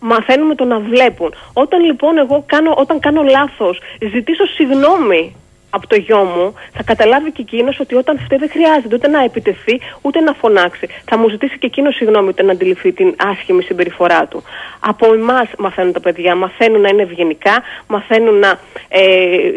[0.00, 1.34] Μαθαίνουμε το να βλέπουν.
[1.52, 3.80] Όταν λοιπόν εγώ κάνω, όταν κάνω λάθος,
[4.12, 5.36] ζητήσω συγγνώμη
[5.74, 9.24] από το γιο μου, θα καταλάβει και εκείνος ότι όταν φταίει δεν χρειάζεται ούτε να
[9.24, 10.86] επιτεθεί ούτε να φωνάξει.
[11.04, 14.42] Θα μου ζητήσει και εκείνος συγγνώμη ούτε να αντιληφθεί την άσχημη συμπεριφορά του.
[14.80, 18.58] Από εμάς μαθαίνουν τα παιδιά, μαθαίνουν να είναι ευγενικά, μαθαίνουν να
[18.88, 19.02] ε,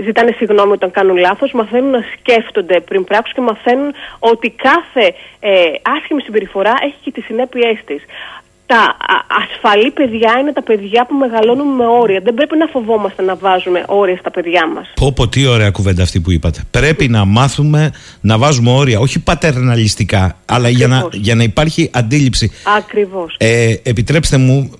[0.03, 5.71] ζητάνε συγγνώμη όταν κάνουν λάθος, μαθαίνουν να σκέφτονται πριν πράξουν και μαθαίνουν ότι κάθε ε,
[5.97, 8.03] άσχημη συμπεριφορά έχει και τις συνέπειές της
[8.65, 8.97] τα
[9.27, 12.19] ασφαλή παιδιά είναι τα παιδιά που μεγαλώνουν με όρια.
[12.23, 14.91] Δεν πρέπει να φοβόμαστε να βάζουμε όρια στα παιδιά μας.
[14.95, 16.61] Πω πω τι ωραία κουβέντα αυτή που είπατε.
[16.71, 22.51] Πρέπει να μάθουμε να βάζουμε όρια, όχι πατερναλιστικά, αλλά για να, για να υπάρχει αντίληψη.
[22.77, 23.35] Ακριβώς.
[23.37, 24.71] Ε, επιτρέψτε μου,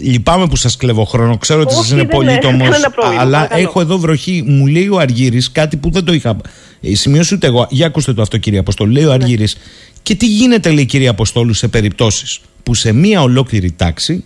[0.00, 1.36] λυπάμαι που σας κλεβω χρόνο.
[1.38, 2.64] Ξέρω ότι σας είναι πολύ τομό.
[2.64, 3.62] Αλλά παρακαλώ.
[3.62, 4.44] έχω εδώ βροχή.
[4.46, 6.34] Μου λέει ο Αργύρης κάτι που δεν το είχα ε,
[6.92, 7.66] σημειώσει ούτε εγώ.
[7.70, 8.92] Για ακούστε το αυτό, κύριε Αποστολή.
[8.92, 9.54] Λέει ο Αργύρης.
[9.54, 9.62] Ναι.
[10.02, 14.24] Και τι γίνεται, λέει η κυρία Αποστόλου, σε περιπτώσεις που σε μία ολόκληρη τάξη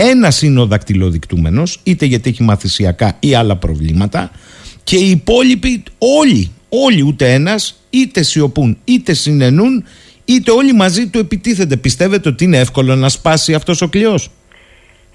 [0.00, 4.30] ένας είναι ο δακτυλοδεικτούμενος, είτε γιατί έχει μαθησιακά ή άλλα προβλήματα,
[4.84, 9.84] και οι υπόλοιποι όλοι, όλοι ούτε ένας, είτε σιωπούν είτε συνενούν,
[10.24, 11.76] είτε όλοι μαζί του επιτίθενται.
[11.76, 14.30] Πιστεύετε ότι είναι εύκολο να σπάσει αυτός ο κλειός;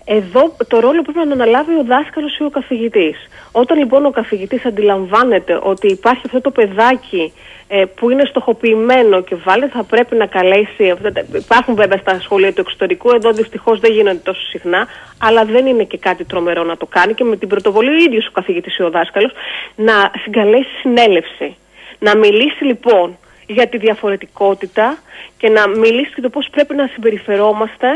[0.05, 3.17] Εδώ το ρόλο πρέπει να αναλάβει ο δάσκαλος ή ο καθηγητής.
[3.51, 7.33] Όταν λοιπόν ο καθηγητής αντιλαμβάνεται ότι υπάρχει αυτό το παιδάκι
[7.67, 10.93] ε, που είναι στοχοποιημένο και βάλε θα πρέπει να καλέσει.
[11.33, 15.83] Υπάρχουν βέβαια στα σχολεία του εξωτερικού, εδώ δυστυχώς δεν γίνονται τόσο συχνά, αλλά δεν είναι
[15.83, 18.83] και κάτι τρομερό να το κάνει και με την πρωτοβολία ο ίδιος ο καθηγητής ή
[18.83, 19.31] ο δάσκαλος
[19.75, 21.55] να συγκαλέσει συνέλευση.
[21.99, 23.17] Να μιλήσει λοιπόν
[23.47, 24.97] για τη διαφορετικότητα
[25.37, 27.87] και να μιλήσει για το πώς πρέπει να συμπεριφερόμαστε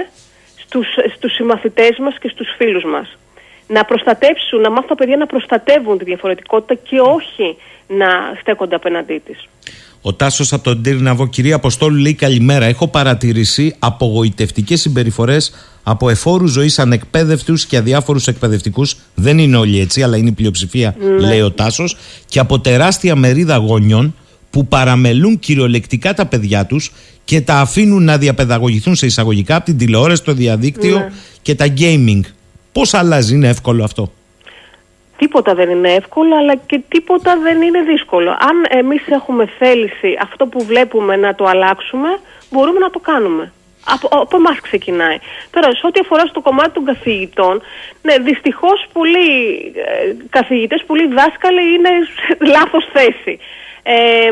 [0.68, 3.18] στους, στους συμμαθητές μας και στους φίλους μας.
[3.68, 7.58] Να προστατεύσουν, να μάθουν τα παιδιά να προστατεύουν τη διαφορετικότητα και όχι
[7.88, 8.08] να
[8.42, 9.48] στέκονται απέναντί της.
[10.02, 12.66] Ο Τάσος από τον Τύρναβο, κυρία Αποστόλου, λέει καλημέρα.
[12.66, 15.52] Έχω παρατηρήσει απογοητευτικές συμπεριφορές
[15.84, 18.96] από εφόρους ζωής ανεκπαίδευτους και αδιάφορους εκπαιδευτικούς.
[19.16, 21.28] Δεν είναι όλοι έτσι, αλλά είναι η πλειοψηφία, ναι.
[21.28, 21.98] λέει ο Τάσος.
[22.26, 24.16] Και από τεράστια μερίδα γονιών
[24.58, 26.92] που παραμελούν κυριολεκτικά τα παιδιά τους
[27.26, 31.12] και τα αφήνουν να διαπαιδαγωγηθούν σε εισαγωγικά από την τηλεόραση, το διαδίκτυο ναι.
[31.42, 32.22] και τα gaming.
[32.72, 34.12] Πώς αλλάζει, είναι εύκολο αυτό;
[35.18, 38.30] Τίποτα δεν είναι εύκολο, αλλά και τίποτα δεν είναι δύσκολο.
[38.30, 42.10] Αν εμείς έχουμε θέληση αυτό που βλέπουμε να το αλλάξουμε,
[42.52, 43.52] μπορούμε να το κάνουμε.
[43.94, 45.18] Από, από εμάς ξεκινάει.
[45.52, 47.62] Τώρα, σε ό,τι αφορά στο κομμάτι των καθηγητών,
[48.02, 49.30] ναι, δυστυχώς πολλοί
[49.76, 53.40] ε, καθηγητές, πολλοί δάσκαλοι είναι σε λάθος θέση.
[53.90, 54.30] Ε,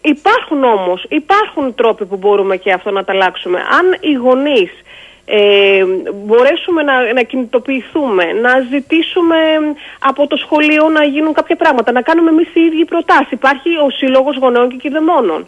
[0.00, 3.58] υπάρχουν όμως, υπάρχουν τρόποι που μπορούμε και αυτό να τα αλλάξουμε.
[3.58, 4.70] Αν οι γονείς
[5.24, 9.36] ε, μπορέσουμε να, να κινητοποιηθούμε, να ζητήσουμε
[9.98, 13.30] από το σχολείο να γίνουν κάποια πράγματα, να κάνουμε εμείς οι ίδιοι προτάσεις.
[13.30, 15.46] Υπάρχει ο Σύλλογος Γονέων και Κηδεμόνων.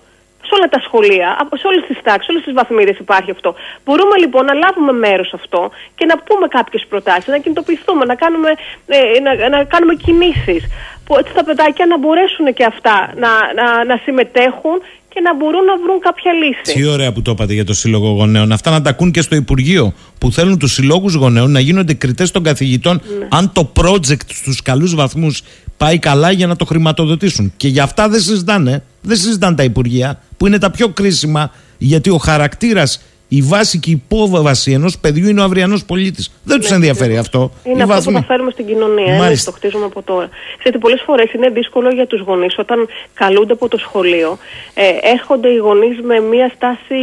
[0.48, 3.54] Σε όλα τα σχολεία, σε όλες τις τάξεις, σε όλες τις βαθμίδες υπάρχει αυτό.
[3.84, 8.14] Μπορούμε λοιπόν να λάβουμε μέρος σε αυτό και να πούμε κάποιες προτάσεις, να κινητοποιηθούμε, να
[8.14, 8.50] κάνουμε,
[8.86, 10.62] ε, να, να κάνουμε κινήσεις.
[11.06, 14.76] Που έτσι τα παιδάκια να μπορέσουν και αυτά να, να, να συμμετέχουν
[15.16, 16.74] και να μπορούν να βρουν κάποια λύση.
[16.74, 18.52] Τι ωραία που το είπατε για το Σύλλογο Γονέων.
[18.52, 22.30] Αυτά να τα ακούν και στο Υπουργείο που θέλουν τους συλλόγους γονέων να γίνονται κριτές
[22.30, 23.26] των καθηγητών ναι.
[23.30, 25.42] αν το project στους καλούς βαθμούς
[25.76, 27.52] πάει καλά για να το χρηματοδοτήσουν.
[27.56, 28.82] Και για αυτά δεν συζητάνε.
[29.02, 33.90] Δεν συζητάνε τα Υπουργεία που είναι τα πιο κρίσιμα γιατί ο χαρακτήρας η βάση και
[33.90, 36.32] η υπόβαση ενός παιδιού είναι ο αυριανός πολίτης.
[36.44, 37.50] Δεν τους ναι, ενδιαφέρει αυτό.
[37.64, 39.14] Είναι αυτό που θα φέρουμε στην κοινωνία.
[39.14, 40.28] Εμεί το χτίζουμε από τώρα.
[40.58, 44.38] Ξέρετε, πολλές φορές είναι δύσκολο για τους γονείς όταν καλούνται από το σχολείο.
[44.74, 46.94] Ε, έρχονται οι γονείς με μια στάση.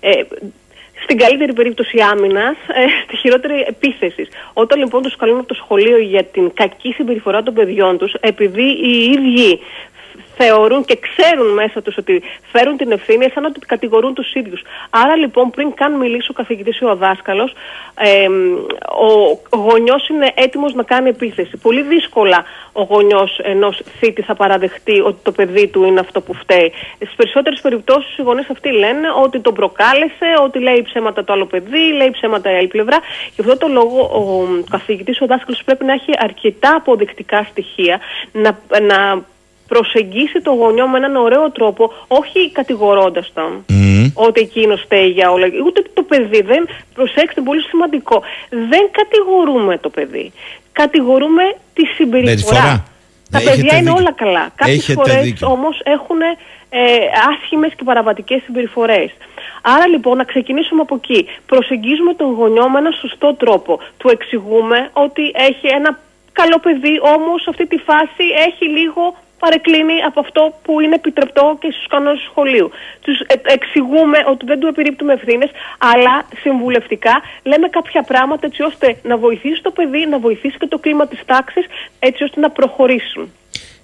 [0.00, 0.10] Ε,
[1.02, 4.28] στην καλύτερη περίπτωση άμυνας, ε, στη χειρότερη επίθεσης.
[4.52, 8.62] Όταν λοιπόν τους καλούν από το σχολείο για την κακή συμπεριφορά των παιδιών τους, επειδή
[8.62, 9.60] οι ίδιοι
[10.38, 14.62] θεωρούν και ξέρουν μέσα τους ότι φέρουν την ευθύνη σαν ότι κατηγορούν τους ίδιους.
[14.90, 17.52] Άρα λοιπόν πριν καν μιλήσει ο καθηγητής ή ο δάσκαλος,
[17.98, 18.28] ε,
[19.50, 21.56] ο γονιός είναι έτοιμος να κάνει επίθεση.
[21.56, 26.34] Πολύ δύσκολα ο γονιός ενός θήτη θα παραδεχτεί ότι το παιδί του είναι αυτό που
[26.34, 26.72] φταίει.
[26.94, 31.46] Στις περισσότερες περιπτώσεις οι γονείς αυτοί λένε ότι τον προκάλεσε, ότι λέει ψέματα το άλλο
[31.46, 32.98] παιδί, λέει ψέματα η άλλη πλευρά.
[33.34, 38.00] Γι' αυτό το λόγο ο καθηγητής, ο δάσκαλος πρέπει να έχει αρκετά αποδεικτικά στοιχεία,
[38.32, 39.22] να, να
[39.68, 43.64] προσεγγίσει το γονιό με έναν ωραίο τρόπο, όχι κατηγορώντας τον
[44.14, 45.46] ότι εκείνο φταίει για όλα.
[45.66, 48.22] Ούτε το παιδί δεν, προσέξτε, πολύ σημαντικό.
[48.48, 50.32] Δεν κατηγορούμε το παιδί.
[50.72, 51.42] Κατηγορούμε
[51.74, 52.84] τη συμπεριφορά.
[53.30, 54.48] Τα παιδιά είναι όλα καλά.
[54.54, 56.80] Κάποιες φορές όμως έχουν ε,
[57.30, 59.10] άσχημες και παραβατικές συμπεριφορές.
[59.62, 61.26] Άρα λοιπόν να ξεκινήσουμε από εκεί.
[61.46, 63.80] Προσεγγίζουμε τον γονιό με έναν σωστό τρόπο.
[63.96, 65.98] Του εξηγούμε ότι έχει ένα
[66.32, 71.44] καλό παιδί, όμως σε αυτή τη φάση έχει λίγο παρεκκλίνει από αυτό που είναι επιτρεπτό
[71.60, 72.70] και στους κανόνες του σχολείου.
[73.00, 75.50] Τους ε, εξηγούμε ότι δεν του επιρρύπτουμε ευθύνες,
[75.92, 80.78] αλλά συμβουλευτικά λέμε κάποια πράγματα έτσι ώστε να βοηθήσει το παιδί, να βοηθήσει και το
[80.78, 81.64] κλίμα της τάξης,
[81.98, 83.32] έτσι ώστε να προχωρήσουν.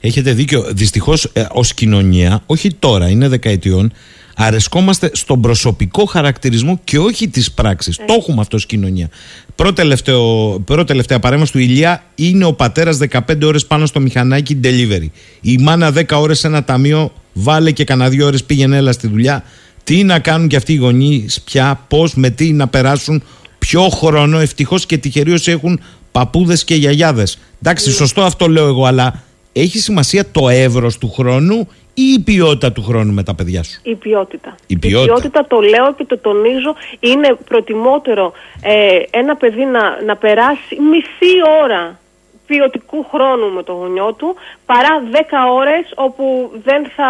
[0.00, 0.60] Έχετε δίκιο.
[0.62, 3.92] Δυστυχώς, ε, ως κοινωνία, όχι τώρα, είναι δεκαετιών,
[4.36, 7.92] αρεσκόμαστε στον προσωπικό χαρακτηρισμό και όχι τη πράξη.
[7.98, 8.04] Ε.
[8.04, 9.08] Το έχουμε αυτό ω κοινωνία.
[9.54, 15.06] Πρώτη τελευταία παρέμβαση του Ηλία είναι ο πατέρας 15 ώρες πάνω στο μηχανάκι delivery.
[15.40, 19.08] Η μάνα 10 ώρες σε ένα ταμείο, βάλε και κανένα δύο ώρες πήγαινε έλα στη
[19.08, 19.44] δουλειά.
[19.84, 23.22] Τι να κάνουν και αυτοί οι γονείς πια, πώς, με τι να περάσουν,
[23.58, 24.38] ποιο χρόνο.
[24.38, 25.80] Ευτυχώς και τυχεροί έχουν
[26.12, 27.38] παππούδες και γιαγιάδες.
[27.62, 27.94] Εντάξει, ναι.
[27.94, 29.22] σωστό αυτό λέω εγώ, αλλά
[29.54, 33.80] έχει σημασία το εύρος του χρόνου ή η ποιότητα του χρόνου με τα παιδιά σου;
[33.82, 34.54] Η ποιότητα.
[34.66, 36.74] Η ποιότητα, η ποιότητα το λέω και το τονίζω.
[37.00, 38.32] Είναι προτιμότερο
[38.62, 41.32] ε, ένα παιδί να, να περάσει μισή
[41.62, 41.98] ώρα
[42.46, 44.34] ποιοτικού χρόνου με τον γονιό του
[44.66, 45.16] παρά 10
[45.52, 47.08] ώρες όπου δεν θα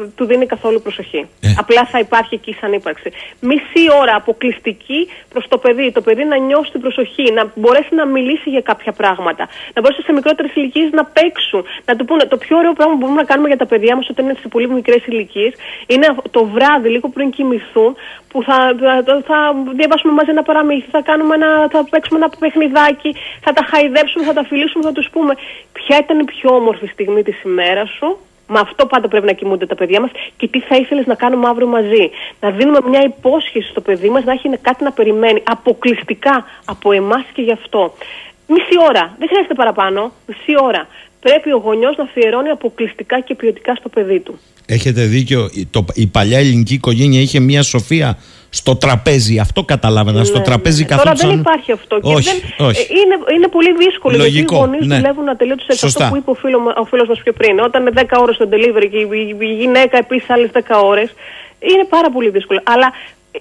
[0.00, 1.28] ε, του δίνει καθόλου προσοχή.
[1.40, 1.48] Ε.
[1.58, 3.12] Απλά θα υπάρχει εκεί σαν ύπαρξη.
[3.40, 5.92] Μισή ώρα αποκλειστική προς το παιδί.
[5.92, 10.02] Το παιδί να νιώσει την προσοχή, να μπορέσει να μιλήσει για κάποια πράγματα, να μπορέσει
[10.02, 13.26] σε μικρότερες ηλικίες να παίξουν, να του πούνε το πιο ωραίο πράγμα που μπορούμε να
[13.26, 15.52] κάνουμε για τα παιδιά μας όταν είναι σε πολύ μικρές ηλικίες
[15.86, 17.96] είναι το βράδυ λίγο πριν κοιμηθούν
[18.28, 19.38] που θα, θα, θα
[19.78, 23.10] διαβάσουμε μαζί ένα παραμύθι, θα, κάνουμε ένα, θα παίξουμε ένα παιχνιδάκι,
[23.40, 25.34] θα τα χαϊδέψουμε, θα τα φιλήσουμε, θα τους πούμε
[25.72, 28.18] ποια ήταν η πιο όμορφη στιγμή της ημέρας σου;
[28.48, 31.48] Με αυτό πάντα πρέπει να κοιμούνται τα παιδιά μας και τι θα ήθελες να κάνουμε
[31.48, 32.10] αύριο μαζί;
[32.40, 37.24] Να δίνουμε μια υπόσχεση στο παιδί μας να έχει κάτι να περιμένει αποκλειστικά από εμάς
[37.32, 37.94] και γι' αυτό.
[38.46, 40.12] Μισή ώρα, δεν χρειάζεται παραπάνω.
[40.26, 40.88] Μισή ώρα.
[41.20, 44.38] Πρέπει ο γονιός να αφιερώνει αποκλειστικά και ποιοτικά στο παιδί του.
[44.66, 45.50] Έχετε δίκιο.
[45.70, 48.18] Το, η παλιά ελληνική οικογένεια είχε μια σοφία
[48.50, 49.38] στο τραπέζι.
[49.38, 50.24] Αυτό καταλάβαινα.
[50.24, 50.96] στο ναι, τραπέζι ναι.
[50.96, 52.00] Τώρα δεν υπάρχει αυτό.
[52.00, 52.80] Και όχι, δεν, όχι.
[52.80, 54.96] Ε, είναι, είναι πολύ δύσκολο Λογικό, γιατί οι γονείς ναι.
[54.96, 57.58] δουλεύουν ατελείωτο σε αυτό που είπε ο φίλο ο φίλος μας πιο πριν.
[57.58, 61.14] Όταν είναι 10 ώρες στο delivery και η, η γυναίκα επίσης άλλες 10 ώρες,
[61.58, 62.60] είναι πάρα πολύ δύσκολο.
[62.64, 62.92] Αλλά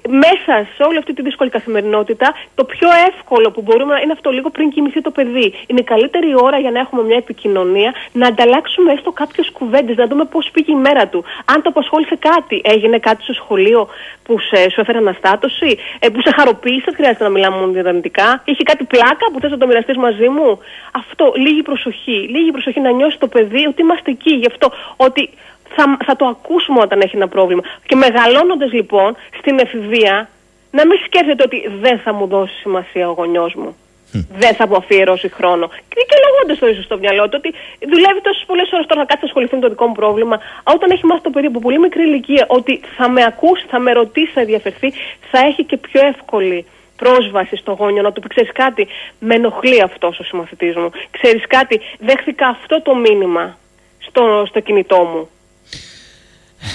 [0.07, 4.29] μέσα σε όλη αυτή τη δύσκολη καθημερινότητα, το πιο εύκολο που μπορούμε να είναι αυτό
[4.29, 5.53] λίγο πριν κοιμηθεί το παιδί.
[5.67, 10.07] Είναι η καλύτερη ώρα για να έχουμε μια επικοινωνία, να ανταλλάξουμε έστω κάποιες κουβέντες, να
[10.07, 11.23] δούμε πώς πήγε η μέρα του.
[11.45, 13.87] Αν το απασχόλησε κάτι, έγινε κάτι στο σχολείο
[14.23, 18.41] που σε, σου έφερε αναστάτωση, ε, που σε χαροποίησε, χρειάζεται να μιλάμε μόνο διαδραντικά.
[18.45, 20.59] Είχε κάτι πλάκα που θες να το μοιραστείς μαζί μου.
[20.91, 22.19] Αυτό, λίγη προσοχή.
[22.35, 24.33] Λίγη προσοχή να νιώσει το παιδί ότι είμαστε εκεί.
[24.33, 25.29] Γι' αυτό ότι
[25.75, 27.61] θα, θα το ακούσουμε όταν έχει ένα πρόβλημα.
[27.85, 30.29] Και μεγαλώνοντας λοιπόν στην εφηβεία,
[30.71, 33.75] να μην σκέφτεται ότι δεν θα μου δώσει σημασία ο γονιός μου.
[34.11, 35.67] Δεν θα μου αφιερώσει χρόνο.
[35.67, 37.53] Και δικαιολογώντα το ίσως στο μυαλό του ότι
[37.91, 40.39] δουλεύει τόσες πολλές ώρες τώρα να κάτσει να ασχοληθεί με το δικό μου πρόβλημα.
[40.63, 43.91] Όταν έχει μάθει το παιδί από πολύ μικρή ηλικία ότι θα με ακούσει, θα με
[43.91, 44.93] ρωτήσει, θα ενδιαφερθεί,
[45.31, 46.65] θα έχει και πιο εύκολη
[46.95, 48.87] πρόσβαση στο γόνιο να του πει: Ξέρεις κάτι,
[49.19, 50.89] με ενοχλεί αυτός ο συμμαθητής μου.
[51.11, 53.57] Ξέρεις κάτι, δέχθηκα αυτό το μήνυμα
[53.99, 55.29] στο, στο κινητό μου.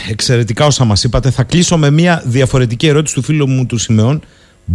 [0.09, 1.31] Εξαιρετικά όσα μας είπατε.
[1.31, 4.23] Θα κλείσω με μια διαφορετική ερώτηση του φίλου μου του Σιμεών.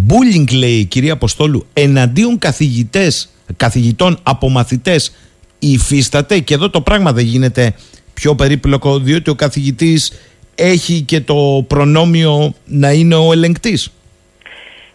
[0.07, 5.11] Bullying λέει η κυρία Αποστόλου εναντίον καθηγητές, καθηγητών από μαθητές
[5.59, 7.73] υφίσταται; Και εδώ το πράγμα δεν γίνεται
[8.13, 10.11] πιο περίπλοκο διότι ο καθηγητής
[10.55, 13.91] έχει και το προνόμιο να είναι ο ελεγκτής.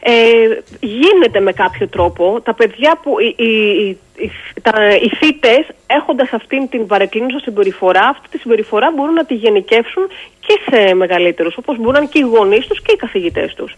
[0.04, 0.12] Ε,
[0.80, 2.40] γίνεται με κάποιο τρόπο.
[2.40, 4.30] Τα παιδιά που οι, οι, οι,
[4.62, 10.08] τα, οι θύτες έχοντας αυτήν την παρεκκλίνουσα συμπεριφορά, αυτή τη συμπεριφορά μπορούν να τη γενικεύσουν
[10.40, 13.74] και σε μεγαλύτερους, όπως μπορούν και οι γονείς τους και οι καθηγητές τους.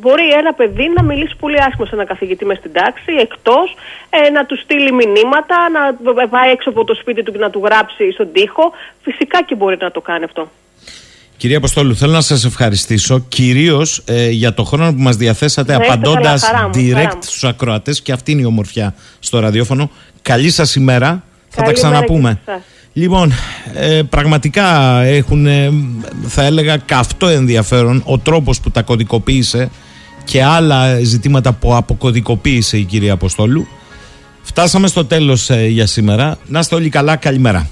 [0.00, 3.76] Μπορεί ένα παιδί να μιλήσει πολύ άσχημα σε ένα καθηγητή με στην τάξη, εκτός,
[4.10, 7.62] ε, να του στείλει μηνύματα, να πάει έξω από το σπίτι του και να του
[7.64, 8.72] γράψει στον τοίχο.
[9.02, 10.48] Φυσικά και μπορεί να το κάνει αυτό.
[11.36, 16.44] Κυρία Αποστόλου, θέλω να σας ευχαριστήσω κυρίως ε, για το χρόνο που μας διαθέσατε απαντώντας
[16.74, 19.90] direct στους ακρόατε και αυτή είναι η ομορφιά στο ραδιόφωνο.
[20.22, 22.40] Καλή σας ημέρα, θα τα ξαναπούμε.
[22.92, 23.32] Λοιπόν,
[23.74, 25.72] ε, πραγματικά έχουν, ε,
[26.26, 29.70] θα έλεγα, καυτό ενδιαφέρον ο τρόπος που τα κωδικοποίησε
[30.24, 33.66] και άλλα ζητήματα που αποκωδικοποίησε η κυρία Αποστόλου.
[34.42, 36.38] Φτάσαμε στο τέλος ε, για σήμερα.
[36.46, 37.68] Να είστε όλοι καλά, καλημέρα.